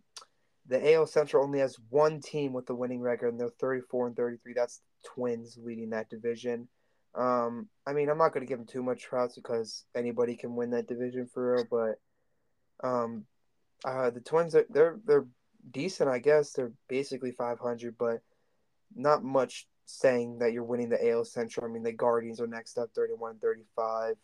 the 0.69 0.95
AL 0.95 1.07
Central 1.07 1.45
only 1.45 1.59
has 1.59 1.77
one 1.91 2.21
team 2.21 2.53
with 2.53 2.67
the 2.67 2.75
winning 2.75 3.01
record, 3.01 3.29
and 3.29 3.41
they're 3.41 3.49
34 3.49 4.09
and 4.09 4.17
33. 4.17 4.53
That's 4.55 4.81
Twins 5.05 5.59
leading 5.62 5.91
that 5.91 6.09
division. 6.09 6.69
Um, 7.14 7.68
I 7.87 7.92
mean, 7.92 8.09
I'm 8.09 8.18
not 8.18 8.33
going 8.33 8.44
to 8.44 8.48
give 8.48 8.59
them 8.59 8.66
too 8.66 8.83
much 8.83 9.09
props 9.09 9.35
because 9.35 9.85
anybody 9.94 10.37
can 10.37 10.57
win 10.57 10.70
that 10.70 10.88
division 10.88 11.27
for 11.27 11.55
real, 11.55 11.66
but 11.70 12.87
um, 12.87 13.27
uh, 13.85 14.11
the 14.11 14.20
Twins 14.20 14.55
are 14.55 14.66
they're 14.70 14.98
they're 15.05 15.27
decent, 15.70 16.09
I 16.09 16.18
guess. 16.18 16.53
They're 16.53 16.72
basically 16.88 17.33
500, 17.33 17.96
but 17.98 18.22
not 18.94 19.22
much 19.22 19.66
saying 19.85 20.38
that 20.38 20.53
you're 20.53 20.64
winning 20.64 20.88
the 20.88 21.11
AL 21.11 21.25
Central. 21.25 21.66
I 21.66 21.68
mean, 21.68 21.83
the 21.83 21.92
Guardians 21.92 22.40
are 22.40 22.46
next 22.46 22.79
up, 22.79 22.90
31 22.94 23.38
35. 23.38 24.16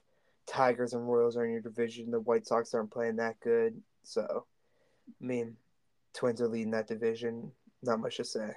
Tigers 0.46 0.94
and 0.94 1.06
Royals 1.06 1.36
are 1.36 1.44
in 1.44 1.52
your 1.52 1.60
division. 1.60 2.10
The 2.10 2.20
White 2.20 2.46
Sox 2.46 2.72
aren't 2.72 2.90
playing 2.90 3.16
that 3.16 3.38
good, 3.40 3.80
so 4.02 4.46
I 5.08 5.24
mean, 5.24 5.56
Twins 6.14 6.40
are 6.40 6.48
leading 6.48 6.70
that 6.70 6.88
division. 6.88 7.52
Not 7.82 8.00
much 8.00 8.16
to 8.16 8.24
say. 8.24 8.52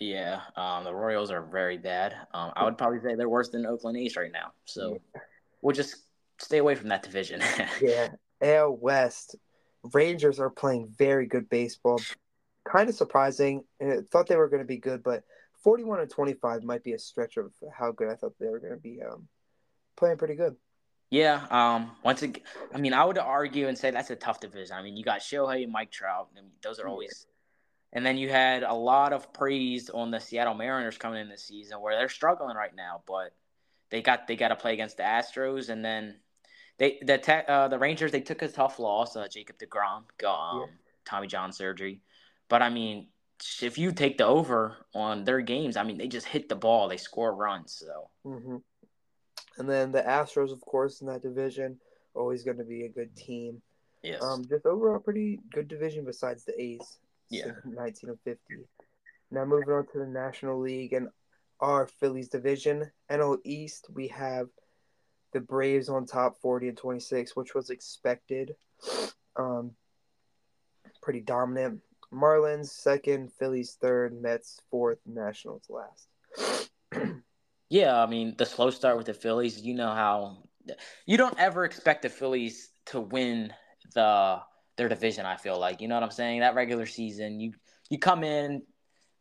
Yeah, 0.00 0.40
um, 0.56 0.84
the 0.84 0.94
Royals 0.94 1.30
are 1.30 1.42
very 1.42 1.78
bad. 1.78 2.14
Um, 2.32 2.52
I 2.56 2.64
would 2.64 2.76
probably 2.76 3.00
say 3.00 3.14
they're 3.14 3.28
worse 3.28 3.50
than 3.50 3.64
Oakland 3.64 3.96
A's 3.96 4.16
right 4.16 4.32
now. 4.32 4.52
So 4.64 4.98
yeah. 5.14 5.20
we'll 5.62 5.74
just 5.74 5.96
stay 6.38 6.58
away 6.58 6.74
from 6.74 6.88
that 6.88 7.02
division. 7.02 7.40
yeah, 7.80 8.08
AL 8.40 8.76
West 8.76 9.36
Rangers 9.92 10.40
are 10.40 10.50
playing 10.50 10.92
very 10.98 11.26
good 11.26 11.48
baseball. 11.48 12.00
Kind 12.64 12.88
of 12.88 12.94
surprising. 12.94 13.64
I 13.80 13.98
thought 14.10 14.26
they 14.26 14.36
were 14.36 14.48
going 14.48 14.62
to 14.62 14.66
be 14.66 14.78
good, 14.78 15.02
but 15.02 15.22
41 15.62 16.00
and 16.00 16.10
25 16.10 16.64
might 16.64 16.82
be 16.82 16.92
a 16.92 16.98
stretch 16.98 17.36
of 17.36 17.52
how 17.72 17.92
good 17.92 18.08
I 18.08 18.14
thought 18.14 18.34
they 18.40 18.48
were 18.48 18.60
going 18.60 18.72
to 18.72 18.78
be. 18.78 19.00
Um, 19.02 19.28
playing 19.96 20.16
pretty 20.16 20.34
good. 20.34 20.56
Yeah. 21.10 21.46
Um. 21.50 21.92
Once 22.02 22.22
again, 22.22 22.42
I 22.74 22.78
mean, 22.78 22.94
I 22.94 23.04
would 23.04 23.18
argue 23.18 23.68
and 23.68 23.78
say 23.78 23.90
that's 23.90 24.10
a 24.10 24.16
tough 24.16 24.40
division. 24.40 24.76
I 24.76 24.82
mean, 24.82 24.96
you 24.96 25.04
got 25.04 25.20
Shohei 25.20 25.62
and 25.62 25.70
Mike 25.70 25.92
Trout, 25.92 26.30
and 26.36 26.46
those 26.62 26.80
are 26.80 26.88
always 26.88 27.26
and 27.94 28.04
then 28.04 28.18
you 28.18 28.28
had 28.28 28.64
a 28.64 28.74
lot 28.74 29.12
of 29.12 29.32
praise 29.32 29.88
on 29.88 30.10
the 30.10 30.18
Seattle 30.18 30.54
Mariners 30.54 30.98
coming 30.98 31.20
in 31.20 31.28
this 31.28 31.44
season, 31.44 31.80
where 31.80 31.96
they're 31.96 32.08
struggling 32.08 32.56
right 32.56 32.74
now, 32.74 33.02
but 33.06 33.32
they 33.90 34.02
got 34.02 34.26
they 34.26 34.34
got 34.34 34.48
to 34.48 34.56
play 34.56 34.74
against 34.74 34.96
the 34.96 35.04
Astros, 35.04 35.68
and 35.68 35.84
then 35.84 36.16
they 36.78 36.98
the 37.02 37.18
te- 37.18 37.46
uh, 37.46 37.68
the 37.68 37.78
Rangers 37.78 38.10
they 38.10 38.20
took 38.20 38.42
a 38.42 38.48
tough 38.48 38.80
loss. 38.80 39.14
Uh, 39.14 39.28
Jacob 39.28 39.56
Degrom 39.58 40.02
got 40.18 40.50
um, 40.50 40.60
yeah. 40.60 40.66
Tommy 41.04 41.28
John 41.28 41.52
surgery, 41.52 42.00
but 42.48 42.62
I 42.62 42.68
mean, 42.68 43.06
if 43.62 43.78
you 43.78 43.92
take 43.92 44.18
the 44.18 44.26
over 44.26 44.76
on 44.92 45.24
their 45.24 45.40
games, 45.40 45.76
I 45.76 45.84
mean 45.84 45.96
they 45.96 46.08
just 46.08 46.26
hit 46.26 46.48
the 46.48 46.56
ball, 46.56 46.88
they 46.88 46.96
score 46.96 47.32
runs. 47.32 47.72
So, 47.72 48.10
mm-hmm. 48.26 48.56
and 49.58 49.70
then 49.70 49.92
the 49.92 50.02
Astros, 50.02 50.50
of 50.50 50.60
course, 50.62 51.00
in 51.00 51.06
that 51.06 51.22
division, 51.22 51.78
always 52.14 52.42
going 52.42 52.58
to 52.58 52.64
be 52.64 52.86
a 52.86 52.88
good 52.88 53.14
team. 53.14 53.62
Yes. 54.02 54.20
Um, 54.22 54.44
just 54.48 54.66
overall 54.66 54.98
pretty 54.98 55.38
good 55.52 55.68
division 55.68 56.04
besides 56.04 56.44
the 56.44 56.60
A's. 56.60 56.98
Yeah. 57.30 57.46
1950. 57.64 58.66
Now 59.30 59.44
moving 59.44 59.74
on 59.74 59.86
to 59.92 59.98
the 59.98 60.06
National 60.06 60.60
League 60.60 60.92
and 60.92 61.08
our 61.60 61.86
Phillies 61.86 62.28
division. 62.28 62.90
NL 63.10 63.38
East, 63.44 63.86
we 63.92 64.08
have 64.08 64.48
the 65.32 65.40
Braves 65.40 65.88
on 65.88 66.06
top 66.06 66.40
40 66.40 66.68
and 66.68 66.76
26, 66.76 67.34
which 67.34 67.54
was 67.54 67.70
expected. 67.70 68.54
Um, 69.36 69.72
pretty 71.02 71.20
dominant. 71.20 71.80
Marlins 72.12 72.68
second, 72.68 73.32
Phillies 73.32 73.76
third, 73.80 74.20
Mets 74.20 74.60
fourth, 74.70 74.98
Nationals 75.04 75.68
last. 75.68 76.08
yeah, 77.68 78.00
I 78.00 78.06
mean 78.06 78.34
the 78.38 78.46
slow 78.46 78.70
start 78.70 78.96
with 78.96 79.06
the 79.06 79.14
Phillies. 79.14 79.60
You 79.60 79.74
know 79.74 79.90
how 79.90 80.44
you 81.06 81.16
don't 81.16 81.38
ever 81.38 81.64
expect 81.64 82.02
the 82.02 82.08
Phillies 82.08 82.70
to 82.86 83.00
win 83.00 83.52
the 83.94 84.40
their 84.76 84.88
division. 84.88 85.26
I 85.26 85.36
feel 85.36 85.58
like 85.58 85.80
you 85.80 85.88
know 85.88 85.94
what 85.94 86.04
I'm 86.04 86.10
saying. 86.10 86.40
That 86.40 86.54
regular 86.54 86.86
season, 86.86 87.40
you 87.40 87.52
you 87.90 87.98
come 87.98 88.24
in, 88.24 88.62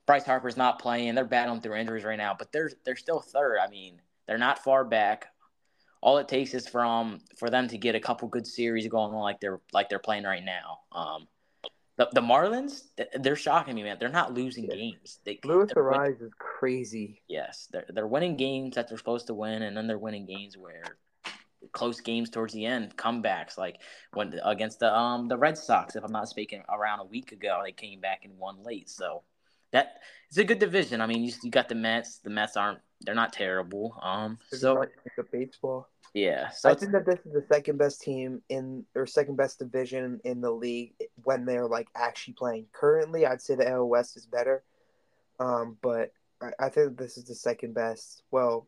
Bryce 0.05 0.25
Harper's 0.25 0.57
not 0.57 0.79
playing. 0.79 1.15
They're 1.15 1.25
battling 1.25 1.61
through 1.61 1.75
injuries 1.75 2.03
right 2.03 2.17
now, 2.17 2.35
but 2.37 2.51
they're 2.51 2.71
they're 2.85 2.95
still 2.95 3.19
third. 3.19 3.57
I 3.59 3.69
mean, 3.69 4.01
they're 4.27 4.37
not 4.37 4.63
far 4.63 4.83
back. 4.83 5.27
All 6.01 6.17
it 6.17 6.27
takes 6.27 6.53
is 6.53 6.67
from 6.67 7.21
for 7.37 7.49
them 7.49 7.67
to 7.69 7.77
get 7.77 7.95
a 7.95 7.99
couple 7.99 8.27
good 8.27 8.45
series 8.45 8.87
going 8.87 9.13
on 9.13 9.21
like 9.21 9.39
they're 9.39 9.61
like 9.71 9.89
they're 9.89 9.99
playing 9.99 10.23
right 10.25 10.43
now. 10.43 10.79
Um, 10.91 11.27
the, 11.95 12.09
the 12.11 12.21
Marlins, 12.21 12.85
they're 13.19 13.35
shocking 13.35 13.75
me, 13.75 13.83
man. 13.83 13.97
They're 13.99 14.09
not 14.09 14.33
losing 14.33 14.65
yeah. 14.65 14.75
games. 14.75 15.19
They, 15.25 15.39
Luis 15.43 15.71
Arraez 15.73 16.21
is 16.21 16.31
crazy. 16.39 17.21
Yes, 17.27 17.69
they're 17.71 17.85
they're 17.89 18.07
winning 18.07 18.35
games 18.35 18.75
that 18.75 18.89
they're 18.89 18.97
supposed 18.97 19.27
to 19.27 19.33
win, 19.33 19.61
and 19.61 19.77
then 19.77 19.87
they're 19.87 19.99
winning 19.99 20.25
games 20.25 20.57
where 20.57 20.83
close 21.71 22.01
games 22.01 22.29
towards 22.29 22.53
the 22.53 22.65
end, 22.65 22.95
comebacks 22.97 23.57
like 23.57 23.81
when 24.13 24.39
against 24.43 24.79
the 24.79 24.95
um 24.95 25.27
the 25.27 25.37
Red 25.37 25.57
Sox, 25.57 25.95
if 25.95 26.03
I'm 26.03 26.11
not 26.11 26.29
speaking, 26.29 26.63
around 26.69 26.99
a 26.99 27.05
week 27.05 27.31
ago 27.31 27.61
they 27.63 27.71
came 27.71 27.99
back 27.99 28.25
and 28.25 28.37
won 28.37 28.61
late. 28.63 28.89
So 28.89 29.23
that 29.71 30.01
it's 30.29 30.37
a 30.37 30.43
good 30.43 30.59
division. 30.59 31.01
I 31.01 31.07
mean, 31.07 31.23
you, 31.23 31.33
you 31.43 31.51
got 31.51 31.67
the 31.67 31.75
Mets. 31.75 32.19
The 32.19 32.29
Mets 32.29 32.55
aren't 32.55 32.79
they're 33.01 33.15
not 33.15 33.33
terrible. 33.33 33.97
Um, 34.01 34.37
so 34.51 34.85
the 35.17 35.23
baseball. 35.23 35.89
Yeah, 36.13 36.49
so 36.49 36.69
I 36.69 36.75
think 36.75 36.91
that 36.91 37.07
this 37.07 37.19
is 37.25 37.33
the 37.33 37.45
second 37.51 37.77
best 37.79 38.01
team 38.01 38.43
in 38.47 38.85
or 38.93 39.07
second 39.07 39.35
best 39.35 39.57
division 39.57 40.21
in 40.23 40.41
the 40.41 40.51
league 40.51 40.93
when 41.23 41.43
they're 41.43 41.67
like 41.67 41.87
actually 41.95 42.35
playing. 42.35 42.67
Currently, 42.71 43.25
I'd 43.25 43.41
say 43.41 43.55
the 43.55 43.67
AL 43.67 43.89
West 43.89 44.15
is 44.15 44.27
better, 44.27 44.63
um, 45.39 45.75
but 45.81 46.13
I, 46.39 46.51
I 46.59 46.69
think 46.69 46.97
this 46.97 47.17
is 47.17 47.23
the 47.23 47.33
second 47.33 47.73
best. 47.73 48.21
Well, 48.29 48.67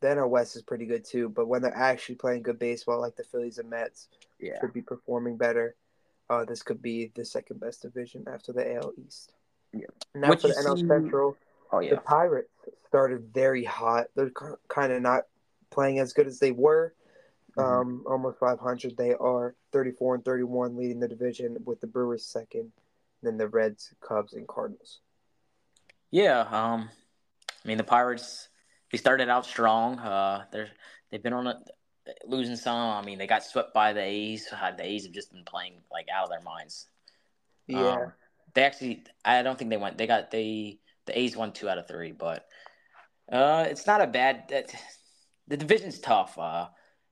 the 0.00 0.16
our 0.16 0.28
West 0.28 0.56
is 0.56 0.62
pretty 0.62 0.86
good 0.86 1.04
too, 1.04 1.28
but 1.28 1.48
when 1.48 1.62
they're 1.62 1.76
actually 1.76 2.16
playing 2.16 2.42
good 2.42 2.58
baseball, 2.58 3.00
like 3.00 3.16
the 3.16 3.24
Phillies 3.24 3.58
and 3.58 3.70
Mets, 3.70 4.08
yeah. 4.38 4.60
should 4.60 4.72
be 4.72 4.82
performing 4.82 5.36
better. 5.36 5.74
Uh, 6.28 6.44
this 6.44 6.62
could 6.62 6.82
be 6.82 7.10
the 7.14 7.24
second 7.24 7.60
best 7.60 7.82
division 7.82 8.24
after 8.26 8.52
the 8.52 8.76
AL 8.76 8.92
East. 9.06 9.32
Yeah. 9.72 9.86
Now 10.14 10.28
what 10.28 10.40
for 10.40 10.48
the 10.48 10.54
NL 10.54 10.76
see... 10.76 10.86
Central, 10.86 11.36
oh, 11.72 11.80
yeah. 11.80 11.90
the 11.90 11.96
Pirates 11.98 12.50
started 12.88 13.30
very 13.32 13.64
hot. 13.64 14.06
They're 14.14 14.32
kind 14.68 14.92
of 14.92 15.02
not 15.02 15.24
playing 15.70 15.98
as 15.98 16.12
good 16.12 16.26
as 16.26 16.38
they 16.38 16.52
were. 16.52 16.94
Mm-hmm. 17.56 17.80
Um, 17.80 18.04
almost 18.06 18.38
500. 18.38 18.96
They 18.96 19.14
are 19.14 19.54
34 19.72 20.16
and 20.16 20.24
31, 20.24 20.76
leading 20.76 21.00
the 21.00 21.08
division 21.08 21.56
with 21.64 21.80
the 21.80 21.86
Brewers 21.86 22.24
second, 22.24 22.72
then 23.22 23.36
the 23.36 23.48
Reds, 23.48 23.94
Cubs, 24.00 24.32
and 24.34 24.46
Cardinals. 24.48 25.00
Yeah. 26.10 26.40
Um, 26.40 26.90
I 27.64 27.68
mean 27.68 27.78
the 27.78 27.84
Pirates 27.84 28.48
they 28.90 28.98
started 28.98 29.28
out 29.28 29.46
strong. 29.46 29.98
Uh, 29.98 30.44
they're 30.52 30.68
they've 31.10 31.22
been 31.22 31.32
on 31.32 31.46
a 31.46 31.60
losing 32.26 32.56
some. 32.56 32.76
I 32.76 33.02
mean, 33.02 33.18
they 33.18 33.26
got 33.26 33.44
swept 33.44 33.74
by 33.74 33.92
the 33.92 34.02
A's. 34.02 34.46
Uh, 34.52 34.70
the 34.72 34.84
A's 34.84 35.04
have 35.04 35.12
just 35.12 35.32
been 35.32 35.44
playing 35.44 35.74
like 35.90 36.06
out 36.14 36.24
of 36.24 36.30
their 36.30 36.42
minds. 36.42 36.86
Yeah, 37.66 37.92
um, 37.92 38.12
they 38.54 38.62
actually. 38.62 39.04
I 39.24 39.42
don't 39.42 39.58
think 39.58 39.70
they 39.70 39.76
went. 39.76 39.98
They 39.98 40.06
got 40.06 40.30
they 40.30 40.80
the 41.06 41.18
A's 41.18 41.36
won 41.36 41.52
two 41.52 41.68
out 41.68 41.78
of 41.78 41.88
three, 41.88 42.12
but 42.12 42.46
uh, 43.30 43.66
it's 43.68 43.86
not 43.86 44.00
a 44.00 44.06
bad. 44.06 44.44
That, 44.50 44.74
the 45.48 45.56
division's 45.56 45.98
tough. 45.98 46.38
Uh, 46.38 46.68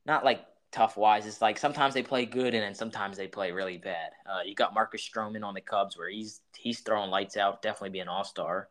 not 0.06 0.24
like 0.24 0.44
tough 0.72 0.96
wise. 0.96 1.26
It's 1.26 1.42
like 1.42 1.58
sometimes 1.58 1.94
they 1.94 2.02
play 2.02 2.24
good 2.24 2.54
and 2.54 2.62
then 2.62 2.74
sometimes 2.74 3.16
they 3.16 3.28
play 3.28 3.52
really 3.52 3.76
bad. 3.76 4.10
Uh, 4.26 4.40
you 4.44 4.54
got 4.54 4.74
Marcus 4.74 5.06
Stroman 5.06 5.44
on 5.44 5.54
the 5.54 5.60
Cubs 5.60 5.96
where 5.96 6.08
he's 6.08 6.40
he's 6.56 6.80
throwing 6.80 7.10
lights 7.10 7.36
out. 7.36 7.62
Definitely 7.62 7.90
be 7.90 8.00
an 8.00 8.08
all 8.08 8.24
star. 8.24 8.68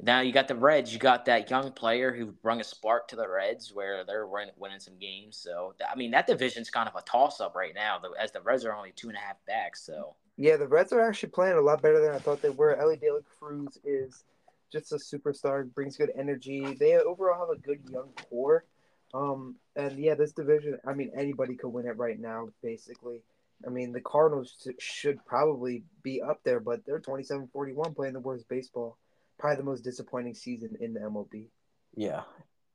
Now 0.00 0.20
you 0.20 0.32
got 0.32 0.46
the 0.46 0.54
Reds. 0.54 0.92
You 0.92 0.98
got 0.98 1.24
that 1.24 1.50
young 1.50 1.72
player 1.72 2.14
who 2.14 2.26
brought 2.26 2.60
a 2.60 2.64
spark 2.64 3.08
to 3.08 3.16
the 3.16 3.28
Reds, 3.28 3.72
where 3.72 4.04
they're 4.04 4.26
winning 4.26 4.78
some 4.78 4.98
games. 4.98 5.38
So 5.38 5.74
I 5.90 5.96
mean, 5.96 6.10
that 6.10 6.26
division's 6.26 6.70
kind 6.70 6.88
of 6.88 6.94
a 6.94 7.02
toss-up 7.02 7.54
right 7.54 7.74
now, 7.74 8.00
as 8.20 8.30
the 8.30 8.42
Reds 8.42 8.64
are 8.64 8.74
only 8.74 8.92
two 8.94 9.08
and 9.08 9.16
a 9.16 9.20
half 9.20 9.36
back. 9.46 9.76
So 9.76 10.14
yeah, 10.36 10.56
the 10.56 10.68
Reds 10.68 10.92
are 10.92 11.00
actually 11.00 11.30
playing 11.30 11.56
a 11.56 11.62
lot 11.62 11.80
better 11.80 12.00
than 12.00 12.14
I 12.14 12.18
thought 12.18 12.42
they 12.42 12.50
were. 12.50 12.76
Elly 12.76 12.96
De 12.96 13.10
La 13.10 13.20
Cruz 13.38 13.78
is 13.84 14.24
just 14.70 14.92
a 14.92 14.96
superstar, 14.96 15.72
brings 15.72 15.96
good 15.96 16.12
energy. 16.16 16.74
They 16.78 16.96
overall 16.96 17.48
have 17.48 17.56
a 17.56 17.60
good 17.60 17.80
young 17.90 18.10
core. 18.28 18.64
Um, 19.14 19.56
and 19.76 19.98
yeah, 19.98 20.14
this 20.14 20.32
division, 20.32 20.78
I 20.86 20.92
mean, 20.92 21.10
anybody 21.16 21.54
could 21.54 21.68
win 21.68 21.86
it 21.86 21.96
right 21.96 22.18
now, 22.18 22.48
basically. 22.62 23.22
I 23.66 23.70
mean, 23.70 23.92
the 23.92 24.00
Cardinals 24.00 24.68
should 24.78 25.24
probably 25.24 25.84
be 26.02 26.20
up 26.20 26.40
there, 26.44 26.60
but 26.60 26.84
they're 26.84 26.98
27 26.98 27.48
41 27.52 27.94
playing 27.94 28.12
the 28.12 28.20
worst 28.20 28.46
baseball. 28.48 28.98
Probably 29.38 29.56
the 29.56 29.62
most 29.64 29.84
disappointing 29.84 30.34
season 30.34 30.76
in 30.80 30.94
the 30.94 31.00
MLB. 31.00 31.48
Yeah. 31.94 32.22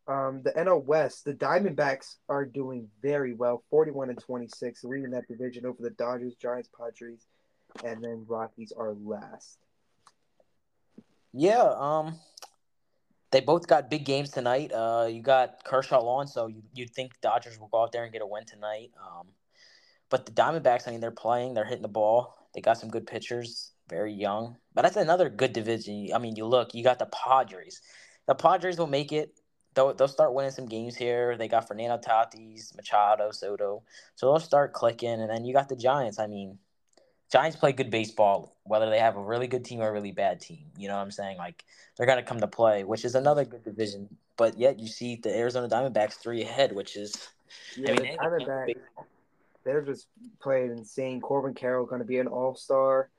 Um, 0.07 0.41
the 0.43 0.51
NL 0.51 0.83
West, 0.83 1.25
the 1.25 1.33
Diamondbacks 1.33 2.15
are 2.27 2.45
doing 2.45 2.89
very 3.01 3.33
well, 3.33 3.63
41 3.69 4.09
and 4.09 4.19
26, 4.19 4.83
leading 4.83 5.11
that 5.11 5.27
division 5.27 5.65
over 5.65 5.81
the 5.81 5.91
Dodgers, 5.91 6.35
Giants, 6.35 6.69
Padres, 6.77 7.27
and 7.85 8.03
then 8.03 8.25
Rockies 8.27 8.73
are 8.75 8.93
last. 8.93 9.57
Yeah, 11.33 11.73
um, 11.77 12.19
they 13.31 13.39
both 13.39 13.67
got 13.67 13.89
big 13.89 14.03
games 14.03 14.31
tonight. 14.31 14.71
Uh, 14.73 15.07
you 15.09 15.21
got 15.21 15.63
Kershaw 15.63 16.01
on, 16.05 16.27
so 16.27 16.47
you 16.47 16.61
you'd 16.73 16.89
think 16.89 17.13
Dodgers 17.21 17.59
will 17.59 17.69
go 17.69 17.83
out 17.83 17.91
there 17.91 18.03
and 18.03 18.11
get 18.11 18.21
a 18.21 18.27
win 18.27 18.45
tonight. 18.45 18.91
Um, 18.99 19.27
but 20.09 20.25
the 20.25 20.31
Diamondbacks, 20.33 20.87
I 20.87 20.91
mean, 20.91 20.99
they're 20.99 21.11
playing, 21.11 21.53
they're 21.53 21.63
hitting 21.63 21.81
the 21.81 21.87
ball. 21.87 22.35
They 22.53 22.59
got 22.59 22.77
some 22.77 22.89
good 22.89 23.07
pitchers, 23.07 23.71
very 23.91 24.13
young. 24.13 24.57
But 24.73 24.81
that's 24.83 24.95
another 24.95 25.29
good 25.29 25.53
division. 25.53 26.09
I 26.15 26.17
mean, 26.17 26.35
you 26.35 26.45
look, 26.45 26.73
you 26.73 26.83
got 26.83 26.97
the 26.97 27.05
Padres. 27.05 27.81
The 28.25 28.33
Padres 28.33 28.79
will 28.79 28.87
make 28.87 29.11
it. 29.11 29.35
They'll, 29.75 29.93
they'll 29.93 30.07
start 30.07 30.33
winning 30.33 30.51
some 30.51 30.65
games 30.65 30.95
here. 30.95 31.37
They 31.37 31.47
got 31.47 31.67
Fernando 31.67 31.97
Tatis, 31.97 32.75
Machado, 32.75 33.31
Soto. 33.31 33.83
So 34.15 34.27
they'll 34.27 34.39
start 34.39 34.73
clicking. 34.73 35.21
And 35.21 35.29
then 35.29 35.45
you 35.45 35.53
got 35.53 35.69
the 35.69 35.75
Giants. 35.75 36.17
I 36.17 36.27
mean, 36.27 36.57
Giants 37.31 37.57
play 37.57 37.71
good 37.71 37.91
baseball, 37.91 38.57
whether 38.63 38.89
they 38.89 38.99
have 38.99 39.15
a 39.15 39.23
really 39.23 39.47
good 39.47 39.63
team 39.63 39.81
or 39.81 39.89
a 39.89 39.93
really 39.93 40.11
bad 40.11 40.41
team. 40.41 40.65
You 40.77 40.87
know 40.87 40.95
what 40.95 41.03
I'm 41.03 41.11
saying? 41.11 41.37
Like 41.37 41.63
they're 41.95 42.07
gonna 42.07 42.23
come 42.23 42.41
to 42.41 42.47
play, 42.47 42.83
which 42.83 43.05
is 43.05 43.15
another 43.15 43.45
good 43.45 43.63
division. 43.63 44.09
But 44.35 44.57
yet 44.57 44.79
you 44.79 44.87
see 44.87 45.15
the 45.15 45.33
Arizona 45.33 45.69
Diamondbacks 45.69 46.15
three 46.15 46.41
ahead, 46.41 46.73
which 46.73 46.97
is 46.97 47.29
yeah, 47.77 47.91
I 47.91 47.95
mean, 47.95 48.11
the 48.11 48.17
Diamondbacks 48.17 48.73
they're 49.63 49.81
just 49.81 50.07
playing 50.41 50.71
insane. 50.71 51.21
Corbin 51.21 51.53
Carroll 51.53 51.85
going 51.85 52.01
to 52.01 52.07
be 52.07 52.19
an 52.19 52.27
all 52.27 52.55
star. 52.55 53.09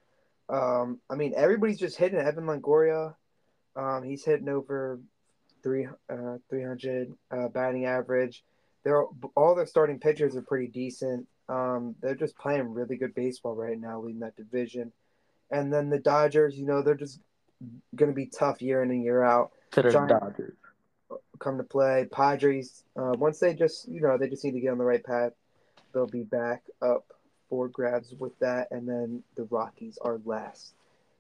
Um, 0.53 1.01
I 1.09 1.15
mean, 1.15 1.33
everybody's 1.37 1.79
just 1.79 1.97
hitting 1.97 2.19
Evan 2.19 2.45
Longoria. 2.45 3.15
Um, 3.75 4.03
he's 4.03 4.25
hitting 4.25 4.49
over 4.49 5.01
three 5.63 5.89
uh, 6.11 6.37
300 6.51 7.13
uh, 7.31 7.49
batting 7.49 7.87
average. 7.87 8.45
They're 8.85 9.05
all 9.37 9.55
their 9.55 9.67
starting 9.67 9.99
pitchers 9.99 10.37
are 10.37 10.43
pretty 10.43 10.67
decent. 10.67 11.27
Um, 11.49 11.95
they're 12.01 12.15
just 12.15 12.37
playing 12.37 12.75
really 12.75 12.97
good 12.97 13.15
baseball 13.15 13.55
right 13.55 13.81
now, 13.81 14.01
leading 14.01 14.21
that 14.21 14.37
division. 14.37 14.93
And 15.51 15.73
then 15.73 15.89
the 15.89 15.99
Dodgers, 15.99 16.59
you 16.59 16.67
know, 16.67 16.83
they're 16.83 16.95
just 16.95 17.21
going 17.95 18.11
to 18.11 18.15
be 18.15 18.27
tough 18.27 18.61
year 18.61 18.83
in 18.83 18.91
and 18.91 19.03
year 19.03 19.23
out. 19.23 19.53
To 19.73 19.83
the 19.83 19.91
Dodgers 19.91 20.55
come 21.39 21.59
to 21.59 21.65
play. 21.65 22.07
Padres, 22.11 22.85
uh, 22.97 23.13
once 23.17 23.41
they 23.41 23.55
just, 23.55 23.89
you 23.89 24.01
know, 24.01 24.17
they 24.17 24.29
just 24.29 24.45
need 24.45 24.53
to 24.53 24.61
get 24.61 24.71
on 24.71 24.79
the 24.79 24.85
right 24.85 25.03
path 25.03 25.33
they'll 25.93 26.07
be 26.07 26.23
back 26.23 26.63
up 26.81 27.05
for 27.53 27.69
grabs 27.69 28.15
with 28.19 28.33
that, 28.39 28.67
and 28.71 28.89
then 28.89 29.23
the 29.37 29.43
Rockies 29.43 29.99
are 30.01 30.19
last. 30.25 30.73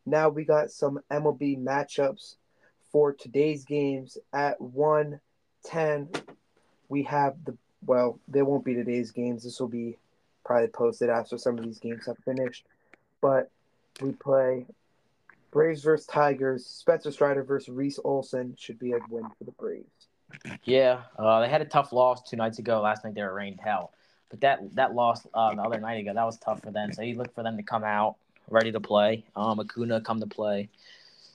Now 0.06 0.30
we 0.30 0.46
got 0.46 0.70
some 0.70 0.98
MLB 1.10 1.62
matchups 1.62 2.36
for 2.90 3.12
today's 3.12 3.66
games 3.66 4.16
at 4.32 4.58
110. 4.58 6.08
We 6.88 7.02
have 7.02 7.34
the 7.44 7.54
well, 7.84 8.18
they 8.28 8.40
won't 8.40 8.64
be 8.64 8.72
today's 8.72 9.10
games. 9.10 9.44
This 9.44 9.60
will 9.60 9.68
be 9.68 9.98
probably 10.42 10.68
posted 10.68 11.10
after 11.10 11.36
some 11.36 11.58
of 11.58 11.64
these 11.66 11.78
games 11.78 12.06
have 12.06 12.16
finished. 12.24 12.64
But 13.20 13.50
we 14.00 14.12
play 14.12 14.64
Braves 15.50 15.82
versus 15.82 16.06
Tigers. 16.06 16.64
Spencer 16.64 17.12
Strider 17.12 17.42
versus 17.42 17.74
Reese 17.74 17.98
Olson 18.02 18.56
should 18.58 18.78
be 18.78 18.92
a 18.92 18.98
win 19.10 19.24
for 19.36 19.44
the 19.44 19.52
Braves. 19.52 20.08
Yeah, 20.64 21.02
uh, 21.18 21.40
they 21.40 21.50
had 21.50 21.60
a 21.60 21.66
tough 21.66 21.92
loss 21.92 22.22
two 22.22 22.38
nights 22.38 22.58
ago. 22.58 22.80
Last 22.80 23.04
night 23.04 23.14
they 23.14 23.22
were 23.22 23.34
rained 23.34 23.60
hell. 23.62 23.92
But 24.32 24.40
that 24.40 24.74
that 24.76 24.94
loss 24.94 25.26
uh, 25.34 25.54
the 25.54 25.60
other 25.60 25.78
night 25.78 26.00
ago, 26.00 26.14
that 26.14 26.24
was 26.24 26.38
tough 26.38 26.62
for 26.62 26.70
them. 26.70 26.90
So 26.90 27.02
you 27.02 27.16
look 27.16 27.34
for 27.34 27.42
them 27.42 27.58
to 27.58 27.62
come 27.62 27.84
out 27.84 28.16
ready 28.48 28.72
to 28.72 28.80
play. 28.80 29.24
Um, 29.36 29.60
Acuna 29.60 30.00
come 30.00 30.20
to 30.20 30.26
play. 30.26 30.70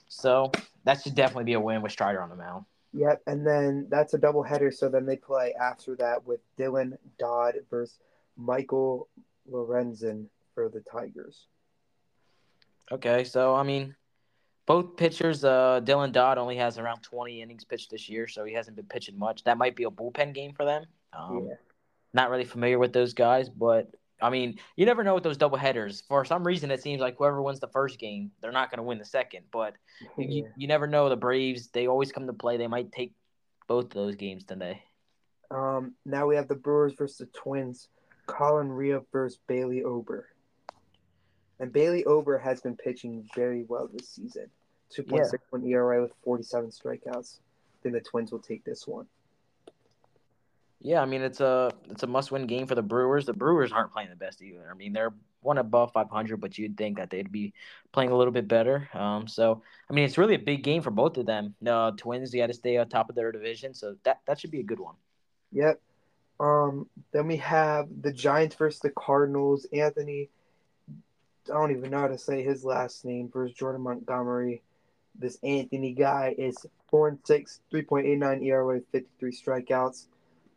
So 0.08 0.50
that 0.82 1.00
should 1.00 1.14
definitely 1.14 1.44
be 1.44 1.52
a 1.52 1.60
win 1.60 1.80
with 1.80 1.92
Strider 1.92 2.20
on 2.20 2.28
the 2.28 2.34
mound. 2.34 2.64
Yep, 2.94 3.22
and 3.28 3.46
then 3.46 3.86
that's 3.88 4.14
a 4.14 4.18
double 4.18 4.42
header. 4.42 4.72
So 4.72 4.88
then 4.88 5.06
they 5.06 5.14
play 5.14 5.54
after 5.54 5.94
that 5.96 6.26
with 6.26 6.40
Dylan 6.58 6.98
Dodd 7.20 7.54
versus 7.70 8.00
Michael 8.36 9.06
Lorenzen 9.48 10.26
for 10.52 10.68
the 10.68 10.80
Tigers. 10.80 11.46
Okay, 12.90 13.22
so 13.22 13.54
I 13.54 13.62
mean, 13.62 13.94
both 14.66 14.96
pitchers. 14.96 15.44
Uh, 15.44 15.80
Dylan 15.84 16.10
Dodd 16.10 16.36
only 16.36 16.56
has 16.56 16.78
around 16.78 17.02
20 17.02 17.42
innings 17.42 17.62
pitched 17.62 17.92
this 17.92 18.08
year, 18.08 18.26
so 18.26 18.44
he 18.44 18.54
hasn't 18.54 18.74
been 18.74 18.86
pitching 18.86 19.16
much. 19.16 19.44
That 19.44 19.56
might 19.56 19.76
be 19.76 19.84
a 19.84 19.90
bullpen 19.90 20.34
game 20.34 20.52
for 20.52 20.64
them. 20.64 20.84
Um, 21.12 21.46
yeah. 21.48 21.54
Not 22.18 22.30
really 22.30 22.44
familiar 22.44 22.80
with 22.80 22.92
those 22.92 23.14
guys, 23.14 23.48
but 23.48 23.92
I 24.20 24.28
mean, 24.28 24.58
you 24.74 24.86
never 24.86 25.04
know 25.04 25.14
with 25.14 25.22
those 25.22 25.36
double 25.36 25.56
headers. 25.56 26.02
For 26.08 26.24
some 26.24 26.44
reason, 26.44 26.72
it 26.72 26.82
seems 26.82 27.00
like 27.00 27.16
whoever 27.16 27.40
wins 27.40 27.60
the 27.60 27.68
first 27.68 28.00
game, 28.00 28.32
they're 28.40 28.50
not 28.50 28.72
going 28.72 28.78
to 28.78 28.82
win 28.82 28.98
the 28.98 29.04
second. 29.04 29.44
But 29.52 29.74
yeah. 30.16 30.26
you, 30.26 30.48
you 30.56 30.66
never 30.66 30.88
know. 30.88 31.08
The 31.08 31.14
Braves, 31.14 31.68
they 31.68 31.86
always 31.86 32.10
come 32.10 32.26
to 32.26 32.32
play. 32.32 32.56
They 32.56 32.66
might 32.66 32.90
take 32.90 33.12
both 33.68 33.84
of 33.84 33.90
those 33.90 34.16
games 34.16 34.42
today. 34.42 34.82
Um, 35.52 35.94
now 36.04 36.26
we 36.26 36.34
have 36.34 36.48
the 36.48 36.56
Brewers 36.56 36.94
versus 36.94 37.18
the 37.18 37.26
Twins. 37.26 37.86
Colin 38.26 38.72
Rea 38.72 38.98
versus 39.12 39.38
Bailey 39.46 39.84
Ober. 39.84 40.26
And 41.60 41.72
Bailey 41.72 42.04
Ober 42.04 42.36
has 42.36 42.60
been 42.60 42.74
pitching 42.74 43.28
very 43.36 43.64
well 43.68 43.88
this 43.92 44.08
season. 44.08 44.50
2.61 44.92 45.38
yeah. 45.62 45.76
ERA 45.76 46.02
with 46.02 46.14
47 46.24 46.70
strikeouts. 46.70 47.38
I 47.38 47.78
think 47.84 47.94
the 47.94 48.00
Twins 48.00 48.32
will 48.32 48.40
take 48.40 48.64
this 48.64 48.88
one. 48.88 49.06
Yeah, 50.80 51.00
I 51.00 51.06
mean 51.06 51.22
it's 51.22 51.40
a 51.40 51.72
it's 51.90 52.04
a 52.04 52.06
must 52.06 52.30
win 52.30 52.46
game 52.46 52.66
for 52.66 52.74
the 52.74 52.82
Brewers. 52.82 53.26
The 53.26 53.32
Brewers 53.32 53.72
aren't 53.72 53.92
playing 53.92 54.10
the 54.10 54.16
best 54.16 54.42
either. 54.42 54.68
I 54.70 54.74
mean 54.74 54.92
they're 54.92 55.14
one 55.40 55.58
above 55.58 55.92
500, 55.92 56.40
but 56.40 56.58
you'd 56.58 56.76
think 56.76 56.98
that 56.98 57.10
they'd 57.10 57.30
be 57.30 57.52
playing 57.92 58.10
a 58.10 58.16
little 58.16 58.32
bit 58.32 58.48
better. 58.48 58.88
Um, 58.94 59.26
so 59.26 59.62
I 59.90 59.92
mean 59.92 60.04
it's 60.04 60.18
really 60.18 60.34
a 60.34 60.38
big 60.38 60.62
game 60.62 60.82
for 60.82 60.90
both 60.90 61.16
of 61.16 61.26
them. 61.26 61.54
The 61.62 61.94
Twins, 61.96 62.30
they 62.30 62.38
got 62.38 62.46
to 62.46 62.54
stay 62.54 62.76
on 62.76 62.88
top 62.88 63.08
of 63.08 63.16
their 63.16 63.32
division, 63.32 63.74
so 63.74 63.96
that 64.04 64.20
that 64.26 64.40
should 64.40 64.52
be 64.52 64.60
a 64.60 64.64
good 64.64 64.80
one. 64.80 64.94
Yep. 65.52 65.80
Um, 66.40 66.86
then 67.12 67.26
we 67.26 67.36
have 67.38 67.88
the 68.00 68.12
Giants 68.12 68.54
versus 68.54 68.80
the 68.80 68.90
Cardinals. 68.90 69.66
Anthony, 69.72 70.30
I 71.48 71.54
don't 71.54 71.72
even 71.72 71.90
know 71.90 72.00
how 72.00 72.08
to 72.08 72.18
say 72.18 72.42
his 72.42 72.64
last 72.64 73.04
name 73.04 73.30
versus 73.32 73.56
Jordan 73.56 73.82
Montgomery. 73.82 74.62
This 75.18 75.38
Anthony 75.42 75.92
guy 75.92 76.36
is 76.38 76.56
four 76.88 77.08
and 77.08 77.18
six, 77.24 77.60
3.89 77.72 78.44
ERA, 78.44 78.80
53 78.92 79.32
strikeouts. 79.32 80.06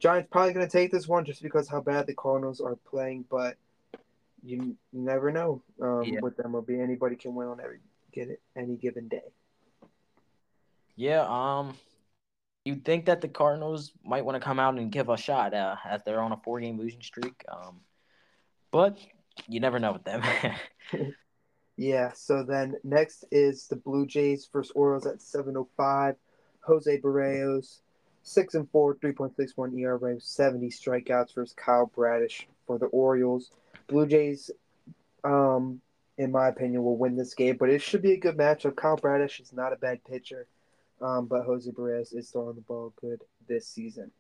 Giants 0.02 0.30
probably 0.32 0.54
going 0.54 0.68
to 0.68 0.72
take 0.72 0.91
this 0.91 1.08
one 1.08 1.26
just 1.26 1.43
because 1.43 1.70
how 1.70 1.80
bad 1.80 2.08
the 2.08 2.16
Cardinals 2.16 2.60
are 2.60 2.76
playing, 2.89 3.26
but 3.30 3.56
you, 4.43 4.76
you 4.91 4.99
never 4.99 5.32
know 5.32 5.62
um, 5.80 6.04
yeah. 6.04 6.20
with 6.22 6.38
be 6.66 6.80
Anybody 6.80 7.16
can 7.16 7.36
win 7.36 7.47
on 7.47 7.60
every 7.62 7.80
get 8.12 8.30
it 8.30 8.41
any 8.56 8.76
given 8.76 9.08
day. 9.08 9.22
Yeah, 10.95 11.26
um, 11.30 11.76
you'd 12.66 12.84
think 12.84 13.06
that 13.06 13.22
the 13.22 13.28
Cardinals 13.28 13.91
might 14.04 14.26
want 14.26 14.41
to 14.41 14.45
come 14.45 14.60
out 14.60 14.78
and 14.78 14.91
give 14.91 15.10
a 15.10 15.18
shot 15.18 15.54
uh, 15.54 15.76
as 15.88 16.02
they're 16.04 16.20
on 16.20 16.32
a 16.32 16.38
four 16.38 16.60
game 16.60 16.80
losing 16.80 17.02
streak. 17.02 17.45
Um, 17.47 17.82
but 18.72 18.97
you 19.47 19.60
never 19.60 19.78
know 19.78 19.93
with 19.93 20.04
them. 20.04 20.24
yeah, 21.78 22.12
so 22.14 22.43
then 22.43 22.76
next 22.84 23.26
is 23.32 23.68
the 23.68 23.76
Blue 23.76 24.08
Jays 24.08 24.49
versus 24.52 24.72
Orioles 24.76 25.06
at 25.06 25.20
7.05. 25.20 26.16
Jose 26.64 26.99
Berrios 27.02 27.81
Six 28.24 28.53
and 28.53 28.69
four, 28.69 28.95
3.61 28.95 29.78
ERA, 29.80 30.19
70 30.19 30.69
strikeouts 30.69 31.34
versus 31.34 31.55
Kyle 31.55 31.91
Bradish 31.93 32.47
for 32.67 32.78
the 32.78 32.86
Orioles. 32.88 33.51
Blue 33.88 34.05
Jays, 34.05 34.51
um, 35.24 35.82
in 36.17 36.32
my 36.32 36.47
opinion, 36.47 36.84
will 36.84 36.97
win 36.97 37.15
this 37.15 37.34
game, 37.34 37.57
but 37.57 37.69
it 37.69 37.82
should 37.82 38.01
be 38.01 38.13
a 38.13 38.17
good 38.17 38.38
matchup. 38.38 38.76
Kyle 38.76 38.97
Bradish 38.97 39.39
is 39.39 39.53
not 39.53 39.74
a 39.74 39.76
bad 39.76 40.03
pitcher, 40.03 40.45
um, 41.01 41.26
but 41.26 41.43
Jose 41.43 41.69
Berrios 41.72 42.15
is 42.15 42.30
throwing 42.30 42.55
the 42.55 42.61
ball 42.61 42.93
good 43.01 43.22
this 43.47 43.67
season. 43.67 44.11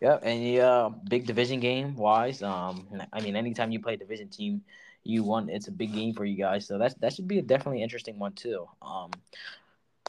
Yeah, 0.00 0.18
and 0.22 0.44
yeah, 0.44 0.90
big 1.08 1.26
division 1.26 1.60
game 1.60 1.94
wise. 1.94 2.42
Um, 2.42 2.86
I 3.12 3.20
mean, 3.20 3.36
anytime 3.36 3.70
you 3.70 3.80
play 3.80 3.94
a 3.94 3.96
division 3.96 4.28
team, 4.28 4.62
you 5.04 5.22
want 5.22 5.50
It's 5.50 5.68
a 5.68 5.72
big 5.72 5.92
game 5.92 6.14
for 6.14 6.24
you 6.24 6.36
guys, 6.36 6.66
so 6.66 6.78
that's 6.78 6.94
that 6.94 7.12
should 7.12 7.28
be 7.28 7.38
a 7.38 7.42
definitely 7.42 7.82
interesting 7.82 8.18
one 8.18 8.32
too. 8.32 8.66
Um, 8.82 9.10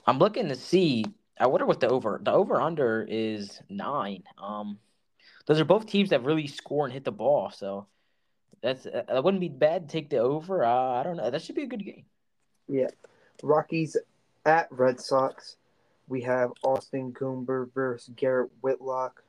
I'm 0.08 0.20
looking 0.20 0.48
to 0.50 0.56
see 0.56 1.06
I 1.40 1.48
wonder 1.48 1.66
what 1.66 1.80
the 1.80 1.90
over 1.90 2.20
the 2.22 2.32
over 2.32 2.62
under 2.62 3.06
is 3.08 3.62
nine. 3.70 4.24
Um, 4.38 4.80
those 5.46 5.60
are 5.60 5.66
both 5.66 5.86
teams 5.86 6.10
that 6.12 6.24
really 6.24 6.48
score 6.48 6.86
and 6.86 6.94
hit 6.94 7.04
the 7.04 7.12
ball. 7.12 7.52
So 7.52 7.88
that's 8.62 8.86
uh, 8.86 9.04
that 9.08 9.24
wouldn't 9.24 9.42
be 9.42 9.50
bad 9.50 9.88
to 9.88 9.94
take 9.94 10.10
the 10.10 10.18
over. 10.18 10.64
Uh, 10.64 11.00
I 11.00 11.04
don't 11.04 11.18
know. 11.18 11.30
That 11.30 11.42
should 11.42 11.56
be 11.56 11.64
a 11.64 11.68
good 11.68 11.84
game. 11.84 12.06
Yeah, 12.68 12.88
Rockies 13.44 13.98
at 14.46 14.68
Red 14.72 15.00
Sox. 15.00 15.58
We 16.08 16.22
have 16.22 16.52
Austin 16.64 17.12
Gomber 17.12 17.72
versus 17.74 18.14
Garrett 18.16 18.52
Whitlock. 18.62 19.24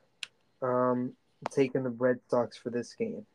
Um, 0.61 1.13
taking 1.51 1.83
the 1.83 1.89
Red 1.89 2.19
Sox 2.29 2.57
for 2.57 2.69
this 2.69 2.93
game. 2.93 3.25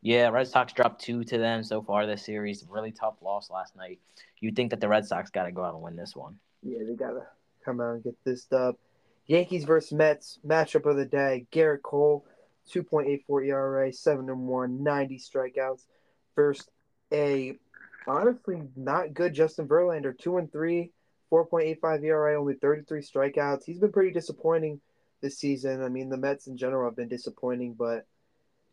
Yeah, 0.00 0.28
Red 0.28 0.48
Sox 0.48 0.72
dropped 0.72 1.02
two 1.02 1.24
to 1.24 1.38
them 1.38 1.64
so 1.64 1.82
far 1.82 2.06
this 2.06 2.24
series. 2.24 2.64
Really 2.68 2.92
tough 2.92 3.14
loss 3.22 3.50
last 3.50 3.74
night. 3.76 3.98
You'd 4.38 4.54
think 4.54 4.70
that 4.70 4.80
the 4.80 4.88
Red 4.88 5.06
Sox 5.06 5.30
got 5.30 5.44
to 5.44 5.52
go 5.52 5.64
out 5.64 5.74
and 5.74 5.82
win 5.82 5.96
this 5.96 6.14
one. 6.14 6.38
Yeah, 6.62 6.78
they 6.86 6.94
gotta 6.94 7.26
come 7.64 7.80
out 7.80 7.94
and 7.94 8.04
get 8.04 8.16
this 8.24 8.44
dub. 8.44 8.76
Yankees 9.26 9.64
versus 9.64 9.92
Mets 9.92 10.38
matchup 10.46 10.88
of 10.88 10.96
the 10.96 11.06
day. 11.06 11.46
Gerrit 11.52 11.82
Cole, 11.82 12.26
2.84 12.72 13.46
ERA, 13.46 13.92
7 13.92 14.28
and 14.28 14.46
1, 14.46 14.82
90 14.82 15.18
strikeouts. 15.18 15.84
Versus 16.36 16.66
a 17.12 17.56
honestly 18.06 18.62
not 18.76 19.14
good 19.14 19.34
Justin 19.34 19.68
Verlander, 19.68 20.16
2 20.18 20.38
and 20.38 20.52
3, 20.52 20.90
4.85 21.32 22.04
ERA, 22.04 22.40
only 22.40 22.54
33 22.54 23.00
strikeouts. 23.00 23.64
He's 23.64 23.78
been 23.78 23.92
pretty 23.92 24.10
disappointing 24.10 24.80
this 25.20 25.38
season. 25.38 25.82
I 25.82 25.88
mean, 25.88 26.08
the 26.08 26.16
Mets 26.16 26.46
in 26.46 26.56
general 26.56 26.88
have 26.88 26.96
been 26.96 27.08
disappointing, 27.08 27.74
but 27.74 28.06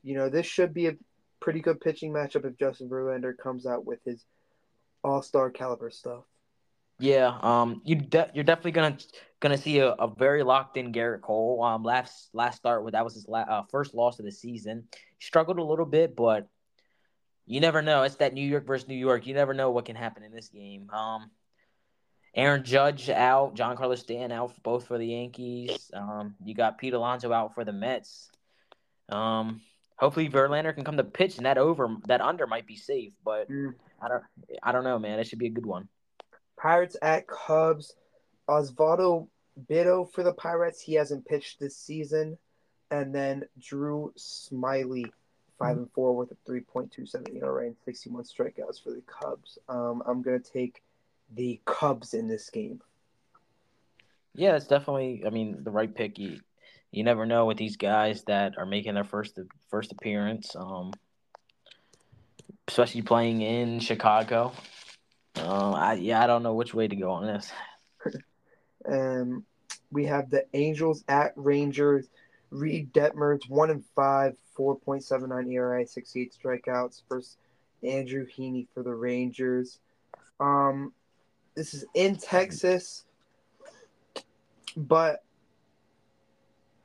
you 0.04 0.16
know, 0.16 0.30
this 0.30 0.46
should 0.46 0.74
be 0.74 0.88
a 0.88 0.96
pretty 1.39 1.60
good 1.60 1.80
pitching 1.80 2.12
matchup 2.12 2.46
if 2.46 2.58
Justin 2.58 2.89
Verlander 2.89 3.38
comes 3.38 3.66
out 3.66 3.86
with 3.86 4.00
his 4.06 4.26
all-star 5.04 5.50
caliber 5.50 5.89
stuff. 5.89 6.24
Yeah, 7.02 7.38
um, 7.41 7.82
you 7.84 7.95
de- 7.95 8.30
you're 8.34 8.43
definitely 8.43 8.72
gonna 8.72 8.97
gonna 9.39 9.58
see 9.58 9.80
a, 9.80 9.89
a 9.89 10.08
very 10.08 10.43
locked 10.43 10.78
in 10.78 10.93
Gerrit 10.93 11.22
Cole. 11.22 11.64
Um, 11.64 11.84
last 11.84 12.30
last 12.34 12.58
start 12.58 12.84
with 12.84 12.93
that 12.93 13.04
was 13.04 13.16
his 13.16 13.28
la- 13.28 13.39
uh, 13.39 13.64
first 13.72 13.95
loss 13.95 14.20
of 14.20 14.26
the 14.26 14.32
season. 14.32 14.88
He 15.18 15.26
struggled 15.26 15.58
a 15.58 15.64
little 15.64 15.86
bit, 15.86 16.16
but 16.16 16.47
you 17.47 17.60
never 17.60 17.82
know. 17.82 18.04
It's 18.04 18.18
that 18.18 18.34
New 18.34 18.47
York 18.47 18.68
versus 18.68 18.88
New 18.88 18.95
York. 18.95 19.26
You 19.26 19.34
never 19.34 19.56
know 19.56 19.72
what 19.72 19.86
can 19.86 19.95
happen 19.95 20.24
in 20.24 20.32
this 20.32 20.49
game. 20.49 20.89
Um, 20.91 21.32
Aaron 22.36 22.64
Judge 22.64 23.10
out, 23.10 23.56
Giancarlo 23.56 23.97
Stanton 23.97 24.32
out 24.32 24.54
both 24.64 24.88
for 24.88 24.97
the 24.97 25.08
Yankees. 25.08 25.89
Um, 25.93 26.36
you 26.45 26.54
got 26.54 26.78
Pete 26.78 26.93
Alonso 26.93 27.34
out 27.34 27.56
for 27.56 27.66
the 27.66 27.74
Mets. 27.74 28.30
Um, 29.10 29.62
hopefully 29.97 30.30
Verlander 30.30 30.74
can 30.74 30.84
come 30.84 30.97
to 30.97 31.04
pitch 31.04 31.38
and 31.38 31.47
that 31.47 31.58
over 31.58 31.89
that 32.06 32.22
under 32.22 32.45
might 32.45 32.68
be 32.68 32.76
safe, 32.76 33.14
but 33.26 33.49
Mm. 33.49 33.74
I 33.99 34.08
don't 34.08 34.24
I 34.62 34.72
don't 34.72 34.84
know, 34.84 34.99
man. 34.99 35.20
It 35.20 35.26
should 35.28 35.39
be 35.39 35.47
a 35.47 35.52
good 35.52 35.66
one. 35.66 35.89
Pirates 36.62 36.95
at 37.01 37.28
Cubs. 37.28 37.95
Osvaldo 38.47 39.28
Bido 39.70 40.12
for 40.12 40.24
the 40.24 40.34
Pirates. 40.34 40.82
He 40.82 40.93
hasn't 40.93 41.26
pitched 41.26 41.59
this 41.59 41.76
season. 41.76 42.38
And 42.91 43.16
then 43.16 43.45
Drew 43.59 44.14
Smyly, 44.18 45.05
five 45.57 45.78
and 45.78 45.91
four 45.93 46.16
with 46.16 46.32
a 46.32 46.38
three 46.45 46.59
point 46.59 46.91
two 46.91 47.05
seven 47.05 47.38
ERA 47.38 47.68
and 47.68 47.76
sixty 47.86 48.09
one 48.09 48.24
strikeouts 48.24 48.84
for 48.84 48.89
the 48.89 49.01
Cubs. 49.07 49.57
Um, 49.70 50.03
I'm 50.05 50.22
gonna 50.22 50.39
take 50.39 50.82
the 51.34 51.62
Cubs 51.66 52.14
in 52.14 52.28
this 52.28 52.49
game. 52.49 52.82
Yeah, 54.34 54.55
it's 54.55 54.68
definitely. 54.68 55.24
I 55.26 55.30
mean, 55.30 55.64
the 55.64 55.72
right 55.72 55.93
pick. 55.93 56.20
You, 56.20 56.41
you 56.91 57.03
never 57.03 57.26
know 57.26 57.45
with 57.45 57.57
these 57.57 57.78
guys 57.78 58.24
that 58.24 58.57
are 58.57 58.66
making 58.66 58.95
their 58.95 59.05
first 59.05 59.39
first 59.70 59.93
appearance. 59.93 60.53
Um, 60.55 60.91
especially 62.68 63.01
playing 63.03 63.41
in 63.41 63.80
Chicago. 63.80 64.51
Um, 65.36 65.74
I 65.76 65.94
yeah, 65.94 66.24
I 66.24 66.28
don't 66.28 66.44
know 66.44 66.54
which 66.54 66.74
way 66.74 66.88
to 66.88 66.96
go 66.96 67.12
on 67.12 67.26
this. 67.26 67.52
Um, 68.84 69.46
we 69.92 70.06
have 70.06 70.32
the 70.32 70.44
Angels 70.56 71.04
at 71.08 71.34
Rangers. 71.36 72.10
Reid 72.50 72.92
Detmers, 72.94 73.48
one 73.48 73.70
and 73.70 73.86
five, 73.96 74.36
four 74.56 74.76
point 74.76 75.04
seven 75.04 75.30
nine 75.30 75.50
ERA, 75.52 75.86
sixty 75.86 76.22
eight 76.22 76.36
strikeouts. 76.36 77.04
Versus 77.08 77.38
Andrew 77.84 78.26
Heaney 78.26 78.68
for 78.74 78.84
the 78.84 78.94
Rangers. 78.94 79.80
Um, 80.40 80.94
this 81.56 81.74
is 81.74 81.86
in 81.94 82.16
Texas, 82.16 83.06
but 84.76 85.24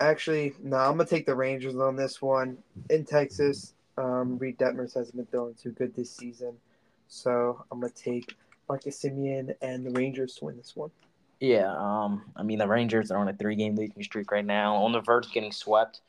actually, 0.01 0.55
no, 0.63 0.77
I'm 0.77 0.97
gonna 0.97 1.07
take 1.07 1.27
the 1.27 1.35
Rangers 1.35 1.77
on 1.77 1.97
this 1.97 2.21
one. 2.21 2.59
In 2.91 3.05
Texas, 3.05 3.75
um, 3.99 4.39
Reid 4.39 4.59
Detmers 4.59 4.95
hasn't 4.95 5.17
been 5.17 5.27
throwing 5.27 5.55
too 5.55 5.71
good 5.71 5.95
this 5.95 6.15
season, 6.15 6.55
so 7.09 7.65
I'm 7.71 7.81
gonna 7.81 7.93
take 7.93 8.35
Marcus 8.69 9.03
Semien 9.03 9.55
and 9.63 9.87
the 9.87 9.91
Rangers 9.91 10.35
to 10.37 10.47
win 10.47 10.57
this 10.57 10.75
one. 10.75 10.91
Yeah, 11.41 11.75
um, 11.77 12.33
I 12.35 12.43
mean 12.43 12.59
the 12.59 12.69
Rangers 12.69 13.11
are 13.11 13.19
on 13.19 13.29
a 13.29 13.33
three 13.33 13.57
game 13.57 13.77
losing 13.77 14.03
streak 14.03 14.31
right 14.31 14.45
now, 14.45 14.77
on 14.77 14.93
the 14.93 15.01
verge 15.01 15.27
of 15.27 15.33
getting 15.33 15.53
swept. 15.53 16.01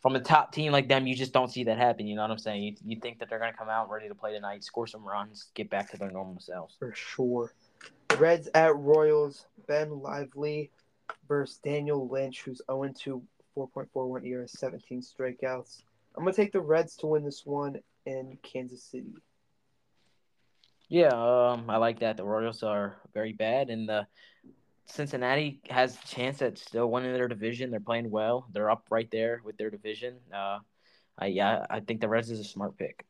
From 0.00 0.14
a 0.14 0.20
top 0.20 0.52
team 0.52 0.70
like 0.70 0.86
them, 0.88 1.08
you 1.08 1.16
just 1.16 1.32
don't 1.32 1.50
see 1.50 1.64
that 1.64 1.76
happen. 1.76 2.06
You 2.06 2.14
know 2.14 2.22
what 2.22 2.30
I'm 2.30 2.38
saying? 2.38 2.62
You, 2.62 2.74
you 2.86 3.00
think 3.00 3.18
that 3.18 3.28
they're 3.28 3.40
going 3.40 3.50
to 3.50 3.58
come 3.58 3.68
out 3.68 3.90
ready 3.90 4.06
to 4.06 4.14
play 4.14 4.32
tonight, 4.32 4.62
score 4.62 4.86
some 4.86 5.04
runs, 5.04 5.46
get 5.54 5.70
back 5.70 5.90
to 5.90 5.96
their 5.96 6.12
normal 6.12 6.38
selves. 6.38 6.76
for 6.78 6.94
sure. 6.94 7.52
Reds 8.16 8.48
at 8.54 8.76
Royals. 8.76 9.46
Ben 9.66 10.00
Lively 10.00 10.70
versus 11.28 11.58
Daniel 11.64 12.08
Lynch, 12.08 12.42
who's 12.42 12.62
0 12.70 12.92
2, 12.96 13.22
4.41 13.56 14.26
ERA, 14.26 14.48
17 14.48 15.02
strikeouts. 15.02 15.82
I'm 16.16 16.24
gonna 16.24 16.32
take 16.32 16.52
the 16.52 16.60
Reds 16.60 16.96
to 16.96 17.06
win 17.06 17.24
this 17.24 17.44
one 17.44 17.78
in 18.06 18.38
Kansas 18.42 18.82
City. 18.82 19.14
Yeah, 20.88 21.08
um, 21.08 21.68
I 21.68 21.76
like 21.76 22.00
that. 22.00 22.16
The 22.16 22.24
Royals 22.24 22.62
are 22.62 22.96
very 23.12 23.34
bad, 23.34 23.68
and 23.68 23.88
the 23.88 24.06
Cincinnati 24.86 25.60
has 25.68 25.98
a 26.02 26.06
chance 26.06 26.40
at 26.40 26.58
still 26.58 26.90
winning 26.90 27.12
their 27.12 27.28
division. 27.28 27.70
They're 27.70 27.80
playing 27.80 28.10
well. 28.10 28.46
They're 28.52 28.70
up 28.70 28.86
right 28.90 29.08
there 29.10 29.42
with 29.44 29.58
their 29.58 29.70
division. 29.70 30.16
Uh, 30.34 30.60
I 31.18 31.26
yeah, 31.26 31.66
I 31.68 31.80
think 31.80 32.00
the 32.00 32.08
Reds 32.08 32.30
is 32.30 32.40
a 32.40 32.44
smart 32.44 32.78
pick. 32.78 33.04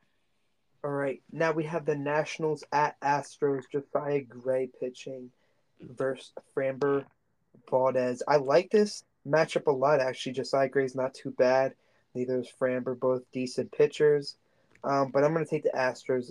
All 0.83 0.91
right, 0.91 1.22
now 1.31 1.53
we 1.53 1.64
have 1.64 1.85
the 1.85 1.97
Nationals 1.97 2.64
at 2.72 3.01
Astros. 3.01 3.64
Josiah 3.70 4.22
Gray 4.22 4.68
pitching 4.81 5.31
versus 5.81 6.33
Framber 6.57 7.05
Valdez. 7.70 8.22
I 8.26 8.37
like 8.37 8.70
this 8.70 9.05
matchup 9.26 9.66
a 9.66 9.72
lot. 9.72 10.01
Actually, 10.01 10.33
Josiah 10.33 10.68
Gray's 10.68 10.97
not 10.97 11.14
too 11.14 11.31
bad. 11.31 11.74
Neither 12.14 12.41
is 12.41 12.51
Framber. 12.61 12.99
Both 12.99 13.22
decent 13.33 13.70
pitchers. 13.70 14.37
Um, 14.83 15.11
but 15.12 15.22
I'm 15.22 15.33
going 15.33 15.45
to 15.45 15.51
take 15.51 15.64
the 15.64 15.72
Astros 15.76 16.31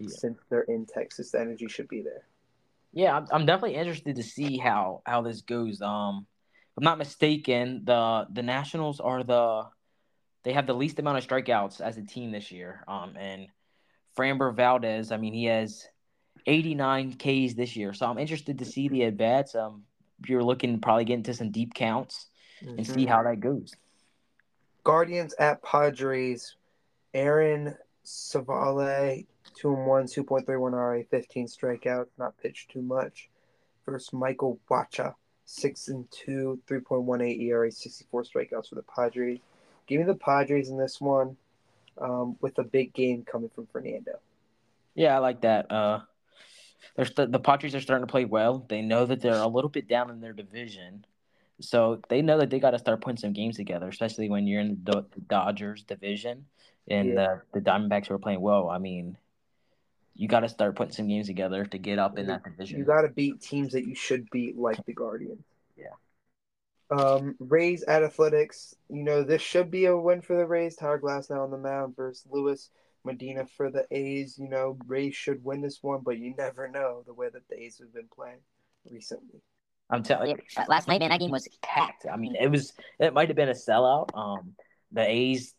Yeah. 0.00 0.16
since 0.16 0.38
they're 0.48 0.62
in 0.62 0.86
Texas. 0.86 1.30
The 1.30 1.40
energy 1.40 1.68
should 1.68 1.88
be 1.88 2.02
there. 2.02 2.24
Yeah, 2.92 3.16
I'm, 3.16 3.26
I'm 3.30 3.46
definitely 3.46 3.76
interested 3.76 4.16
to 4.16 4.22
see 4.22 4.58
how 4.58 5.02
how 5.06 5.22
this 5.22 5.42
goes. 5.42 5.80
Um, 5.80 6.26
if 6.72 6.78
I'm 6.78 6.84
not 6.84 6.98
mistaken, 6.98 7.82
the 7.84 8.26
the 8.32 8.42
Nationals 8.42 9.00
are 9.00 9.22
the 9.22 9.64
they 10.42 10.52
have 10.52 10.66
the 10.66 10.74
least 10.74 10.98
amount 10.98 11.18
of 11.18 11.26
strikeouts 11.26 11.80
as 11.80 11.98
a 11.98 12.02
team 12.02 12.30
this 12.30 12.50
year. 12.50 12.82
Um, 12.88 13.14
and 13.16 13.46
Framber 14.16 14.54
Valdez, 14.54 15.12
I 15.12 15.18
mean, 15.18 15.34
he 15.34 15.44
has 15.44 15.86
89 16.46 17.14
Ks 17.14 17.54
this 17.54 17.76
year, 17.76 17.92
so 17.92 18.06
I'm 18.06 18.18
interested 18.18 18.58
to 18.58 18.64
see 18.64 18.88
the 18.88 19.04
at 19.04 19.16
bats. 19.16 19.54
Um, 19.54 19.84
you're 20.26 20.42
looking 20.42 20.72
to 20.72 20.78
probably 20.78 21.04
get 21.04 21.14
into 21.14 21.34
some 21.34 21.50
deep 21.50 21.74
counts 21.74 22.26
and 22.62 22.86
see 22.86 23.06
how 23.06 23.22
that 23.22 23.40
goes. 23.40 23.72
Guardians 24.84 25.34
at 25.38 25.62
Padres. 25.62 26.56
Aaron 27.12 27.74
Civale, 28.10 29.26
2 29.54 29.74
and 29.74 29.86
1, 29.86 30.04
2.31 30.04 30.72
RA, 30.72 31.02
15 31.10 31.46
strikeouts, 31.46 32.08
not 32.18 32.36
pitched 32.38 32.70
too 32.70 32.82
much. 32.82 33.28
Versus 33.86 34.12
Michael 34.12 34.58
Wacha, 34.70 35.14
6 35.44 35.88
and 35.88 36.10
2, 36.10 36.60
3.18 36.68 37.40
ERA, 37.42 37.70
64 37.70 38.24
strikeouts 38.24 38.68
for 38.68 38.74
the 38.74 38.82
Padres. 38.82 39.38
Give 39.86 40.00
me 40.00 40.06
the 40.06 40.14
Padres 40.14 40.68
in 40.68 40.76
this 40.76 41.00
one 41.00 41.36
um, 42.00 42.36
with 42.40 42.58
a 42.58 42.64
big 42.64 42.92
game 42.92 43.24
coming 43.24 43.50
from 43.54 43.66
Fernando. 43.66 44.18
Yeah, 44.94 45.16
I 45.16 45.18
like 45.18 45.42
that. 45.42 45.70
Uh, 45.70 46.00
they're 46.96 47.06
st- 47.06 47.32
the 47.32 47.40
Padres 47.40 47.74
are 47.74 47.80
starting 47.80 48.06
to 48.06 48.10
play 48.10 48.24
well. 48.24 48.64
They 48.68 48.82
know 48.82 49.06
that 49.06 49.20
they're 49.20 49.34
a 49.34 49.46
little 49.46 49.70
bit 49.70 49.88
down 49.88 50.10
in 50.10 50.20
their 50.20 50.32
division, 50.32 51.04
so 51.60 52.00
they 52.08 52.22
know 52.22 52.38
that 52.38 52.50
they 52.50 52.58
got 52.58 52.72
to 52.72 52.78
start 52.78 53.00
putting 53.00 53.18
some 53.18 53.32
games 53.32 53.56
together, 53.56 53.88
especially 53.88 54.28
when 54.28 54.46
you're 54.46 54.60
in 54.60 54.80
the 54.84 55.04
Dodgers 55.28 55.84
division 55.84 56.46
and 56.90 57.16
the 57.16 57.42
the 57.52 57.60
Diamondbacks 57.60 58.10
were 58.10 58.18
playing 58.18 58.40
well. 58.40 58.68
I 58.68 58.78
mean, 58.78 59.16
you 60.14 60.28
got 60.28 60.40
to 60.40 60.48
start 60.48 60.76
putting 60.76 60.92
some 60.92 61.08
games 61.08 61.26
together 61.26 61.64
to 61.64 61.78
get 61.78 61.98
up 61.98 62.18
in 62.18 62.26
that 62.26 62.44
division. 62.44 62.78
You 62.78 62.84
got 62.84 63.02
to 63.02 63.08
beat 63.08 63.40
teams 63.40 63.72
that 63.72 63.86
you 63.86 63.94
should 63.94 64.28
beat, 64.30 64.56
like 64.56 64.84
the 64.84 64.92
Guardians. 64.92 65.44
Yeah. 65.76 66.96
Um, 66.96 67.36
Rays 67.38 67.84
at 67.84 68.02
Athletics. 68.02 68.74
You 68.88 69.04
know 69.04 69.22
this 69.22 69.42
should 69.42 69.70
be 69.70 69.86
a 69.86 69.96
win 69.96 70.20
for 70.20 70.36
the 70.36 70.46
Rays. 70.46 70.76
Tyler 70.76 70.98
Glasnow 70.98 71.44
on 71.44 71.50
the 71.50 71.58
mound 71.58 71.96
versus 71.96 72.26
Lewis 72.30 72.70
Medina 73.04 73.46
for 73.46 73.70
the 73.70 73.86
A's. 73.90 74.36
You 74.38 74.48
know 74.48 74.76
Rays 74.86 75.14
should 75.14 75.44
win 75.44 75.60
this 75.60 75.78
one, 75.82 76.00
but 76.04 76.18
you 76.18 76.34
never 76.36 76.68
know 76.68 77.02
the 77.06 77.14
way 77.14 77.28
that 77.32 77.48
the 77.48 77.62
A's 77.62 77.78
have 77.78 77.94
been 77.94 78.08
playing 78.14 78.40
recently. 78.90 79.40
I'm 79.92 80.02
telling 80.02 80.30
you, 80.30 80.36
last 80.68 80.86
night, 80.86 81.00
man, 81.00 81.10
that 81.10 81.18
game 81.18 81.30
was 81.30 81.48
packed. 81.62 82.06
I 82.06 82.16
mean, 82.16 82.36
it 82.36 82.48
was 82.48 82.72
it 82.98 83.12
might 83.12 83.28
have 83.28 83.36
been 83.36 83.48
a 83.48 83.52
sellout. 83.52 84.14
Um, 84.14 84.54
the 84.92 85.08
A's 85.08 85.54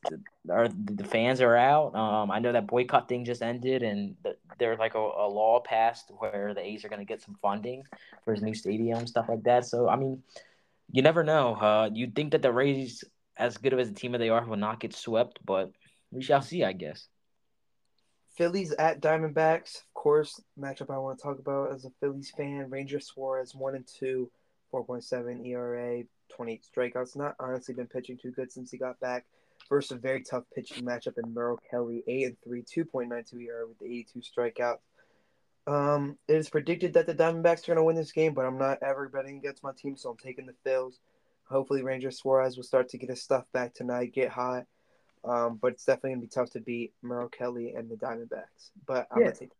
are 0.49 0.67
the 0.67 1.03
fans 1.03 1.39
are 1.39 1.55
out. 1.55 1.95
Um, 1.95 2.31
I 2.31 2.39
know 2.39 2.51
that 2.51 2.67
boycott 2.67 3.07
thing 3.07 3.23
just 3.23 3.41
ended, 3.41 3.81
and 3.81 4.15
the, 4.23 4.35
there's 4.59 4.79
like 4.79 4.95
a, 4.95 4.99
a 4.99 5.27
law 5.27 5.61
passed 5.61 6.11
where 6.17 6.53
the 6.53 6.65
A's 6.65 6.83
are 6.83 6.89
going 6.89 6.99
to 6.99 7.05
get 7.05 7.21
some 7.21 7.37
funding 7.41 7.83
for 8.25 8.33
his 8.33 8.43
new 8.43 8.53
stadium, 8.53 9.07
stuff 9.07 9.29
like 9.29 9.43
that. 9.43 9.65
So, 9.65 9.87
I 9.87 9.95
mean, 9.95 10.21
you 10.91 11.01
never 11.01 11.23
know. 11.23 11.55
Uh, 11.55 11.89
you'd 11.93 12.15
think 12.15 12.31
that 12.31 12.41
the 12.41 12.51
Rays, 12.51 13.03
as 13.37 13.57
good 13.57 13.73
of 13.73 13.79
as 13.79 13.89
a 13.89 13.93
team 13.93 14.15
as 14.15 14.19
they 14.19 14.29
are, 14.29 14.45
will 14.45 14.57
not 14.57 14.81
get 14.81 14.93
swept, 14.93 15.39
but 15.45 15.71
we 16.11 16.21
shall 16.21 16.41
see, 16.41 16.63
I 16.63 16.73
guess. 16.73 17.07
Phillies 18.35 18.71
at 18.73 19.01
Diamondbacks, 19.01 19.75
of 19.77 19.93
course, 19.93 20.41
matchup 20.59 20.93
I 20.93 20.97
want 20.97 21.19
to 21.19 21.23
talk 21.23 21.39
about 21.39 21.73
as 21.73 21.85
a 21.85 21.91
Phillies 21.99 22.31
fan. 22.35 22.69
Ranger 22.69 22.99
Suarez 22.99 23.55
one 23.55 23.75
and 23.75 23.87
two, 23.87 24.29
4.7 24.73 25.45
ERA, 25.47 26.03
28 26.31 26.65
strikeouts. 26.75 27.15
Not 27.15 27.35
honestly 27.39 27.73
been 27.73 27.87
pitching 27.87 28.17
too 28.17 28.31
good 28.31 28.51
since 28.51 28.71
he 28.71 28.77
got 28.77 28.99
back. 28.99 29.25
Versus 29.69 29.91
a 29.91 29.95
very 29.95 30.21
tough 30.21 30.43
pitching 30.53 30.83
matchup 30.83 31.17
in 31.17 31.33
Merrill 31.33 31.59
Kelly, 31.69 32.03
8 32.05 32.25
and 32.25 32.37
3, 32.43 32.63
2.92 32.63 33.41
ERA 33.43 33.67
with 33.67 33.81
82 33.81 34.19
strikeouts. 34.19 34.79
Um, 35.67 36.17
it 36.27 36.35
is 36.35 36.49
predicted 36.49 36.93
that 36.93 37.05
the 37.05 37.13
Diamondbacks 37.13 37.63
are 37.63 37.67
going 37.67 37.77
to 37.77 37.83
win 37.83 37.95
this 37.95 38.11
game, 38.11 38.33
but 38.33 38.45
I'm 38.45 38.57
not 38.57 38.79
ever 38.81 39.07
betting 39.07 39.37
against 39.37 39.63
my 39.63 39.71
team, 39.77 39.95
so 39.95 40.09
I'm 40.09 40.17
taking 40.17 40.47
the 40.47 40.55
Phils. 40.65 40.95
Hopefully, 41.45 41.83
Ranger 41.83 42.11
Suarez 42.11 42.57
will 42.57 42.63
start 42.63 42.89
to 42.89 42.97
get 42.97 43.09
his 43.09 43.21
stuff 43.21 43.45
back 43.53 43.73
tonight, 43.73 44.13
get 44.13 44.29
hot. 44.29 44.65
Um, 45.23 45.59
but 45.61 45.73
it's 45.73 45.85
definitely 45.85 46.11
gonna 46.11 46.21
be 46.21 46.27
tough 46.27 46.49
to 46.51 46.59
beat 46.59 46.93
Merrill 47.03 47.29
Kelly 47.29 47.73
and 47.75 47.89
the 47.89 47.95
Diamondbacks. 47.95 48.71
But 48.85 49.07
I'm 49.11 49.19
Yeah. 49.19 49.27
gonna 49.27 49.35
take. 49.37 49.51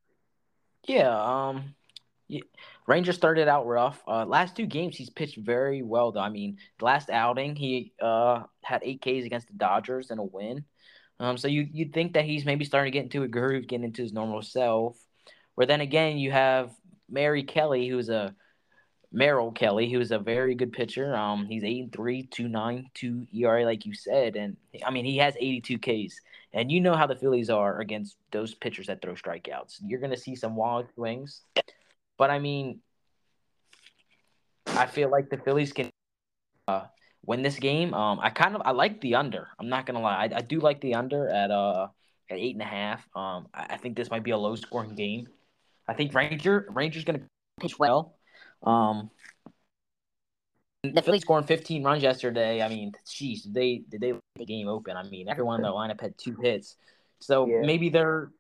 Yeah, 0.88 1.50
um, 1.50 1.76
Ranger 2.88 3.14
started 3.14 3.48
out 3.48 3.68
rough. 3.68 4.02
Uh, 4.08 4.26
last 4.26 4.56
two 4.56 4.66
games 4.66 4.96
he's 4.96 5.10
pitched 5.10 5.38
very 5.38 5.82
well. 5.82 6.12
Though 6.12 6.22
I 6.22 6.30
mean, 6.30 6.58
last 6.80 7.10
outing 7.10 7.56
he 7.56 7.94
uh 8.02 8.44
had 8.64 8.82
eight 8.84 9.02
Ks 9.02 9.26
against 9.26 9.48
the 9.48 9.54
Dodgers 9.54 10.12
and 10.12 10.20
a 10.20 10.24
win. 10.24 10.66
Um, 11.20 11.38
so 11.38 11.48
you 11.48 11.68
you'd 11.72 11.94
think 11.94 12.14
that 12.14 12.26
he's 12.26 12.46
maybe 12.46 12.66
starting 12.66 12.92
to 12.92 12.98
get 12.98 13.04
into 13.04 13.24
a 13.24 13.28
groove, 13.28 13.68
getting 13.68 13.86
into 13.86 14.02
his 14.02 14.14
normal 14.14 14.42
self. 14.42 14.98
Where 15.56 15.68
then 15.68 15.82
again 15.82 16.18
you 16.18 16.32
have 16.32 16.72
Mary 17.10 17.44
Kelly, 17.44 17.88
who's 17.88 18.10
a 18.10 18.36
Merrill 19.12 19.52
Kelly, 19.52 19.92
who's 19.92 20.12
a 20.12 20.20
very 20.20 20.56
good 20.56 20.72
pitcher. 20.72 21.14
Um, 21.14 21.46
he's 21.46 21.64
eight 21.64 21.84
and 21.84 21.94
three, 21.94 22.24
two 22.24 22.48
nine, 22.48 22.90
two 22.94 23.28
ERA, 23.34 23.66
like 23.66 23.86
you 23.86 23.94
said, 23.94 24.36
and 24.36 24.58
I 24.86 24.92
mean 24.92 25.06
he 25.06 25.18
has 25.18 25.36
eighty 25.36 25.62
two 25.62 25.78
Ks. 25.78 26.16
And 26.54 26.72
you 26.72 26.82
know 26.82 26.96
how 26.96 27.08
the 27.08 27.16
Phillies 27.16 27.50
are 27.50 27.80
against 27.80 28.18
those 28.32 28.54
pitchers 28.54 28.88
that 28.88 29.02
throw 29.02 29.14
strikeouts. 29.14 29.80
You're 29.86 30.00
gonna 30.00 30.18
see 30.18 30.36
some 30.36 30.56
wild 30.56 30.88
swings. 30.96 31.42
But 32.18 32.30
I 32.30 32.40
mean, 32.40 32.82
I 34.68 34.86
feel 34.86 35.10
like 35.10 35.30
the 35.30 35.38
Phillies 35.38 35.74
can 35.74 35.90
uh, 36.68 36.86
win 37.26 37.42
this 37.42 37.58
game. 37.60 37.94
Um, 37.94 38.20
I 38.22 38.30
kind 38.30 38.56
of 38.56 38.62
I 38.66 38.72
like 38.72 39.02
the 39.02 39.16
under. 39.16 39.50
I'm 39.60 39.70
not 39.70 39.86
gonna 39.86 40.02
lie, 40.02 40.26
I, 40.26 40.38
I 40.38 40.42
do 40.42 40.60
like 40.60 40.82
the 40.82 40.96
under 40.96 41.30
at 41.30 41.52
uh 41.52 41.88
at 42.30 42.38
eight 42.38 42.56
and 42.56 42.62
a 42.62 42.66
half. 42.66 43.08
Um, 43.16 43.48
I, 43.54 43.68
I 43.72 43.78
think 43.78 43.96
this 43.96 44.10
might 44.10 44.24
be 44.24 44.32
a 44.32 44.38
low 44.38 44.56
scoring 44.56 44.96
game. 44.96 45.28
I 45.88 45.94
think 45.94 46.14
Ranger 46.14 46.68
Rangers 46.70 47.04
gonna 47.04 47.22
pitch 47.60 47.78
well. 47.78 48.16
Um, 48.64 49.10
the 50.84 51.02
Phillies 51.02 51.22
scoring 51.22 51.46
15 51.46 51.84
runs 51.84 52.02
yesterday. 52.02 52.62
I 52.62 52.68
mean, 52.68 52.94
jeez, 53.06 53.44
did 53.44 53.54
they 53.54 53.84
did 53.88 54.02
they 54.02 54.14
leave 54.14 54.22
the 54.36 54.46
game 54.46 54.68
open? 54.68 54.98
I 54.98 55.04
mean, 55.04 55.30
everyone 55.30 55.58
in 55.58 55.64
the 55.64 55.70
lineup 55.70 56.02
had 56.02 56.18
two 56.18 56.36
hits, 56.42 56.76
so 57.20 57.46
Yeah. 57.48 57.62
maybe 57.62 57.90
they're, 57.90 58.32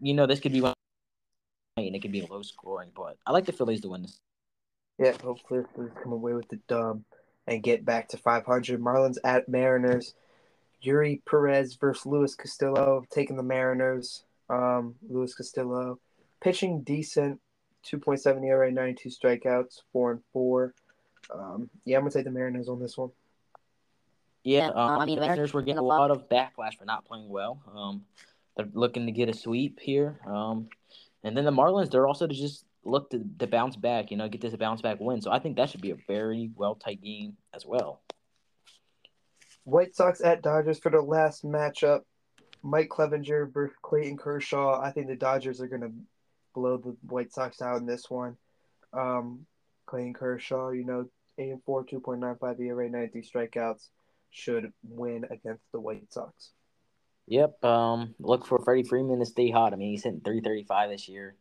you 0.00 0.14
know, 0.14 0.26
this 0.26 0.38
could 0.40 0.52
be 0.52 0.60
one, 0.60 0.74
and 1.86 1.96
it 1.96 2.00
could 2.00 2.12
be 2.12 2.22
low 2.22 2.42
scoring. 2.42 2.90
But 2.94 3.16
I 3.26 3.32
like 3.32 3.46
the 3.46 3.52
Phillies 3.52 3.80
to 3.82 3.88
win 3.88 4.02
this. 4.02 4.20
Yeah, 4.98 5.12
hopefully 5.22 5.60
the 5.60 5.68
Phillies 5.74 5.92
come 6.02 6.12
away 6.12 6.34
with 6.34 6.48
the 6.48 6.60
dub 6.68 7.02
and 7.46 7.62
get 7.62 7.84
back 7.84 8.08
to 8.08 8.16
500. 8.16 8.80
Marlins 8.80 9.18
at 9.24 9.48
Mariners. 9.48 10.14
Eury 10.84 11.20
Perez 11.26 11.74
versus 11.74 12.06
Luis 12.06 12.34
Castillo, 12.34 13.04
taking 13.10 13.36
the 13.36 13.42
Mariners. 13.42 14.24
Um, 14.48 14.94
Luis 15.08 15.34
Castillo 15.34 15.98
pitching 16.40 16.82
decent, 16.82 17.38
2.7 17.86 18.44
ERA, 18.44 18.70
92 18.70 19.10
strikeouts, 19.10 19.82
four 19.92 20.12
and 20.12 20.20
four. 20.32 20.74
Um, 21.32 21.70
yeah, 21.84 21.96
I'm 21.96 22.02
gonna 22.02 22.12
take 22.12 22.24
the 22.24 22.30
Mariners 22.30 22.68
on 22.68 22.80
this 22.80 22.96
one. 22.96 23.10
Yeah, 24.42 24.68
um, 24.68 25.00
I 25.00 25.04
mean, 25.04 25.16
the 25.16 25.26
Mariners 25.26 25.52
were 25.52 25.62
getting 25.62 25.78
a 25.78 25.82
lot 25.82 26.10
of 26.10 26.28
backlash 26.28 26.78
for 26.78 26.86
not 26.86 27.04
playing 27.04 27.28
well. 27.28 27.62
Um, 27.74 28.04
they're 28.56 28.68
looking 28.72 29.06
to 29.06 29.12
get 29.12 29.28
a 29.28 29.34
sweep 29.34 29.78
here. 29.80 30.18
Um, 30.26 30.68
and 31.22 31.36
then 31.36 31.44
the 31.44 31.50
Marlins, 31.50 31.90
they're 31.90 32.06
also 32.06 32.26
to 32.26 32.34
just 32.34 32.64
look 32.84 33.10
to, 33.10 33.22
to 33.38 33.46
bounce 33.46 33.76
back, 33.76 34.10
you 34.10 34.16
know, 34.16 34.28
get 34.28 34.40
this 34.40 34.54
bounce 34.56 34.80
back 34.80 34.98
win. 35.00 35.20
So 35.20 35.30
I 35.30 35.38
think 35.38 35.56
that 35.56 35.70
should 35.70 35.82
be 35.82 35.90
a 35.90 35.96
very 36.08 36.50
well 36.54 36.74
tight 36.74 37.02
game 37.02 37.36
as 37.54 37.66
well. 37.66 38.00
White 39.64 39.94
Sox 39.94 40.20
at 40.22 40.42
Dodgers 40.42 40.78
for 40.78 40.90
the 40.90 41.00
last 41.00 41.44
matchup. 41.44 42.00
Mike 42.62 42.88
Clevinger 42.88 43.50
Clayton 43.82 44.16
Kershaw. 44.16 44.80
I 44.80 44.90
think 44.90 45.06
the 45.06 45.16
Dodgers 45.16 45.60
are 45.60 45.68
gonna 45.68 45.92
blow 46.54 46.76
the 46.78 46.96
White 47.06 47.32
Sox 47.32 47.62
out 47.62 47.78
in 47.78 47.86
this 47.86 48.10
one. 48.10 48.36
Um, 48.92 49.46
Clayton 49.86 50.14
Kershaw, 50.14 50.70
you 50.70 50.84
know, 50.84 51.06
eight 51.38 51.50
and 51.50 51.62
four, 51.64 51.84
two 51.84 52.00
point 52.00 52.20
nine 52.20 52.36
five 52.40 52.60
ERA, 52.60 52.88
93 52.88 53.22
strikeouts, 53.22 53.88
should 54.30 54.72
win 54.82 55.24
against 55.30 55.64
the 55.72 55.80
White 55.80 56.12
Sox. 56.12 56.52
Yep. 57.26 57.64
Um, 57.64 58.14
look 58.18 58.46
for 58.46 58.58
Freddie 58.58 58.82
Freeman 58.82 59.20
to 59.20 59.26
stay 59.26 59.50
hot. 59.50 59.72
I 59.72 59.76
mean, 59.76 59.90
he's 59.90 60.02
hitting 60.02 60.20
335 60.20 60.90
this 60.90 61.08
year. 61.08 61.36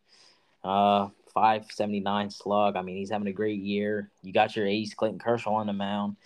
Uh, 0.63 1.07
579 1.33 2.29
slug. 2.29 2.75
I 2.75 2.81
mean, 2.81 2.97
he's 2.97 3.09
having 3.09 3.27
a 3.27 3.33
great 3.33 3.59
year. 3.59 4.11
You 4.21 4.33
got 4.33 4.55
your 4.55 4.67
ace, 4.67 4.93
Clayton 4.93 5.19
Kershaw, 5.19 5.53
on 5.53 5.67
the 5.67 5.73
mound. 5.73 6.17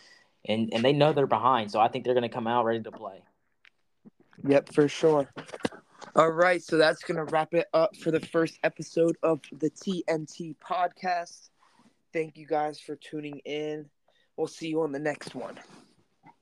And, 0.46 0.74
and 0.74 0.84
they 0.84 0.92
know 0.92 1.14
they're 1.14 1.28
behind, 1.28 1.72
so 1.72 1.80
I 1.80 1.88
think 1.88 2.04
they're 2.04 2.14
going 2.14 2.30
to 2.30 2.34
come 2.34 2.48
out 2.48 2.66
ready 2.66 2.82
to 2.84 2.92
play. 2.92 3.24
Yep, 4.46 4.74
for 4.74 4.90
sure. 4.90 5.30
All 6.16 6.30
right, 6.30 6.62
so 6.62 6.78
that's 6.78 7.02
gonna 7.04 7.26
wrap 7.26 7.56
it 7.56 7.68
up 7.74 7.96
for 7.96 8.12
the 8.12 8.20
first 8.20 8.60
episode 8.64 9.18
of 9.24 9.42
the 9.52 9.70
T&T 9.70 10.56
podcast. 10.64 11.50
Thank 12.12 12.38
you 12.38 12.46
guys 12.46 12.80
for 12.80 12.96
tuning 12.96 13.40
in. 13.46 13.90
We'll 14.38 14.48
see 14.48 14.68
you 14.68 14.82
on 14.84 14.92
the 14.92 15.00
next 15.00 15.34
one. 15.34 15.58